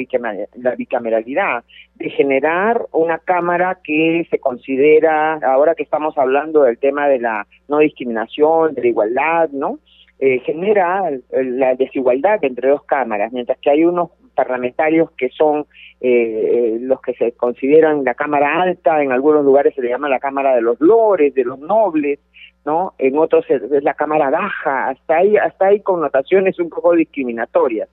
bicameralidad, 0.76 1.66
de 1.96 2.10
generar 2.10 2.86
una 2.94 3.18
Cámara 3.18 3.80
que 3.84 4.26
se 4.32 4.40
considera, 4.40 5.34
ahora 5.46 5.76
que 5.76 5.84
estamos 5.84 6.18
hablando 6.18 6.64
del 6.64 6.78
tema 6.78 7.10
de 7.10 7.20
la 7.20 7.46
no 7.68 7.80
discriminación, 7.80 8.74
de 8.74 8.84
la 8.84 8.88
igualdad, 8.88 9.50
¿no? 9.50 9.80
Eh, 10.18 10.40
genera 10.46 11.12
la 11.34 11.76
desigualdad 11.76 12.42
entre 12.42 12.70
dos 12.70 12.84
cámaras, 12.84 13.34
mientras 13.34 13.58
que 13.58 13.70
hay 13.70 13.84
unos 13.84 14.12
parlamentarios 14.34 15.12
que 15.12 15.28
son 15.28 15.66
eh, 16.00 16.08
eh, 16.10 16.78
los 16.80 17.02
que 17.02 17.16
se 17.16 17.34
consideran 17.34 18.06
la 18.06 18.14
Cámara 18.14 18.62
Alta, 18.62 19.04
en 19.04 19.12
algunos 19.12 19.44
lugares 19.44 19.76
se 19.76 19.82
le 19.82 19.90
llama 19.90 20.08
la 20.08 20.20
Cámara 20.20 20.56
de 20.56 20.62
los 20.62 20.80
Lores, 20.80 21.34
de 21.34 21.44
los 21.44 21.60
Nobles, 21.60 22.20
¿no? 22.66 22.94
En 22.98 23.18
otros 23.18 23.46
es, 23.50 23.62
la 23.84 23.94
cámara 23.94 24.30
baja, 24.30 24.90
hasta 24.90 25.18
ahí, 25.18 25.38
hasta 25.38 25.68
hay 25.68 25.82
connotaciones 25.82 26.60
un 26.60 26.70
poco 26.70 26.94
discriminatorias, 26.94 27.90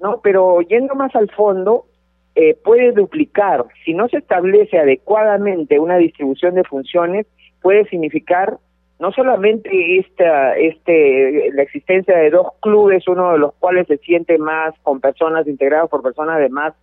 ¿no? 0.00 0.20
Pero 0.22 0.60
yendo 0.62 0.94
más 0.94 1.14
al 1.14 1.30
fondo, 1.30 1.86
eh, 2.34 2.56
puede 2.64 2.92
duplicar. 2.92 3.64
Si 3.84 3.94
no 3.94 4.08
se 4.08 4.18
establece 4.18 4.78
adecuadamente 4.78 5.78
una 5.78 5.98
distribución 5.98 6.54
de 6.54 6.64
funciones, 6.64 7.26
puede 7.62 7.84
significar 7.88 8.58
no 8.98 9.12
solamente 9.12 9.98
esta, 9.98 10.56
este, 10.56 11.50
la 11.52 11.62
existencia 11.62 12.16
de 12.16 12.30
dos 12.30 12.48
clubes, 12.60 13.06
uno 13.08 13.32
de 13.32 13.38
los 13.38 13.54
cuales 13.54 13.86
se 13.86 13.98
siente 13.98 14.38
más 14.38 14.74
con 14.82 15.00
personas 15.00 15.46
integradas 15.46 15.90
por 15.90 16.02
personas 16.02 16.38
de 16.38 16.48
más 16.48 16.74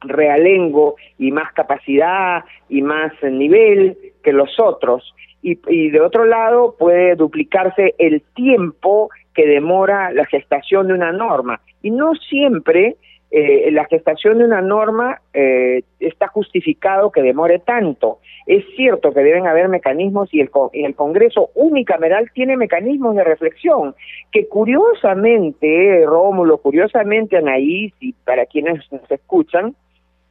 realengo 0.00 0.96
y 1.18 1.30
más 1.30 1.52
capacidad 1.52 2.44
y 2.68 2.82
más 2.82 3.12
nivel 3.22 3.96
que 4.22 4.32
los 4.32 4.58
otros. 4.60 5.14
Y, 5.40 5.90
de 5.90 6.00
otro 6.00 6.24
lado 6.24 6.74
puede 6.78 7.14
duplicarse 7.14 7.94
el 7.98 8.22
tiempo 8.34 9.08
que 9.34 9.46
demora 9.46 10.10
la 10.12 10.26
gestación 10.26 10.88
de 10.88 10.94
una 10.94 11.12
norma. 11.12 11.60
Y 11.80 11.90
no 11.90 12.14
siempre 12.14 12.96
eh, 13.30 13.70
la 13.70 13.84
gestación 13.84 14.38
de 14.38 14.44
una 14.44 14.60
norma 14.60 15.20
eh, 15.32 15.82
está 16.00 16.26
justificado 16.28 17.12
que 17.12 17.22
demore 17.22 17.60
tanto. 17.60 18.18
Es 18.46 18.64
cierto 18.74 19.12
que 19.12 19.20
deben 19.20 19.46
haber 19.46 19.68
mecanismos 19.68 20.32
y 20.32 20.40
el, 20.40 20.50
y 20.72 20.84
el 20.84 20.94
Congreso 20.94 21.50
unicameral 21.54 22.30
tiene 22.32 22.56
mecanismos 22.56 23.14
de 23.14 23.24
reflexión 23.24 23.94
que 24.32 24.48
curiosamente, 24.48 26.04
Rómulo, 26.06 26.58
curiosamente 26.58 27.36
Anaís 27.36 27.92
y 28.00 28.12
para 28.12 28.46
quienes 28.46 28.90
nos 28.90 29.08
escuchan, 29.10 29.76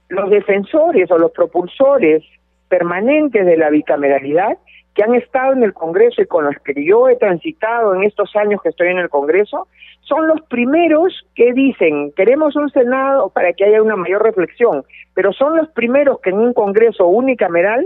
los 0.10 0.30
defensores 0.30 1.10
o 1.12 1.18
los 1.18 1.32
propulsores 1.32 2.24
permanentes 2.70 3.46
de 3.46 3.58
la 3.58 3.70
bicameralidad 3.70 4.58
que 4.94 5.04
han 5.04 5.14
estado 5.14 5.54
en 5.54 5.64
el 5.64 5.74
Congreso 5.74 6.22
y 6.22 6.26
con 6.26 6.46
los 6.46 6.56
que 6.66 6.74
yo 6.84 7.08
he 7.08 7.16
transitado 7.18 7.94
en 7.94 8.04
estos 8.04 8.36
años 8.36 8.62
que 8.64 8.70
estoy 8.70 8.88
en 8.88 8.98
el 8.98 9.10
Congreso, 9.10 9.68
son 10.02 10.28
los 10.28 10.42
primeros 10.44 11.26
que 11.36 11.54
dicen, 11.54 12.12
queremos 12.16 12.56
un 12.56 12.70
Senado 12.72 13.30
para 13.30 13.54
que 13.54 13.66
haya 13.66 13.82
una 13.82 13.96
mayor 13.96 14.24
reflexión, 14.24 14.84
pero 15.14 15.34
son 15.34 15.56
los 15.56 15.70
primeros 15.70 16.20
que 16.22 16.32
en 16.32 16.40
un 16.40 16.54
Congreso 16.54 17.06
unicameral 17.08 17.86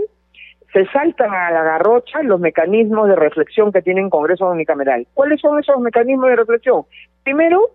se 0.72 0.86
saltan 0.86 1.34
a 1.34 1.50
la 1.50 1.62
garrocha 1.62 2.22
los 2.22 2.40
mecanismos 2.40 3.08
de 3.08 3.16
reflexión 3.16 3.72
que 3.72 3.82
tienen 3.82 4.08
Congreso 4.08 4.48
unicameral. 4.48 5.06
¿Cuáles 5.12 5.40
son 5.40 5.58
esos 5.58 5.78
mecanismos 5.80 6.30
de 6.30 6.36
reflexión? 6.36 6.84
Primero, 7.24 7.70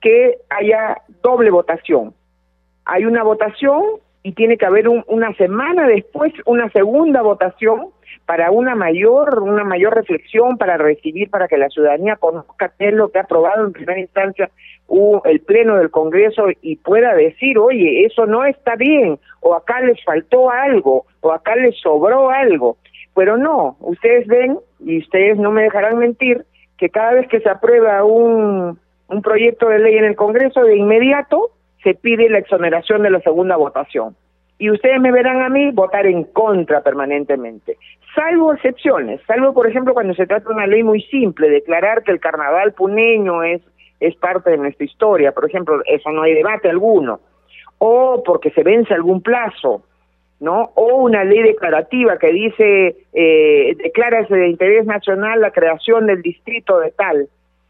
que 0.00 0.38
haya 0.50 0.98
doble 1.22 1.50
votación. 1.50 2.14
Hay 2.86 3.04
una 3.04 3.22
votación 3.22 3.82
y 4.26 4.32
tiene 4.32 4.56
que 4.56 4.66
haber 4.66 4.88
una 4.88 5.32
semana 5.34 5.86
después 5.86 6.32
una 6.46 6.68
segunda 6.70 7.22
votación 7.22 7.90
para 8.24 8.50
una 8.50 8.74
mayor 8.74 9.40
una 9.40 9.62
mayor 9.62 9.94
reflexión 9.94 10.58
para 10.58 10.76
recibir 10.76 11.30
para 11.30 11.46
que 11.46 11.56
la 11.56 11.68
ciudadanía 11.68 12.16
conozca 12.16 12.72
qué 12.76 12.88
es 12.88 12.94
lo 12.94 13.08
que 13.08 13.18
ha 13.18 13.22
aprobado 13.22 13.64
en 13.64 13.72
primera 13.72 14.00
instancia 14.00 14.50
el 15.26 15.40
pleno 15.42 15.76
del 15.76 15.92
Congreso 15.92 16.46
y 16.60 16.74
pueda 16.74 17.14
decir 17.14 17.56
oye 17.56 18.04
eso 18.04 18.26
no 18.26 18.44
está 18.44 18.74
bien 18.74 19.16
o 19.42 19.54
acá 19.54 19.80
les 19.80 20.02
faltó 20.04 20.50
algo 20.50 21.06
o 21.20 21.30
acá 21.30 21.54
les 21.54 21.78
sobró 21.78 22.30
algo 22.30 22.78
pero 23.14 23.36
no 23.36 23.76
ustedes 23.78 24.26
ven 24.26 24.58
y 24.80 24.98
ustedes 24.98 25.38
no 25.38 25.52
me 25.52 25.62
dejarán 25.62 25.98
mentir 25.98 26.44
que 26.78 26.88
cada 26.88 27.12
vez 27.12 27.28
que 27.28 27.38
se 27.38 27.48
aprueba 27.48 28.02
un 28.02 28.76
un 29.08 29.22
proyecto 29.22 29.68
de 29.68 29.78
ley 29.78 29.98
en 29.98 30.04
el 30.04 30.16
Congreso 30.16 30.62
de 30.62 30.76
inmediato 30.76 31.52
se 31.82 31.94
pide 31.94 32.28
la 32.28 32.38
exoneración 32.38 33.02
de 33.02 33.10
la 33.10 33.20
segunda 33.20 33.56
votación. 33.56 34.16
Y 34.58 34.70
ustedes 34.70 35.00
me 35.00 35.12
verán 35.12 35.42
a 35.42 35.50
mí 35.50 35.70
votar 35.70 36.06
en 36.06 36.24
contra 36.24 36.80
permanentemente, 36.82 37.76
salvo 38.14 38.54
excepciones, 38.54 39.20
salvo 39.26 39.52
por 39.52 39.68
ejemplo 39.68 39.92
cuando 39.92 40.14
se 40.14 40.26
trata 40.26 40.48
de 40.48 40.54
una 40.54 40.66
ley 40.66 40.82
muy 40.82 41.02
simple, 41.02 41.50
declarar 41.50 42.02
que 42.02 42.12
el 42.12 42.20
carnaval 42.20 42.72
puneño 42.72 43.42
es, 43.42 43.60
es 44.00 44.16
parte 44.16 44.50
de 44.50 44.56
nuestra 44.56 44.86
historia, 44.86 45.32
por 45.32 45.44
ejemplo, 45.44 45.82
eso 45.84 46.10
no 46.10 46.22
hay 46.22 46.32
debate 46.32 46.70
alguno, 46.70 47.20
o 47.78 48.22
porque 48.24 48.50
se 48.50 48.62
vence 48.62 48.94
algún 48.94 49.20
plazo, 49.20 49.82
¿no? 50.40 50.70
O 50.74 50.96
una 50.96 51.24
ley 51.24 51.42
declarativa 51.42 52.18
que 52.18 52.32
dice, 52.32 52.96
eh, 53.12 53.74
declárase 53.76 54.34
de 54.34 54.48
interés 54.48 54.86
nacional 54.86 55.40
la 55.40 55.50
creación 55.50 56.06
del 56.06 56.22
distrito 56.22 56.78
de 56.78 56.92
tal, 56.92 57.28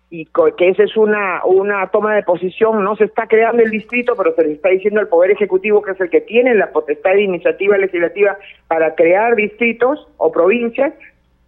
y 0.08 0.26
que 0.56 0.68
esa 0.68 0.84
es 0.84 0.96
una, 0.96 1.44
una 1.44 1.88
toma 1.88 2.14
de 2.14 2.22
posición, 2.22 2.84
no 2.84 2.94
se 2.96 3.04
está 3.04 3.26
creando 3.26 3.62
el 3.62 3.70
distrito, 3.70 4.14
pero 4.16 4.34
se 4.34 4.44
le 4.44 4.52
está 4.52 4.68
diciendo 4.68 5.00
al 5.00 5.08
Poder 5.08 5.32
Ejecutivo 5.32 5.82
que 5.82 5.92
es 5.92 6.00
el 6.00 6.10
que 6.10 6.20
tiene 6.20 6.54
la 6.54 6.70
potestad 6.70 7.12
de 7.12 7.22
iniciativa 7.22 7.76
legislativa 7.76 8.38
para 8.68 8.94
crear 8.94 9.34
distritos 9.34 10.06
o 10.18 10.30
provincias, 10.30 10.94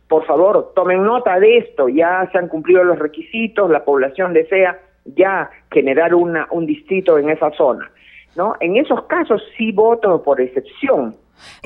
por 0.08 0.24
favor, 0.24 0.72
tomen 0.74 1.04
nota 1.04 1.38
de 1.38 1.58
esto, 1.58 1.88
ya 1.88 2.28
se 2.32 2.38
han 2.38 2.48
cumplido 2.48 2.82
los 2.82 2.98
requisitos, 2.98 3.70
la 3.70 3.84
población 3.84 4.32
desea 4.32 4.80
ya 5.04 5.50
generar 5.70 6.14
una, 6.14 6.48
un 6.50 6.66
distrito 6.66 7.18
en 7.18 7.30
esa 7.30 7.50
zona. 7.52 7.90
¿no? 8.34 8.54
En 8.60 8.76
esos 8.76 9.04
casos 9.04 9.42
sí 9.56 9.70
voto 9.70 10.22
por 10.22 10.40
excepción, 10.40 11.14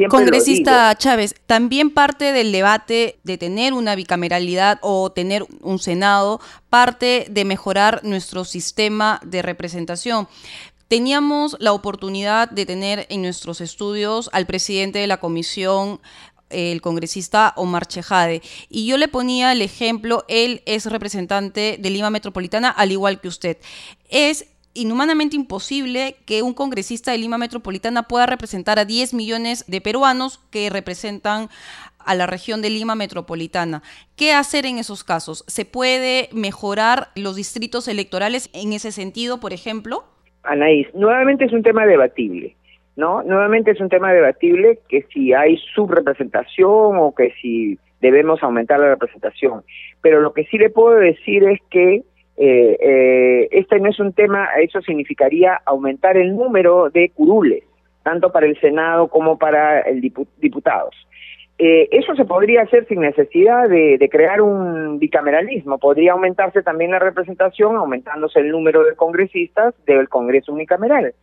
Congresista 0.08 0.94
Chávez, 0.96 1.34
también 1.46 1.90
parte 1.90 2.32
del 2.32 2.52
debate 2.52 3.18
de 3.24 3.38
tener 3.38 3.72
una 3.72 3.94
bicameralidad 3.94 4.78
o 4.82 5.12
tener 5.12 5.44
un 5.60 5.78
Senado, 5.78 6.40
parte 6.70 7.26
de 7.30 7.44
mejorar 7.44 8.00
nuestro 8.04 8.44
sistema 8.44 9.20
de 9.24 9.42
representación. 9.42 10.28
Teníamos 10.88 11.56
la 11.58 11.72
oportunidad 11.72 12.50
de 12.50 12.66
tener 12.66 13.06
en 13.08 13.22
nuestros 13.22 13.60
estudios 13.60 14.28
al 14.32 14.46
presidente 14.46 14.98
de 14.98 15.06
la 15.06 15.20
comisión 15.20 16.00
el 16.52 16.80
congresista 16.82 17.54
Omar 17.56 17.86
Chejade. 17.86 18.42
Y 18.68 18.86
yo 18.86 18.98
le 18.98 19.08
ponía 19.08 19.52
el 19.52 19.62
ejemplo, 19.62 20.24
él 20.28 20.62
es 20.66 20.86
representante 20.86 21.78
de 21.80 21.90
Lima 21.90 22.10
Metropolitana, 22.10 22.68
al 22.68 22.92
igual 22.92 23.20
que 23.20 23.28
usted. 23.28 23.56
Es 24.08 24.46
inhumanamente 24.74 25.36
imposible 25.36 26.16
que 26.26 26.42
un 26.42 26.54
congresista 26.54 27.12
de 27.12 27.18
Lima 27.18 27.38
Metropolitana 27.38 28.04
pueda 28.04 28.26
representar 28.26 28.78
a 28.78 28.84
10 28.84 29.14
millones 29.14 29.64
de 29.68 29.80
peruanos 29.80 30.38
que 30.50 30.70
representan 30.70 31.48
a 31.98 32.14
la 32.14 32.26
región 32.26 32.62
de 32.62 32.70
Lima 32.70 32.94
Metropolitana. 32.94 33.82
¿Qué 34.16 34.32
hacer 34.32 34.66
en 34.66 34.78
esos 34.78 35.04
casos? 35.04 35.44
¿Se 35.46 35.64
puede 35.64 36.28
mejorar 36.32 37.08
los 37.14 37.36
distritos 37.36 37.88
electorales 37.88 38.50
en 38.54 38.72
ese 38.72 38.92
sentido, 38.92 39.40
por 39.40 39.52
ejemplo? 39.52 40.04
Anaís, 40.42 40.92
nuevamente 40.94 41.44
es 41.44 41.52
un 41.52 41.62
tema 41.62 41.86
debatible, 41.86 42.56
¿no? 42.96 43.22
Nuevamente 43.22 43.70
es 43.70 43.80
un 43.80 43.88
tema 43.88 44.12
debatible 44.12 44.80
que 44.88 45.02
si 45.12 45.32
hay 45.32 45.56
subrepresentación 45.74 46.96
o 46.98 47.14
que 47.14 47.32
si 47.40 47.78
debemos 48.00 48.42
aumentar 48.42 48.80
la 48.80 48.88
representación. 48.88 49.62
Pero 50.00 50.20
lo 50.20 50.32
que 50.32 50.44
sí 50.46 50.58
le 50.58 50.70
puedo 50.70 50.96
decir 50.96 51.44
es 51.44 51.60
que 51.70 52.02
eh, 52.44 52.76
eh, 52.80 53.48
este 53.52 53.78
no 53.78 53.88
es 53.88 54.00
un 54.00 54.12
tema, 54.14 54.48
eso 54.60 54.80
significaría 54.82 55.60
aumentar 55.64 56.16
el 56.16 56.34
número 56.34 56.90
de 56.90 57.10
curules, 57.10 57.62
tanto 58.02 58.32
para 58.32 58.46
el 58.46 58.58
Senado 58.58 59.06
como 59.06 59.38
para 59.38 59.82
el 59.82 60.00
diputados. 60.00 60.96
Eh, 61.58 61.88
eso 61.92 62.16
se 62.16 62.24
podría 62.24 62.62
hacer 62.62 62.84
sin 62.88 62.98
necesidad 62.98 63.68
de, 63.68 63.96
de, 63.96 64.08
crear 64.08 64.40
un 64.42 64.98
bicameralismo. 64.98 65.78
Podría 65.78 66.14
aumentarse 66.14 66.64
también 66.64 66.90
la 66.90 66.98
representación, 66.98 67.76
aumentándose 67.76 68.40
el 68.40 68.50
número 68.50 68.82
de 68.82 68.96
congresistas 68.96 69.72
del 69.86 70.08
Congreso 70.08 70.52
unicameral. 70.52 71.14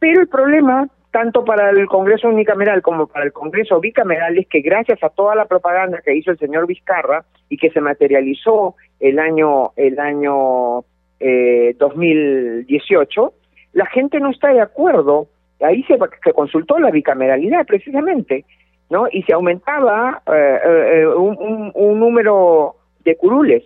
Pero 0.00 0.22
el 0.22 0.28
problema 0.28 0.88
tanto 1.12 1.44
para 1.44 1.70
el 1.70 1.86
Congreso 1.86 2.28
unicameral 2.28 2.82
como 2.82 3.06
para 3.06 3.24
el 3.24 3.32
Congreso 3.32 3.78
bicameral 3.78 4.36
es 4.36 4.48
que 4.48 4.60
gracias 4.62 5.00
a 5.04 5.10
toda 5.10 5.36
la 5.36 5.44
propaganda 5.44 6.02
que 6.04 6.16
hizo 6.16 6.32
el 6.32 6.38
señor 6.38 6.66
Vizcarra 6.66 7.24
y 7.48 7.56
que 7.56 7.70
se 7.70 7.80
materializó 7.80 8.74
el 9.00 9.18
año 9.18 9.72
el 9.76 9.98
año 9.98 10.84
eh, 11.20 11.74
2018, 11.78 13.32
la 13.72 13.86
gente 13.86 14.20
no 14.20 14.30
está 14.30 14.52
de 14.52 14.60
acuerdo. 14.60 15.28
Ahí 15.60 15.82
se, 15.84 15.98
se 16.22 16.32
consultó 16.32 16.78
la 16.78 16.90
bicameralidad 16.90 17.66
precisamente, 17.66 18.44
¿no? 18.90 19.06
Y 19.10 19.22
se 19.22 19.32
aumentaba 19.32 20.22
eh, 20.26 20.60
eh, 20.64 21.06
un, 21.06 21.72
un 21.74 22.00
número 22.00 22.76
de 23.04 23.16
curules 23.16 23.64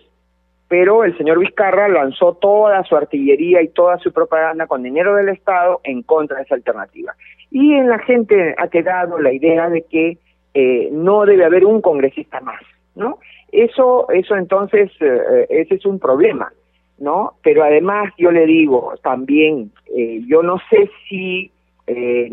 pero 0.69 1.03
el 1.03 1.17
señor 1.17 1.39
Vizcarra 1.39 1.89
lanzó 1.89 2.35
toda 2.35 2.83
su 2.83 2.95
artillería 2.95 3.61
y 3.61 3.69
toda 3.69 3.97
su 3.97 4.13
propaganda 4.13 4.67
con 4.67 4.83
dinero 4.83 5.15
del 5.15 5.29
Estado 5.29 5.81
en 5.83 6.03
contra 6.03 6.37
de 6.37 6.43
esa 6.43 6.55
alternativa. 6.55 7.15
Y 7.49 7.73
en 7.73 7.89
la 7.89 7.97
gente 7.97 8.55
ha 8.55 8.67
quedado 8.67 9.19
la 9.19 9.33
idea 9.33 9.67
de 9.67 9.81
que 9.81 10.19
eh, 10.53 10.89
no 10.91 11.25
debe 11.25 11.43
haber 11.43 11.65
un 11.65 11.81
congresista 11.81 12.39
más, 12.41 12.61
¿no? 12.99 13.17
Eso, 13.51 14.07
eso 14.09 14.35
entonces, 14.35 14.91
eh, 14.99 15.47
ese 15.49 15.75
es 15.75 15.85
un 15.85 15.99
problema, 15.99 16.51
¿no? 16.99 17.33
Pero 17.41 17.63
además 17.63 18.13
yo 18.17 18.31
le 18.31 18.45
digo 18.45 18.93
también, 19.01 19.71
eh, 19.95 20.21
yo 20.27 20.43
no 20.43 20.57
sé 20.69 20.89
si 21.07 21.51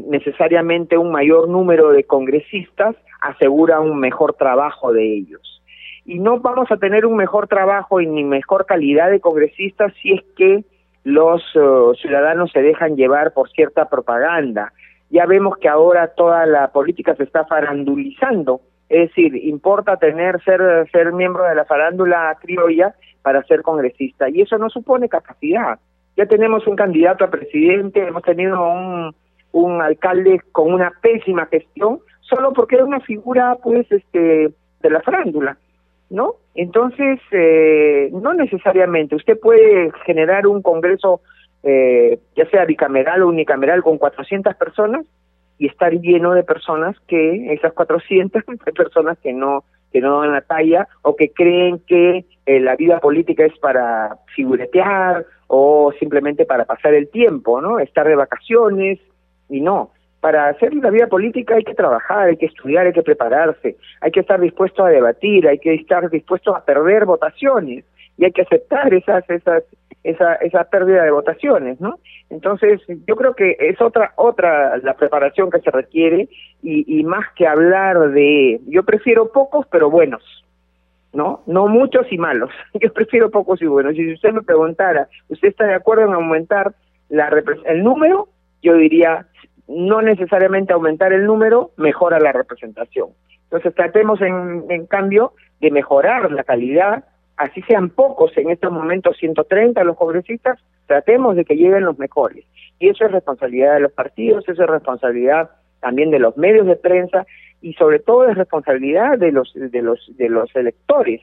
necesariamente 0.08 0.98
un 0.98 1.10
mayor 1.10 1.48
número 1.48 1.88
de 1.88 2.04
congresistas 2.04 2.94
asegura 3.22 3.80
un 3.80 3.98
mejor 3.98 4.34
trabajo 4.34 4.92
de 4.92 5.14
ellos 5.14 5.62
y 6.04 6.18
no 6.18 6.40
vamos 6.40 6.70
a 6.70 6.76
tener 6.76 7.06
un 7.06 7.16
mejor 7.16 7.48
trabajo 7.48 8.02
y 8.02 8.06
ni 8.06 8.22
mejor 8.22 8.66
calidad 8.66 9.10
de 9.10 9.18
congresistas 9.18 9.94
si 10.02 10.12
es 10.12 10.20
que 10.36 10.62
los 11.04 11.42
ciudadanos 12.02 12.52
se 12.52 12.60
dejan 12.60 12.96
llevar 12.96 13.32
por 13.32 13.48
cierta 13.50 13.88
propaganda. 13.88 14.74
Ya 15.08 15.24
vemos 15.24 15.56
que 15.56 15.68
ahora 15.68 16.08
toda 16.08 16.44
la 16.44 16.68
política 16.68 17.14
se 17.14 17.22
está 17.22 17.46
farandulizando, 17.46 18.60
es 18.88 19.08
decir, 19.08 19.34
importa 19.44 19.96
tener 19.96 20.42
ser 20.44 20.88
ser 20.90 21.12
miembro 21.12 21.44
de 21.44 21.54
la 21.54 21.64
farándula 21.64 22.36
criolla 22.40 22.94
para 23.22 23.42
ser 23.44 23.62
congresista. 23.62 24.28
Y 24.28 24.42
eso 24.42 24.58
no 24.58 24.70
supone 24.70 25.08
capacidad. 25.08 25.78
Ya 26.16 26.26
tenemos 26.26 26.66
un 26.66 26.76
candidato 26.76 27.24
a 27.24 27.30
presidente, 27.30 28.06
hemos 28.06 28.22
tenido 28.22 28.62
un 28.68 29.14
un 29.52 29.80
alcalde 29.80 30.40
con 30.52 30.72
una 30.72 30.92
pésima 31.00 31.46
gestión 31.46 32.00
solo 32.20 32.52
porque 32.52 32.74
era 32.76 32.84
una 32.84 33.00
figura 33.00 33.56
pues 33.62 33.90
este 33.90 34.50
de 34.82 34.90
la 34.90 35.00
farándula 35.00 35.56
no 36.10 36.34
entonces 36.54 37.20
eh, 37.32 38.08
no 38.12 38.32
necesariamente. 38.32 39.14
Usted 39.14 39.38
puede 39.38 39.90
generar 40.04 40.46
un 40.46 40.62
congreso 40.62 41.20
eh, 41.62 42.18
ya 42.34 42.48
sea 42.50 42.64
bicameral 42.64 43.22
o 43.22 43.28
unicameral 43.28 43.82
con 43.82 43.98
400 43.98 44.54
personas 44.56 45.04
y 45.58 45.66
estar 45.66 45.92
lleno 45.92 46.34
de 46.34 46.44
personas 46.44 46.96
que 47.06 47.52
esas 47.52 47.72
400 47.72 48.42
personas 48.76 49.18
que 49.18 49.32
no 49.32 49.64
que 49.92 50.00
no 50.00 50.20
dan 50.20 50.32
la 50.32 50.42
talla 50.42 50.88
o 51.02 51.16
que 51.16 51.30
creen 51.30 51.80
que 51.86 52.26
eh, 52.44 52.60
la 52.60 52.76
vida 52.76 52.98
política 53.00 53.44
es 53.44 53.56
para 53.58 54.18
figuretear 54.34 55.24
o 55.46 55.92
simplemente 55.98 56.44
para 56.44 56.64
pasar 56.64 56.92
el 56.92 57.08
tiempo, 57.08 57.60
¿no? 57.60 57.78
Estar 57.78 58.06
de 58.06 58.16
vacaciones 58.16 58.98
y 59.48 59.60
no. 59.60 59.92
Para 60.20 60.48
hacer 60.48 60.74
la 60.74 60.90
vida 60.90 61.06
política 61.06 61.54
hay 61.54 61.64
que 61.64 61.74
trabajar, 61.74 62.28
hay 62.28 62.36
que 62.36 62.46
estudiar, 62.46 62.86
hay 62.86 62.92
que 62.92 63.02
prepararse, 63.02 63.76
hay 64.00 64.10
que 64.10 64.20
estar 64.20 64.40
dispuesto 64.40 64.84
a 64.84 64.90
debatir, 64.90 65.46
hay 65.46 65.58
que 65.58 65.74
estar 65.74 66.10
dispuesto 66.10 66.54
a 66.54 66.64
perder 66.64 67.04
votaciones 67.04 67.84
y 68.18 68.24
hay 68.24 68.32
que 68.32 68.42
aceptar 68.42 68.92
esas 68.92 69.28
esas 69.30 69.62
esa 70.06 70.34
esa 70.36 70.64
pérdida 70.64 71.02
de 71.02 71.10
votaciones, 71.10 71.80
¿no? 71.80 71.98
Entonces, 72.30 72.80
yo 73.06 73.16
creo 73.16 73.34
que 73.34 73.56
es 73.58 73.80
otra 73.80 74.12
otra 74.16 74.78
la 74.78 74.94
preparación 74.94 75.50
que 75.50 75.60
se 75.60 75.70
requiere 75.70 76.28
y, 76.62 76.98
y 76.98 77.04
más 77.04 77.26
que 77.34 77.46
hablar 77.46 78.10
de 78.10 78.60
yo 78.66 78.84
prefiero 78.84 79.32
pocos 79.32 79.66
pero 79.70 79.90
buenos, 79.90 80.22
¿no? 81.12 81.42
No 81.46 81.66
muchos 81.66 82.06
y 82.10 82.18
malos. 82.18 82.50
Yo 82.80 82.92
prefiero 82.92 83.30
pocos 83.30 83.60
y 83.62 83.66
buenos. 83.66 83.94
Y 83.94 84.04
si 84.04 84.12
usted 84.12 84.32
me 84.32 84.42
preguntara, 84.42 85.08
¿usted 85.28 85.48
está 85.48 85.66
de 85.66 85.74
acuerdo 85.74 86.04
en 86.04 86.14
aumentar 86.14 86.74
la 87.08 87.28
el 87.64 87.82
número? 87.82 88.28
Yo 88.62 88.74
diría, 88.74 89.26
no 89.66 90.02
necesariamente 90.02 90.72
aumentar 90.72 91.12
el 91.12 91.26
número 91.26 91.70
mejora 91.76 92.20
la 92.20 92.32
representación. 92.32 93.10
Entonces 93.44 93.74
tratemos 93.74 94.20
en, 94.20 94.64
en 94.68 94.86
cambio 94.86 95.32
de 95.60 95.70
mejorar 95.70 96.30
la 96.30 96.44
calidad 96.44 97.04
así 97.36 97.62
sean 97.62 97.90
pocos 97.90 98.36
en 98.36 98.50
estos 98.50 98.72
momentos 98.72 99.16
130 99.18 99.82
los 99.84 99.96
congresistas, 99.96 100.58
tratemos 100.86 101.36
de 101.36 101.44
que 101.44 101.56
lleguen 101.56 101.84
los 101.84 101.98
mejores. 101.98 102.44
Y 102.78 102.88
eso 102.88 103.04
es 103.04 103.12
responsabilidad 103.12 103.74
de 103.74 103.80
los 103.80 103.92
partidos, 103.92 104.48
eso 104.48 104.62
es 104.62 104.70
responsabilidad 104.70 105.50
también 105.80 106.10
de 106.10 106.18
los 106.18 106.36
medios 106.36 106.66
de 106.66 106.76
prensa 106.76 107.26
y 107.60 107.74
sobre 107.74 107.98
todo 107.98 108.28
es 108.28 108.36
responsabilidad 108.36 109.18
de 109.18 109.32
los 109.32 109.52
de 109.54 109.82
los 109.82 110.00
de 110.16 110.28
los 110.28 110.54
electores. 110.54 111.20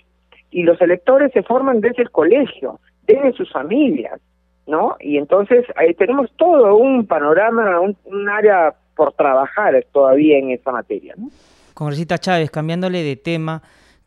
Y 0.51 0.64
los 0.64 0.80
electores 0.82 1.32
se 1.34 1.41
forman 1.41 1.82
desde 1.82 2.03
el 2.03 2.11
colegio, 2.11 2.80
desde 3.07 3.34
sus 3.34 3.51
familias, 3.51 4.20
¿no? 4.68 4.95
Y 4.99 5.18
entonces 5.18 5.66
ahí 5.76 5.93
tenemos 5.95 6.32
todo 6.38 6.76
un 6.76 7.07
panorama, 7.07 7.80
un, 7.80 8.30
área 8.30 8.74
por 8.95 9.14
trabajar 9.14 9.84
todavía 9.91 10.38
en 10.38 10.51
esa 10.51 10.72
materia, 10.72 11.16
¿no? 11.18 11.30
Congresista 11.74 12.20
Chávez, 12.20 12.51
cambiándole 12.51 13.01
de 13.01 13.16
tema, 13.16 13.64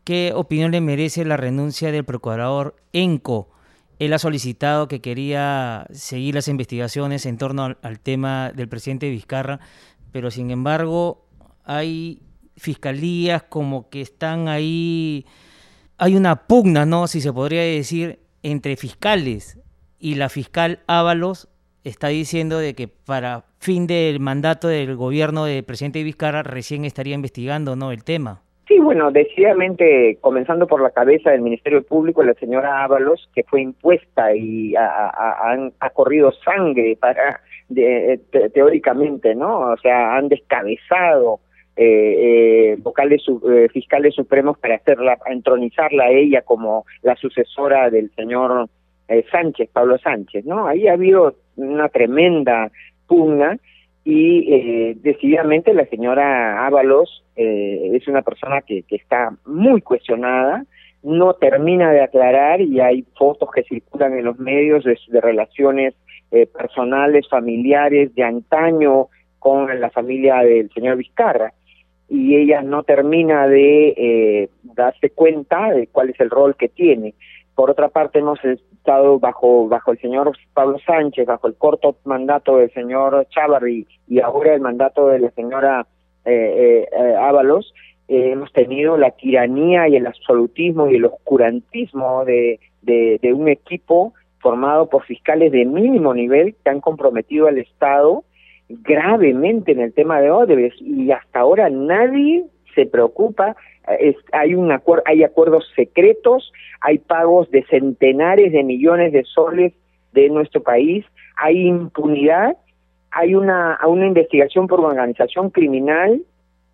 ¿Qué 0.07 0.31
opinión 0.33 0.71
le 0.71 0.79
merece 0.79 1.25
la 1.25 1.35
renuncia 1.35 1.91
del 1.91 2.05
procurador 2.05 2.77
Enco? 2.93 3.49
Él 3.99 4.13
ha 4.13 4.19
solicitado 4.19 4.87
que 4.87 5.01
quería 5.01 5.85
seguir 5.91 6.35
las 6.35 6.47
investigaciones 6.47 7.25
en 7.25 7.37
torno 7.37 7.75
al, 7.81 7.99
tema 7.99 8.53
del 8.55 8.69
presidente 8.69 9.09
Vizcarra, 9.09 9.59
pero 10.13 10.31
sin 10.31 10.49
embargo 10.49 11.27
hay 11.65 12.21
fiscalías 12.55 13.43
como 13.43 13.89
que 13.89 13.99
están 13.99 14.47
ahí, 14.47 15.25
hay 15.97 16.15
una 16.15 16.47
pugna, 16.47 16.85
¿no? 16.85 17.07
Si 17.07 17.19
se 17.19 17.33
podría 17.33 17.63
decir, 17.63 18.21
entre 18.43 18.77
fiscales 18.77 19.59
y 19.99 20.15
la 20.15 20.29
fiscal 20.29 20.85
Ábalos 20.87 21.49
está 21.83 22.07
diciendo 22.07 22.59
de 22.59 22.75
que 22.75 22.87
para 22.87 23.43
fin 23.59 23.87
del 23.87 24.21
mandato 24.21 24.69
del 24.69 24.95
gobierno 24.95 25.43
del 25.43 25.65
presidente 25.65 26.01
Vizcarra 26.01 26.43
recién 26.43 26.85
estaría 26.85 27.13
investigando, 27.13 27.75
¿no? 27.75 27.91
El 27.91 28.05
tema. 28.05 28.46
Sí, 28.67 28.79
bueno, 28.79 29.11
decididamente, 29.11 30.17
comenzando 30.19 30.67
por 30.67 30.81
la 30.81 30.89
cabeza 30.89 31.31
del 31.31 31.41
Ministerio 31.41 31.83
Público, 31.83 32.21
la 32.21 32.33
señora 32.33 32.83
Ábalos, 32.83 33.29
que 33.33 33.43
fue 33.43 33.61
impuesta 33.61 34.35
y 34.35 34.75
ha, 34.75 35.89
corrido 35.93 36.33
sangre 36.43 36.97
para, 36.99 37.39
teóricamente, 38.53 39.35
¿no? 39.35 39.71
O 39.71 39.77
sea, 39.77 40.15
han 40.17 40.27
descabezado 40.27 41.39
eh, 41.77 42.73
eh, 42.73 42.75
vocales 42.79 43.21
eh, 43.49 43.69
fiscales 43.71 44.15
supremos 44.15 44.57
para 44.57 44.75
hacerla, 44.75 45.17
entronizarla 45.27 46.05
a 46.05 46.11
ella 46.11 46.41
como 46.41 46.85
la 47.03 47.15
sucesora 47.15 47.89
del 47.89 48.11
señor 48.15 48.67
eh, 49.07 49.23
Sánchez, 49.31 49.69
Pablo 49.71 49.97
Sánchez, 49.97 50.43
¿no? 50.43 50.67
Ahí 50.67 50.87
ha 50.87 50.93
habido 50.93 51.35
una 51.55 51.87
tremenda 51.87 52.69
pugna 53.07 53.57
y 54.09 54.53
eh, 54.53 54.97
decididamente 55.01 55.73
la 55.73 55.85
señora 55.87 56.65
Ábalos 56.65 57.25
eh, 57.35 57.91
es 57.93 58.07
una 58.07 58.21
persona 58.21 58.61
que, 58.61 58.83
que 58.83 58.95
está 58.95 59.35
muy 59.45 59.81
cuestionada, 59.81 60.63
no 61.03 61.33
termina 61.33 61.91
de 61.91 62.03
aclarar 62.03 62.61
y 62.61 62.79
hay 62.79 63.03
fotos 63.17 63.49
que 63.53 63.63
circulan 63.63 64.13
en 64.17 64.23
los 64.23 64.39
medios 64.39 64.85
de, 64.85 65.19
relaciones 65.19 65.93
eh, 66.31 66.45
personales, 66.45 67.27
familiares, 67.27 68.15
de 68.15 68.23
antaño 68.23 69.07
con 69.39 69.77
la 69.77 69.89
familia 69.89 70.37
del 70.37 70.69
señor 70.71 70.95
Vizcarra 70.95 71.51
y 72.07 72.37
ella 72.37 72.61
no 72.61 72.83
termina 72.83 73.45
de 73.45 73.89
eh, 73.89 74.49
darse 74.63 75.09
cuenta 75.09 75.71
de 75.71 75.87
cuál 75.87 76.11
es 76.11 76.19
el 76.21 76.29
rol 76.29 76.55
que 76.55 76.69
tiene. 76.69 77.13
Por 77.57 77.71
otra 77.71 77.89
parte, 77.89 78.19
hemos 78.19 78.37
estado 78.45 79.17
bajo 79.17 79.67
bajo 79.67 79.91
el 79.91 79.97
señor 79.97 80.31
Pablo 80.53 80.77
Sánchez, 80.85 81.25
bajo 81.25 81.47
el 81.47 81.55
corto 81.55 81.97
mandato 82.05 82.57
del 82.57 82.71
señor 82.71 83.25
Chávarri 83.31 83.87
y 84.07 84.19
ahora 84.19 84.53
el 84.53 84.61
mandato 84.61 85.07
de 85.07 85.17
la 85.17 85.31
señora 85.31 85.87
eh, 86.23 86.85
eh, 86.85 86.89
eh 86.95 87.15
Ábalos, 87.19 87.73
eh, 88.09 88.29
hemos 88.33 88.53
tenido 88.53 88.95
la 88.95 89.09
tiranía 89.09 89.87
y 89.87 89.95
el 89.95 90.05
absolutismo 90.05 90.87
y 90.87 90.97
el 90.97 91.05
oscurantismo 91.05 92.25
de, 92.25 92.59
de, 92.83 93.33
un 93.33 93.47
equipo 93.47 94.13
formado 94.37 94.87
por 94.87 95.05
fiscales 95.05 95.51
de 95.51 95.65
mínimo 95.65 96.13
nivel 96.13 96.53
que 96.63 96.69
han 96.69 96.79
comprometido 96.79 97.47
al 97.47 97.57
Estado 97.57 98.23
gravemente 98.69 99.71
en 99.71 99.79
el 99.79 99.95
tema 99.95 100.21
de 100.21 100.29
Odebrecht 100.29 100.79
y 100.79 101.11
hasta 101.11 101.39
ahora 101.39 101.71
nadie 101.71 102.45
se 102.77 102.85
preocupa 102.85 103.57
hay 104.31 104.53
un 104.53 104.71
acuerdo, 104.71 105.03
hay 105.05 105.23
acuerdos 105.23 105.65
secretos, 105.75 106.51
hay 106.81 106.97
pagos 106.99 107.49
de 107.51 107.63
centenares 107.65 108.51
de 108.51 108.63
millones 108.63 109.13
de 109.13 109.23
soles 109.23 109.73
de 110.13 110.29
nuestro 110.29 110.61
país, 110.61 111.05
hay 111.37 111.67
impunidad, 111.67 112.57
hay 113.11 113.35
una, 113.35 113.79
una 113.87 114.05
investigación 114.05 114.67
por 114.67 114.81
organización 114.81 115.49
criminal 115.49 116.21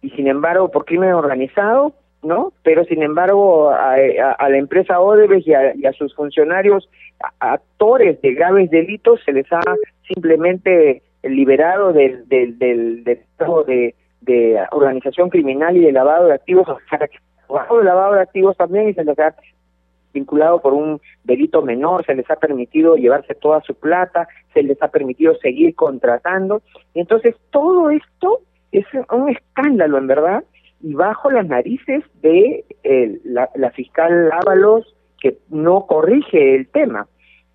y 0.01 0.09
sin 0.11 0.27
embargo 0.27 0.71
por 0.71 0.85
crimen 0.85 1.13
organizado, 1.13 1.93
¿no? 2.23 2.51
Pero 2.63 2.83
sin 2.85 3.03
embargo 3.03 3.69
a, 3.69 3.95
la 4.49 4.57
empresa 4.57 4.99
Odebrecht 4.99 5.47
y 5.47 5.53
a, 5.53 5.75
y 5.75 5.85
a 5.85 5.93
sus 5.93 6.15
funcionarios, 6.15 6.89
actores 7.39 8.21
de 8.21 8.33
graves 8.33 8.71
delitos, 8.71 9.19
se 9.23 9.33
les 9.33 9.51
ha 9.51 9.61
simplemente 10.07 11.03
liberado 11.21 11.93
del, 11.93 12.27
del, 12.27 12.57
del, 12.57 13.03
del 13.03 13.19
de 13.67 13.95
de 14.23 14.59
organización 14.71 15.29
criminal 15.29 15.75
y 15.77 15.81
de 15.81 15.91
lavado 15.91 16.27
de 16.27 16.33
activos, 16.33 16.67
bajo 17.49 17.77
de 17.77 17.83
lavado 17.83 18.15
de 18.15 18.21
activos 18.21 18.57
también 18.57 18.89
y 18.89 18.93
se 18.93 19.03
les 19.03 19.17
ha 19.19 19.35
vinculado 20.13 20.61
por 20.61 20.73
un 20.73 21.01
delito 21.23 21.61
menor, 21.61 22.05
se 22.05 22.15
les 22.15 22.29
ha 22.29 22.35
permitido 22.35 22.95
llevarse 22.95 23.33
toda 23.35 23.61
su 23.61 23.73
plata, 23.75 24.27
se 24.53 24.63
les 24.63 24.81
ha 24.81 24.89
permitido 24.89 25.35
seguir 25.35 25.75
contratando. 25.75 26.61
Y 26.93 26.99
entonces 26.99 27.35
todo 27.49 27.89
esto 27.89 28.41
es 28.71 28.85
un 29.11 29.29
escándalo, 29.29 29.97
en 29.97 30.07
verdad, 30.07 30.43
y 30.81 30.93
bajo 30.93 31.31
las 31.31 31.47
narices 31.47 32.03
de 32.21 32.65
la, 33.23 33.49
la 33.55 33.71
fiscal 33.71 34.31
Ábalos, 34.31 34.95
que 35.19 35.37
no 35.49 35.87
corrige 35.87 36.55
el 36.55 36.67
tema. 36.67 37.07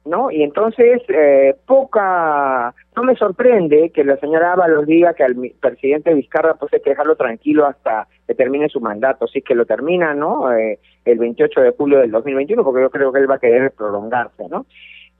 ¿No? 0.09 0.31
Y 0.31 0.43
entonces, 0.43 1.03
eh, 1.09 1.55
poca, 1.67 2.75
no 2.97 3.03
me 3.03 3.15
sorprende 3.15 3.91
que 3.91 4.05
la 4.05 4.17
señora 4.17 4.55
Ábalos 4.55 4.87
diga 4.87 5.15
que 5.15 5.25
al 5.25 5.37
presidente 5.61 6.15
Vizcarra 6.15 6.55
pues 6.55 6.73
hay 6.73 6.81
que 6.81 6.91
dejarlo 6.91 7.17
tranquilo 7.17 7.67
hasta 7.67 8.09
que 8.27 8.35
termine 8.35 8.69
su 8.69 8.81
mandato, 8.81 9.27
sí 9.27 9.43
que 9.43 9.55
lo 9.55 9.67
termina, 9.67 10.15
¿no? 10.15 10.53
Eh, 10.53 10.79
el 11.05 11.19
28 11.19 11.61
de 11.61 11.71
julio 11.73 12.01
del 12.01 12.11
2021, 12.11 12.65
porque 12.65 12.83
yo 12.83 12.91
creo 12.91 13.13
que 13.13 13.21
él 13.21 13.31
va 13.31 13.37
a 13.37 13.41
querer 13.41 13.73
prolongarse, 13.73 14.49
¿no? 14.49 14.67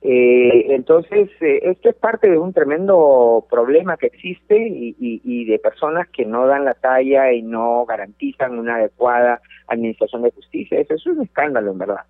Eh, 0.01 0.67
entonces, 0.73 1.29
eh, 1.41 1.59
esto 1.63 1.89
es 1.89 1.95
parte 1.95 2.29
de 2.29 2.37
un 2.37 2.53
tremendo 2.53 3.45
problema 3.49 3.97
que 3.97 4.07
existe 4.07 4.57
y, 4.57 4.95
y 4.97 5.45
de 5.45 5.59
personas 5.59 6.07
que 6.09 6.25
no 6.25 6.47
dan 6.47 6.63
la 6.63 6.73
talla 6.73 7.33
y 7.33 7.41
no 7.41 7.85
garantizan 7.85 8.57
una 8.57 8.75
adecuada 8.75 9.41
administración 9.67 10.21
de 10.21 10.31
justicia. 10.31 10.79
Eso 10.79 10.93
es 10.93 11.05
un 11.05 11.21
escándalo, 11.21 11.71
en 11.71 11.77
verdad. 11.79 12.05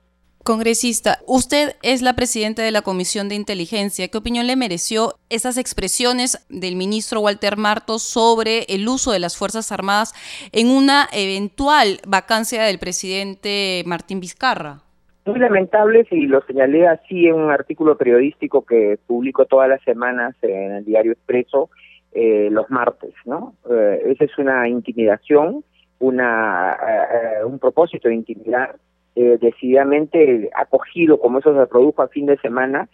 Congresista, 0.50 1.20
usted 1.28 1.76
es 1.84 2.02
la 2.02 2.14
presidenta 2.14 2.64
de 2.64 2.72
la 2.72 2.82
Comisión 2.82 3.30
de 3.30 3.36
Inteligencia. 3.36 4.08
¿Qué 4.08 4.18
opinión 4.18 4.48
le 4.48 4.56
mereció 4.56 5.14
esas 5.30 5.60
expresiones 5.60 6.44
del 6.50 6.76
ministro 6.76 7.22
Walter 7.22 7.56
Martos 7.56 8.02
sobre 8.02 8.64
el 8.68 8.88
uso 8.88 9.12
de 9.12 9.20
las 9.20 9.38
Fuerzas 9.38 9.72
Armadas 9.72 10.12
en 10.52 10.72
una 10.72 11.08
eventual 11.14 12.00
vacancia 12.08 12.64
del 12.64 12.80
presidente 12.80 13.84
Martín 13.86 14.20
Vizcarra? 14.22 14.80
Muy 15.28 15.38
lamentable, 15.38 16.08
y 16.10 16.26
lo 16.26 16.42
señalé 16.48 16.88
así 16.88 17.28
en 17.28 17.36
un 17.36 17.52
artículo 17.52 17.96
periodístico 17.96 18.66
que 18.66 18.98
publico 19.06 19.46
todas 19.46 19.70
las 19.70 19.84
semanas 19.84 20.36
en 20.42 20.72
el 20.78 20.84
diario 20.84 21.12
Expreso, 21.12 21.70
eh, 22.12 22.50
los 22.50 22.68
martes, 22.72 23.14
¿no? 23.24 23.54
Eh, 23.70 24.02
esa 24.08 24.24
es 24.24 24.36
una 24.40 24.68
intimidación, 24.68 25.64
una 26.00 26.74
eh, 26.74 27.46
un 27.46 27.60
propósito 27.60 28.08
de 28.08 28.16
intimidar 28.16 28.78
decididamente 29.16 30.50
acogido, 30.56 31.20
como 31.20 31.40
eso 31.40 31.54
se 31.54 31.68
produjo 31.68 32.02
a 32.02 32.08
fin 32.08 32.26
de 32.26 32.38
semana, 32.38 32.88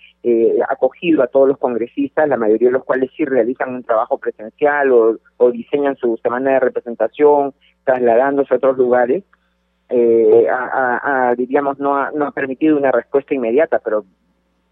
acogido 0.68 1.22
a 1.22 1.28
todos 1.28 1.48
los 1.48 1.58
congresistas, 1.60 2.28
la 2.28 2.38
mayoría 2.38 2.70
de 2.70 2.74
los 2.74 2.84
cuales 2.84 3.12
sí 3.16 3.26
realizan 3.26 3.76
un 3.76 3.84
trabajo 3.84 4.18
presencial 4.18 4.92
o, 4.92 5.18
o 5.38 5.52
diseñan 5.52 5.96
su 5.98 6.18
semana 6.18 6.54
de 6.54 6.60
representación, 6.62 7.54
trasladándose 7.84 8.54
a 8.54 8.58
otros 8.58 8.78
lugares, 8.78 9.24
eh, 9.90 10.48
diríamos, 11.38 11.80
no 11.80 11.96
ha, 11.96 12.12
no 12.12 12.26
ha 12.26 12.32
permitido 12.32 12.78
una 12.78 12.92
respuesta 12.92 13.34
inmediata, 13.34 13.80
pero 13.80 14.06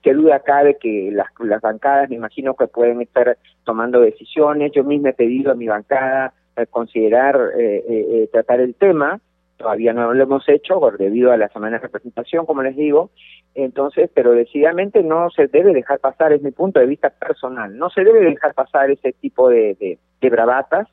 qué 0.01 0.13
duda 0.13 0.39
cabe 0.39 0.77
que 0.79 1.11
las, 1.13 1.27
las 1.39 1.61
bancadas 1.61 2.09
me 2.09 2.15
imagino 2.15 2.55
que 2.55 2.67
pueden 2.67 3.01
estar 3.01 3.37
tomando 3.63 3.99
decisiones. 4.01 4.71
Yo 4.73 4.83
mismo 4.83 5.07
he 5.07 5.13
pedido 5.13 5.51
a 5.51 5.55
mi 5.55 5.67
bancada 5.67 6.33
eh, 6.55 6.65
considerar 6.67 7.39
eh, 7.57 7.83
eh, 7.87 8.29
tratar 8.31 8.59
el 8.59 8.75
tema, 8.75 9.19
todavía 9.63 9.93
no 9.93 10.13
lo 10.13 10.23
hemos 10.23 10.47
hecho 10.47 10.79
por, 10.79 10.99
debido 10.99 11.31
a 11.31 11.37
la 11.37 11.49
semana 11.49 11.77
de 11.77 11.83
representación, 11.83 12.45
como 12.45 12.61
les 12.61 12.75
digo, 12.75 13.09
entonces, 13.55 14.11
pero 14.13 14.33
decididamente 14.33 15.01
no 15.01 15.29
se 15.31 15.47
debe 15.47 15.73
dejar 15.73 15.99
pasar, 15.99 16.33
es 16.33 16.43
mi 16.43 16.51
punto 16.51 16.79
de 16.79 16.85
vista 16.85 17.09
personal, 17.09 17.75
no 17.75 17.89
se 17.89 18.03
debe 18.03 18.21
dejar 18.21 18.53
pasar 18.53 18.91
ese 18.91 19.13
tipo 19.13 19.49
de, 19.49 19.97
de, 20.21 20.29
bravatas, 20.29 20.87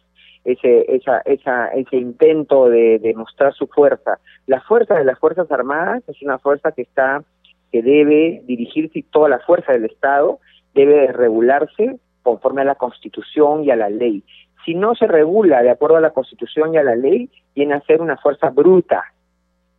ese, 0.44 0.86
esa, 0.94 1.20
esa, 1.26 1.68
ese 1.68 1.96
intento 1.96 2.70
de, 2.70 2.98
de 2.98 3.14
mostrar 3.14 3.52
su 3.52 3.66
fuerza. 3.66 4.18
La 4.46 4.62
fuerza 4.62 4.94
de 4.94 5.04
las 5.04 5.18
Fuerzas 5.18 5.50
Armadas 5.52 6.02
es 6.08 6.22
una 6.22 6.38
fuerza 6.38 6.72
que 6.72 6.82
está 6.82 7.22
que 7.70 7.82
debe 7.82 8.42
dirigirse 8.46 9.04
toda 9.12 9.28
la 9.28 9.38
fuerza 9.38 9.72
del 9.72 9.84
Estado 9.84 10.40
debe 10.74 11.06
regularse 11.12 11.98
conforme 12.22 12.62
a 12.62 12.64
la 12.64 12.74
Constitución 12.74 13.64
y 13.64 13.70
a 13.70 13.76
la 13.76 13.90
ley. 13.90 14.22
Si 14.70 14.76
no 14.76 14.94
se 14.94 15.08
regula 15.08 15.64
de 15.64 15.70
acuerdo 15.70 15.96
a 15.96 16.00
la 16.00 16.12
Constitución 16.12 16.72
y 16.72 16.76
a 16.76 16.84
la 16.84 16.94
ley, 16.94 17.28
viene 17.56 17.74
a 17.74 17.80
ser 17.80 18.00
una 18.00 18.16
fuerza 18.18 18.50
bruta. 18.50 19.02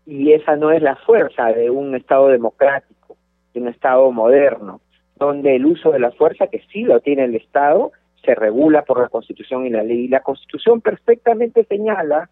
Y 0.05 0.33
esa 0.33 0.57
no 0.57 0.69
es 0.69 0.81
la 0.81 0.97
fuerza 0.97 1.45
de 1.53 1.69
un 1.69 1.95
Estado 1.95 2.27
democrático, 2.27 3.15
de 3.53 3.61
un 3.61 3.69
Estado 3.69 4.11
moderno, 4.11 4.81
donde 5.15 5.55
el 5.55 5.65
uso 5.65 5.91
de 5.91 5.99
la 5.99 6.11
fuerza, 6.11 6.47
que 6.47 6.61
sí 6.73 6.83
lo 6.83 6.99
tiene 6.99 7.23
el 7.23 7.35
Estado, 7.35 7.93
se 8.25 8.35
regula 8.35 8.81
por 8.81 8.99
la 8.99 9.07
Constitución 9.07 9.65
y 9.65 9.69
la 9.69 9.81
ley. 9.81 9.99
Y 9.99 10.07
la 10.09 10.19
Constitución 10.19 10.81
perfectamente 10.81 11.63
señala 11.63 12.29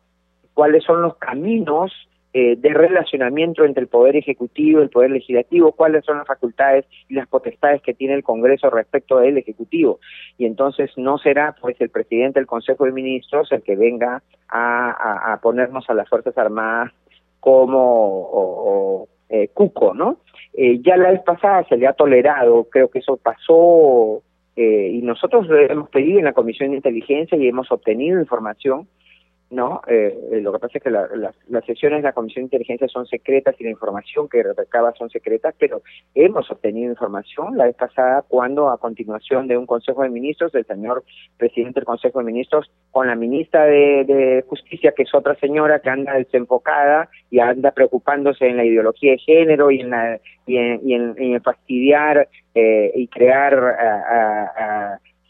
cuáles 0.53 0.83
son 0.83 1.01
los 1.01 1.15
caminos 1.15 1.93
eh, 2.31 2.55
de 2.57 2.69
relacionamiento 2.69 3.65
entre 3.65 3.81
el 3.81 3.87
Poder 3.87 4.15
Ejecutivo 4.15 4.79
y 4.79 4.83
el 4.83 4.89
Poder 4.89 5.09
Legislativo, 5.09 5.71
cuáles 5.71 6.05
son 6.05 6.19
las 6.19 6.27
facultades 6.27 6.85
y 7.07 7.15
las 7.15 7.27
potestades 7.27 7.81
que 7.81 7.95
tiene 7.95 8.13
el 8.13 8.23
Congreso 8.23 8.69
respecto 8.69 9.17
del 9.17 9.37
Ejecutivo. 9.37 9.99
Y 10.37 10.45
entonces 10.45 10.91
no 10.95 11.17
será 11.17 11.55
pues 11.59 11.75
el 11.81 11.89
presidente 11.89 12.39
del 12.39 12.45
Consejo 12.45 12.85
de 12.85 12.91
Ministros 12.91 13.51
el 13.51 13.63
que 13.63 13.75
venga 13.75 14.21
a, 14.47 15.33
a, 15.33 15.41
ponernos 15.41 15.89
a 15.89 15.95
las 15.95 16.07
Fuerzas 16.07 16.37
Armadas 16.37 16.91
como 17.39 17.79
o, 17.79 19.07
eh, 19.29 19.49
cuco, 19.53 19.93
¿no? 19.93 20.17
Eh, 20.53 20.81
ya 20.81 20.97
la 20.97 21.11
vez 21.11 21.21
pasada 21.21 21.63
se 21.67 21.77
le 21.77 21.87
ha 21.87 21.93
tolerado, 21.93 22.65
creo 22.65 22.89
que 22.89 22.99
eso 22.99 23.17
pasó 23.17 24.21
eh, 24.55 24.91
y 24.93 25.01
nosotros 25.01 25.47
hemos 25.49 25.89
pedido 25.89 26.19
en 26.19 26.25
la 26.25 26.33
Comisión 26.33 26.71
de 26.71 26.77
Inteligencia 26.77 27.37
y 27.37 27.47
hemos 27.47 27.71
obtenido 27.71 28.19
información 28.19 28.87
¿no? 29.49 29.81
Eh, 29.87 30.15
eh, 30.31 30.41
lo 30.41 30.51
que 30.53 30.59
pasa 30.59 30.77
es 30.77 30.83
que 30.83 30.91
las 30.91 31.65
sesiones 31.65 31.99
de 31.99 32.09
la 32.09 32.13
Comisión 32.13 32.43
de 32.43 32.47
Inteligencia 32.47 32.87
son 32.87 33.07
secretas 33.07 33.55
y 33.59 33.63
la 33.63 33.71
información 33.71 34.29
que 34.29 34.43
recaba 34.43 34.93
son 34.93 35.09
secretas, 35.09 35.55
pero 35.57 35.81
hemos 36.13 36.49
obtenido 36.51 36.91
información 36.91 37.57
la 37.57 37.65
vez 37.65 37.75
pasada 37.75 38.23
cuando 38.27 38.69
a 38.69 38.77
continuación 38.77 39.47
de 39.47 39.57
un 39.57 39.65
Consejo 39.65 40.03
de 40.03 40.09
Ministros, 40.09 40.53
el 40.53 40.65
señor 40.65 41.03
presidente 41.37 41.79
del 41.79 41.85
Consejo 41.85 42.19
de 42.19 42.25
Ministros, 42.25 42.71
con 42.91 43.07
la 43.07 43.15
ministra 43.15 43.65
de, 43.65 44.43
Justicia, 44.47 44.93
que 44.95 45.03
es 45.03 45.13
otra 45.13 45.35
señora 45.35 45.79
que 45.79 45.89
anda 45.89 46.13
desenfocada 46.13 47.09
y 47.29 47.39
anda 47.39 47.71
preocupándose 47.71 48.47
en 48.47 48.57
la 48.57 48.65
ideología 48.65 49.11
de 49.11 49.17
género 49.17 49.71
y 49.71 49.81
en, 49.81 49.89
la, 49.89 50.19
y 50.45 50.57
en, 50.57 51.41
fastidiar 51.41 52.27
eh, 52.55 52.91
y 52.95 53.07
crear 53.07 53.77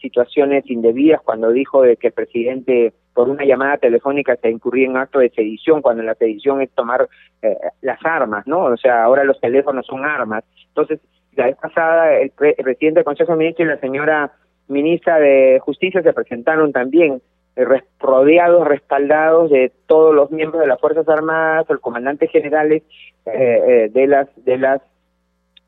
situaciones 0.02 0.70
indebidas 0.70 1.22
cuando 1.22 1.52
dijo 1.52 1.82
de 1.82 1.98
que 1.98 2.08
el 2.08 2.14
presidente 2.14 2.94
por 3.20 3.28
una 3.28 3.44
llamada 3.44 3.76
telefónica 3.76 4.38
se 4.38 4.50
incurría 4.50 4.86
en 4.88 4.96
acto 4.96 5.20
de 5.20 5.30
sedición, 5.32 5.82
cuando 5.82 6.02
la 6.04 6.16
sedición 6.16 6.62
es 6.62 6.70
tomar 6.70 7.10
eh, 7.42 7.54
las 7.82 8.00
armas, 8.06 8.48
¿no? 8.48 8.64
O 8.64 8.78
sea, 8.78 9.04
ahora 9.04 9.26
los 9.26 9.42
teléfonos 9.42 9.86
son 9.86 10.06
armas. 10.06 10.46
Entonces, 10.70 11.02
la 11.36 11.48
vez 11.48 11.58
pasada, 11.58 12.16
el, 12.16 12.30
presidente 12.30 13.00
del 13.00 13.04
Consejo 13.04 13.34
de 13.34 13.40
Ministros 13.40 13.68
y 13.68 13.72
la 13.72 13.80
señora 13.82 14.32
ministra 14.70 15.20
de 15.20 15.60
Justicia 15.60 16.02
se 16.02 16.14
presentaron 16.14 16.72
también 16.72 17.22
eh, 17.58 17.66
rodeados, 18.00 18.66
respaldados 18.66 19.52
de 19.52 19.74
todos 19.86 20.16
los 20.16 20.32
miembros 20.32 20.62
de 20.62 20.68
las 20.68 20.80
Fuerzas 20.80 21.10
Armadas, 21.10 21.70
el 21.70 21.82
comandante 21.82 22.30
generales 22.30 22.84
eh, 23.26 23.90
de 23.92 24.08
las 24.08 24.30
de 24.46 24.58
las 24.60 24.82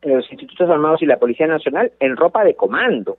los 0.04 0.32
institutos 0.32 0.70
armados 0.70 1.02
y 1.02 1.06
la 1.06 1.20
Policía 1.20 1.48
Nacional 1.48 1.92
en 2.00 2.16
ropa 2.16 2.46
de 2.46 2.56
comando. 2.56 3.18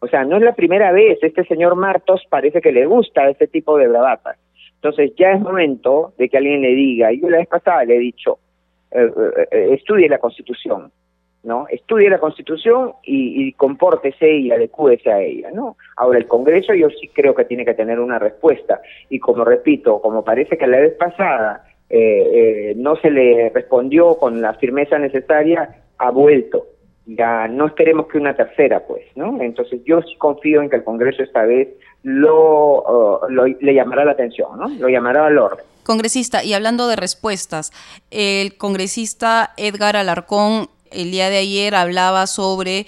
O 0.00 0.08
sea, 0.08 0.24
no 0.24 0.36
es 0.36 0.42
la 0.42 0.54
primera 0.54 0.92
vez, 0.92 1.18
este 1.22 1.44
señor 1.44 1.74
Martos 1.74 2.22
parece 2.28 2.60
que 2.60 2.72
le 2.72 2.86
gusta 2.86 3.28
este 3.28 3.46
tipo 3.46 3.78
de 3.78 3.88
bravatas. 3.88 4.38
Entonces 4.74 5.12
ya 5.16 5.32
es 5.32 5.40
momento 5.40 6.12
de 6.18 6.28
que 6.28 6.36
alguien 6.36 6.60
le 6.62 6.74
diga, 6.74 7.10
yo 7.12 7.30
la 7.30 7.38
vez 7.38 7.48
pasada 7.48 7.84
le 7.84 7.96
he 7.96 7.98
dicho, 7.98 8.38
eh, 8.90 9.04
eh, 9.04 9.48
eh, 9.50 9.68
estudie 9.72 10.08
la 10.08 10.18
Constitución, 10.18 10.92
¿no? 11.42 11.66
Estudie 11.68 12.10
la 12.10 12.18
Constitución 12.18 12.92
y, 13.02 13.48
y, 13.48 13.52
compórtese 13.52 14.30
y 14.30 14.50
adecúese 14.50 15.10
a 15.10 15.20
ella, 15.20 15.50
¿no? 15.50 15.76
Ahora, 15.96 16.18
el 16.18 16.26
Congreso 16.26 16.74
yo 16.74 16.90
sí 16.90 17.08
creo 17.08 17.34
que 17.34 17.46
tiene 17.46 17.64
que 17.64 17.74
tener 17.74 17.98
una 17.98 18.18
respuesta, 18.18 18.80
y 19.08 19.18
como 19.18 19.44
repito, 19.44 20.00
como 20.00 20.24
parece 20.24 20.58
que 20.58 20.66
la 20.66 20.80
vez 20.80 20.94
pasada 20.94 21.64
no 22.76 22.96
se 22.96 23.10
le 23.12 23.50
respondió 23.50 24.16
con 24.16 24.42
la 24.42 24.54
firmeza 24.54 24.98
necesaria, 24.98 25.84
ha 25.98 26.10
vuelto 26.10 26.66
ya 27.06 27.48
no 27.48 27.66
esperemos 27.66 28.08
que 28.08 28.18
una 28.18 28.34
tercera, 28.34 28.84
pues, 28.86 29.04
¿no? 29.14 29.40
Entonces 29.40 29.80
yo 29.84 30.02
sí 30.02 30.16
confío 30.16 30.60
en 30.60 30.68
que 30.68 30.76
el 30.76 30.84
Congreso 30.84 31.22
esta 31.22 31.44
vez 31.44 31.68
lo, 32.02 32.82
uh, 32.82 33.26
le 33.60 33.74
llamará 33.74 34.04
la 34.04 34.12
atención, 34.12 34.58
¿no? 34.58 34.68
Lo 34.68 34.88
llamará 34.88 35.26
al 35.26 35.38
orden. 35.38 35.64
Congresista, 35.84 36.42
y 36.42 36.52
hablando 36.52 36.88
de 36.88 36.96
respuestas, 36.96 37.72
el 38.10 38.56
congresista 38.56 39.52
Edgar 39.56 39.96
Alarcón 39.96 40.68
el 40.90 41.10
día 41.10 41.30
de 41.30 41.38
ayer 41.38 41.74
hablaba 41.74 42.26
sobre 42.26 42.86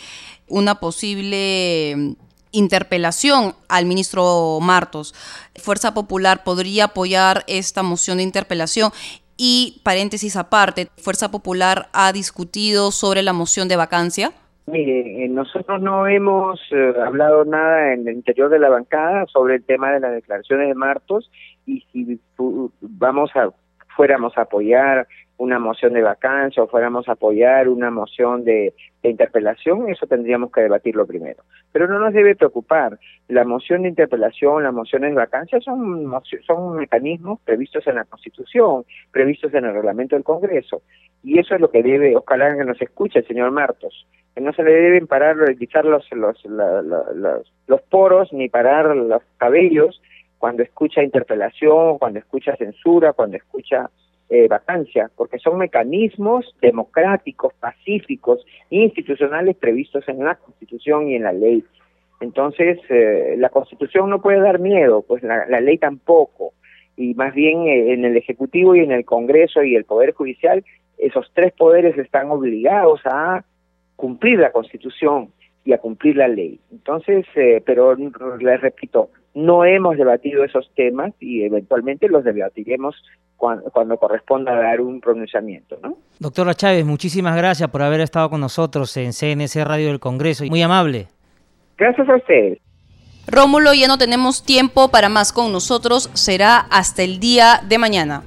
una 0.49 0.81
posible 0.81 2.17
interpelación 2.51 3.55
al 3.69 3.87
ministro 3.87 4.59
Martos. 4.61 5.15
Fuerza 5.57 5.95
Popular 5.95 6.43
podría 6.45 6.85
apoyar 6.85 7.45
esta 7.47 7.83
moción 7.83 8.19
de 8.19 8.25
interpelación 8.25 8.93
y 9.39 9.81
paréntesis 9.85 10.37
aparte, 10.37 10.89
Fuerza 10.97 11.31
Popular 11.31 11.87
ha 11.93 12.13
discutido 12.13 12.91
sobre 12.91 13.23
la 13.23 13.33
moción 13.33 13.69
de 13.69 13.77
vacancia. 13.77 14.33
Mire, 14.67 15.25
eh, 15.25 15.29
nosotros 15.29 15.81
no 15.81 16.07
hemos 16.07 16.61
eh, 16.73 16.93
hablado 17.03 17.47
nada 17.47 17.95
en 17.95 18.07
el 18.07 18.17
interior 18.17 18.51
de 18.51 18.59
la 18.59 18.69
bancada 18.69 19.25
sobre 19.27 19.55
el 19.55 19.65
tema 19.65 19.93
de 19.93 20.01
las 20.01 20.13
declaraciones 20.13 20.69
de 20.69 20.75
Martos 20.75 21.31
y 21.65 21.81
si 21.93 22.21
vamos 22.81 23.31
a 23.35 23.49
fuéramos 23.97 24.37
a 24.37 24.43
apoyar 24.43 25.09
una 25.39 25.59
moción 25.61 25.93
de 25.93 26.03
vacancia 26.03 26.63
o 26.63 26.67
fuéramos 26.67 27.09
a 27.09 27.13
apoyar 27.13 27.69
una 27.69 27.91
moción 27.91 28.45
de, 28.45 28.75
interpelación, 29.03 29.89
eso 29.89 30.07
tendríamos 30.07 30.53
que 30.53 30.61
debatirlo 30.61 31.07
primero. 31.07 31.43
Pero 31.73 31.87
no 31.87 31.99
nos 31.99 32.13
debe 32.13 32.37
preocupar. 32.37 32.99
La 33.29 33.45
moción 33.45 33.83
de 33.83 33.89
interpelación, 33.89 34.65
las 34.65 34.75
mociones 34.75 35.11
de 35.11 35.17
vacancia 35.17 35.61
son, 35.61 36.13
son 36.47 36.77
mecanismos 36.77 37.41
previstos 37.43 37.87
en 37.87 37.95
la 37.95 38.05
Constitución, 38.05 38.85
previstos 39.11 39.55
en 39.55 39.65
el 39.65 39.73
reglamento 39.73 40.17
del 40.17 40.25
Congreso. 40.25 40.83
Y 41.23 41.39
eso 41.39 41.55
es 41.55 41.61
lo 41.61 41.71
que 41.71 41.83
debe, 41.83 42.17
ojalá 42.17 42.55
que 42.55 42.65
nos 42.65 42.83
escuche 42.83 43.21
el 43.21 43.27
señor 43.27 43.51
Martos, 43.53 44.07
que 44.35 44.41
no 44.43 44.53
se 44.53 44.63
le 44.63 44.73
deben 44.73 45.07
parar, 45.07 45.37
quitar 45.57 45.85
los, 45.85 46.05
los, 46.13 46.45
los, 46.45 47.53
los 47.67 47.83
poros 47.83 48.33
ni 48.33 48.49
parar 48.49 48.95
los 48.95 49.23
cabellos 49.39 50.03
cuando 50.39 50.63
escucha 50.63 51.03
interpelación, 51.03 51.99
cuando 51.99 52.19
escucha 52.19 52.57
censura, 52.57 53.13
cuando 53.13 53.37
escucha 53.37 53.91
eh, 54.31 54.47
vacancia, 54.47 55.11
porque 55.17 55.39
son 55.39 55.57
mecanismos 55.57 56.55
democráticos, 56.61 57.55
pacíficos, 57.55 58.45
institucionales 58.69 59.57
previstos 59.57 60.07
en 60.07 60.23
la 60.23 60.35
Constitución 60.35 61.09
y 61.09 61.15
en 61.15 61.23
la 61.23 61.33
ley. 61.33 61.65
Entonces, 62.21 62.79
eh, 62.91 63.37
la 63.39 63.49
Constitución 63.49 64.11
no 64.11 64.21
puede 64.21 64.41
dar 64.41 64.59
miedo, 64.59 65.01
pues 65.01 65.23
la, 65.23 65.47
ley 65.61 65.79
tampoco. 65.79 66.53
Y 66.95 67.15
más 67.15 67.33
bien 67.33 67.69
eh, 67.69 67.95
en 67.95 68.05
el 68.05 68.19
Ejecutivo 68.19 68.75
y 68.75 68.81
en 68.81 68.93
el 68.93 69.07
Congreso 69.07 69.63
y 69.63 69.75
el 69.75 69.87
Poder 69.87 70.13
Judicial, 70.13 70.63
esos 70.99 71.31
tres 71.33 71.55
poderes 71.55 71.97
están 71.97 72.31
obligados 72.31 73.01
a 73.07 73.45
cumplir 73.97 74.41
la 74.41 74.53
Constitución 74.53 75.33
y 75.65 75.73
a 75.73 75.79
cumplir 75.79 76.17
la 76.17 76.29
ley. 76.29 76.61
Entonces, 76.71 77.25
pero 77.65 77.95
les 77.95 78.61
repito, 78.61 79.09
no 79.39 79.65
hemos 79.65 79.97
debatido 79.97 80.43
esos 80.43 80.69
temas 80.75 81.13
y 81.21 81.45
eventualmente 81.45 82.09
los 82.09 82.25
debatiremos 82.25 82.97
cuando, 83.37 83.97
corresponda 83.97 84.53
dar 84.53 84.81
un 84.81 85.01
pronunciamiento. 85.01 85.79
¿no? 85.81 85.97
Doctora 86.19 86.55
Chávez, 86.55 86.85
muchísimas 86.85 87.37
gracias 87.37 87.71
por 87.71 87.83
haber 87.83 88.01
estado 88.01 88.31
con 88.31 88.41
nosotros 88.41 88.97
en 88.97 89.13
CNC 89.13 89.65
Radio 89.65 89.89
del 89.89 90.01
Congreso. 90.01 90.45
Muy 90.47 90.61
amable. 90.61 91.07
Gracias 91.77 92.09
a 92.09 92.17
ustedes. 92.17 92.59
Rómulo, 93.29 93.75
ya 93.75 93.87
no 93.87 93.97
tenemos 93.97 94.45
tiempo 94.45 94.89
para 94.89 95.09
más 95.09 95.33
con 95.33 95.53
nosotros, 95.53 96.11
será 96.15 96.59
hasta 96.59 97.05
el 97.05 97.21
día 97.21 97.61
de 97.69 97.79
mañana. 97.79 98.25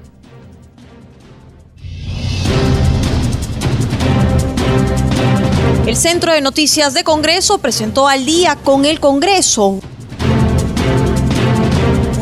El 5.86 5.95
Centro 5.97 6.32
de 6.32 6.39
Noticias 6.39 6.93
de 6.93 7.03
Congreso 7.03 7.57
presentó 7.57 8.07
al 8.07 8.26
día 8.26 8.55
con 8.64 8.86
el 8.86 9.01
Congreso 9.01 9.82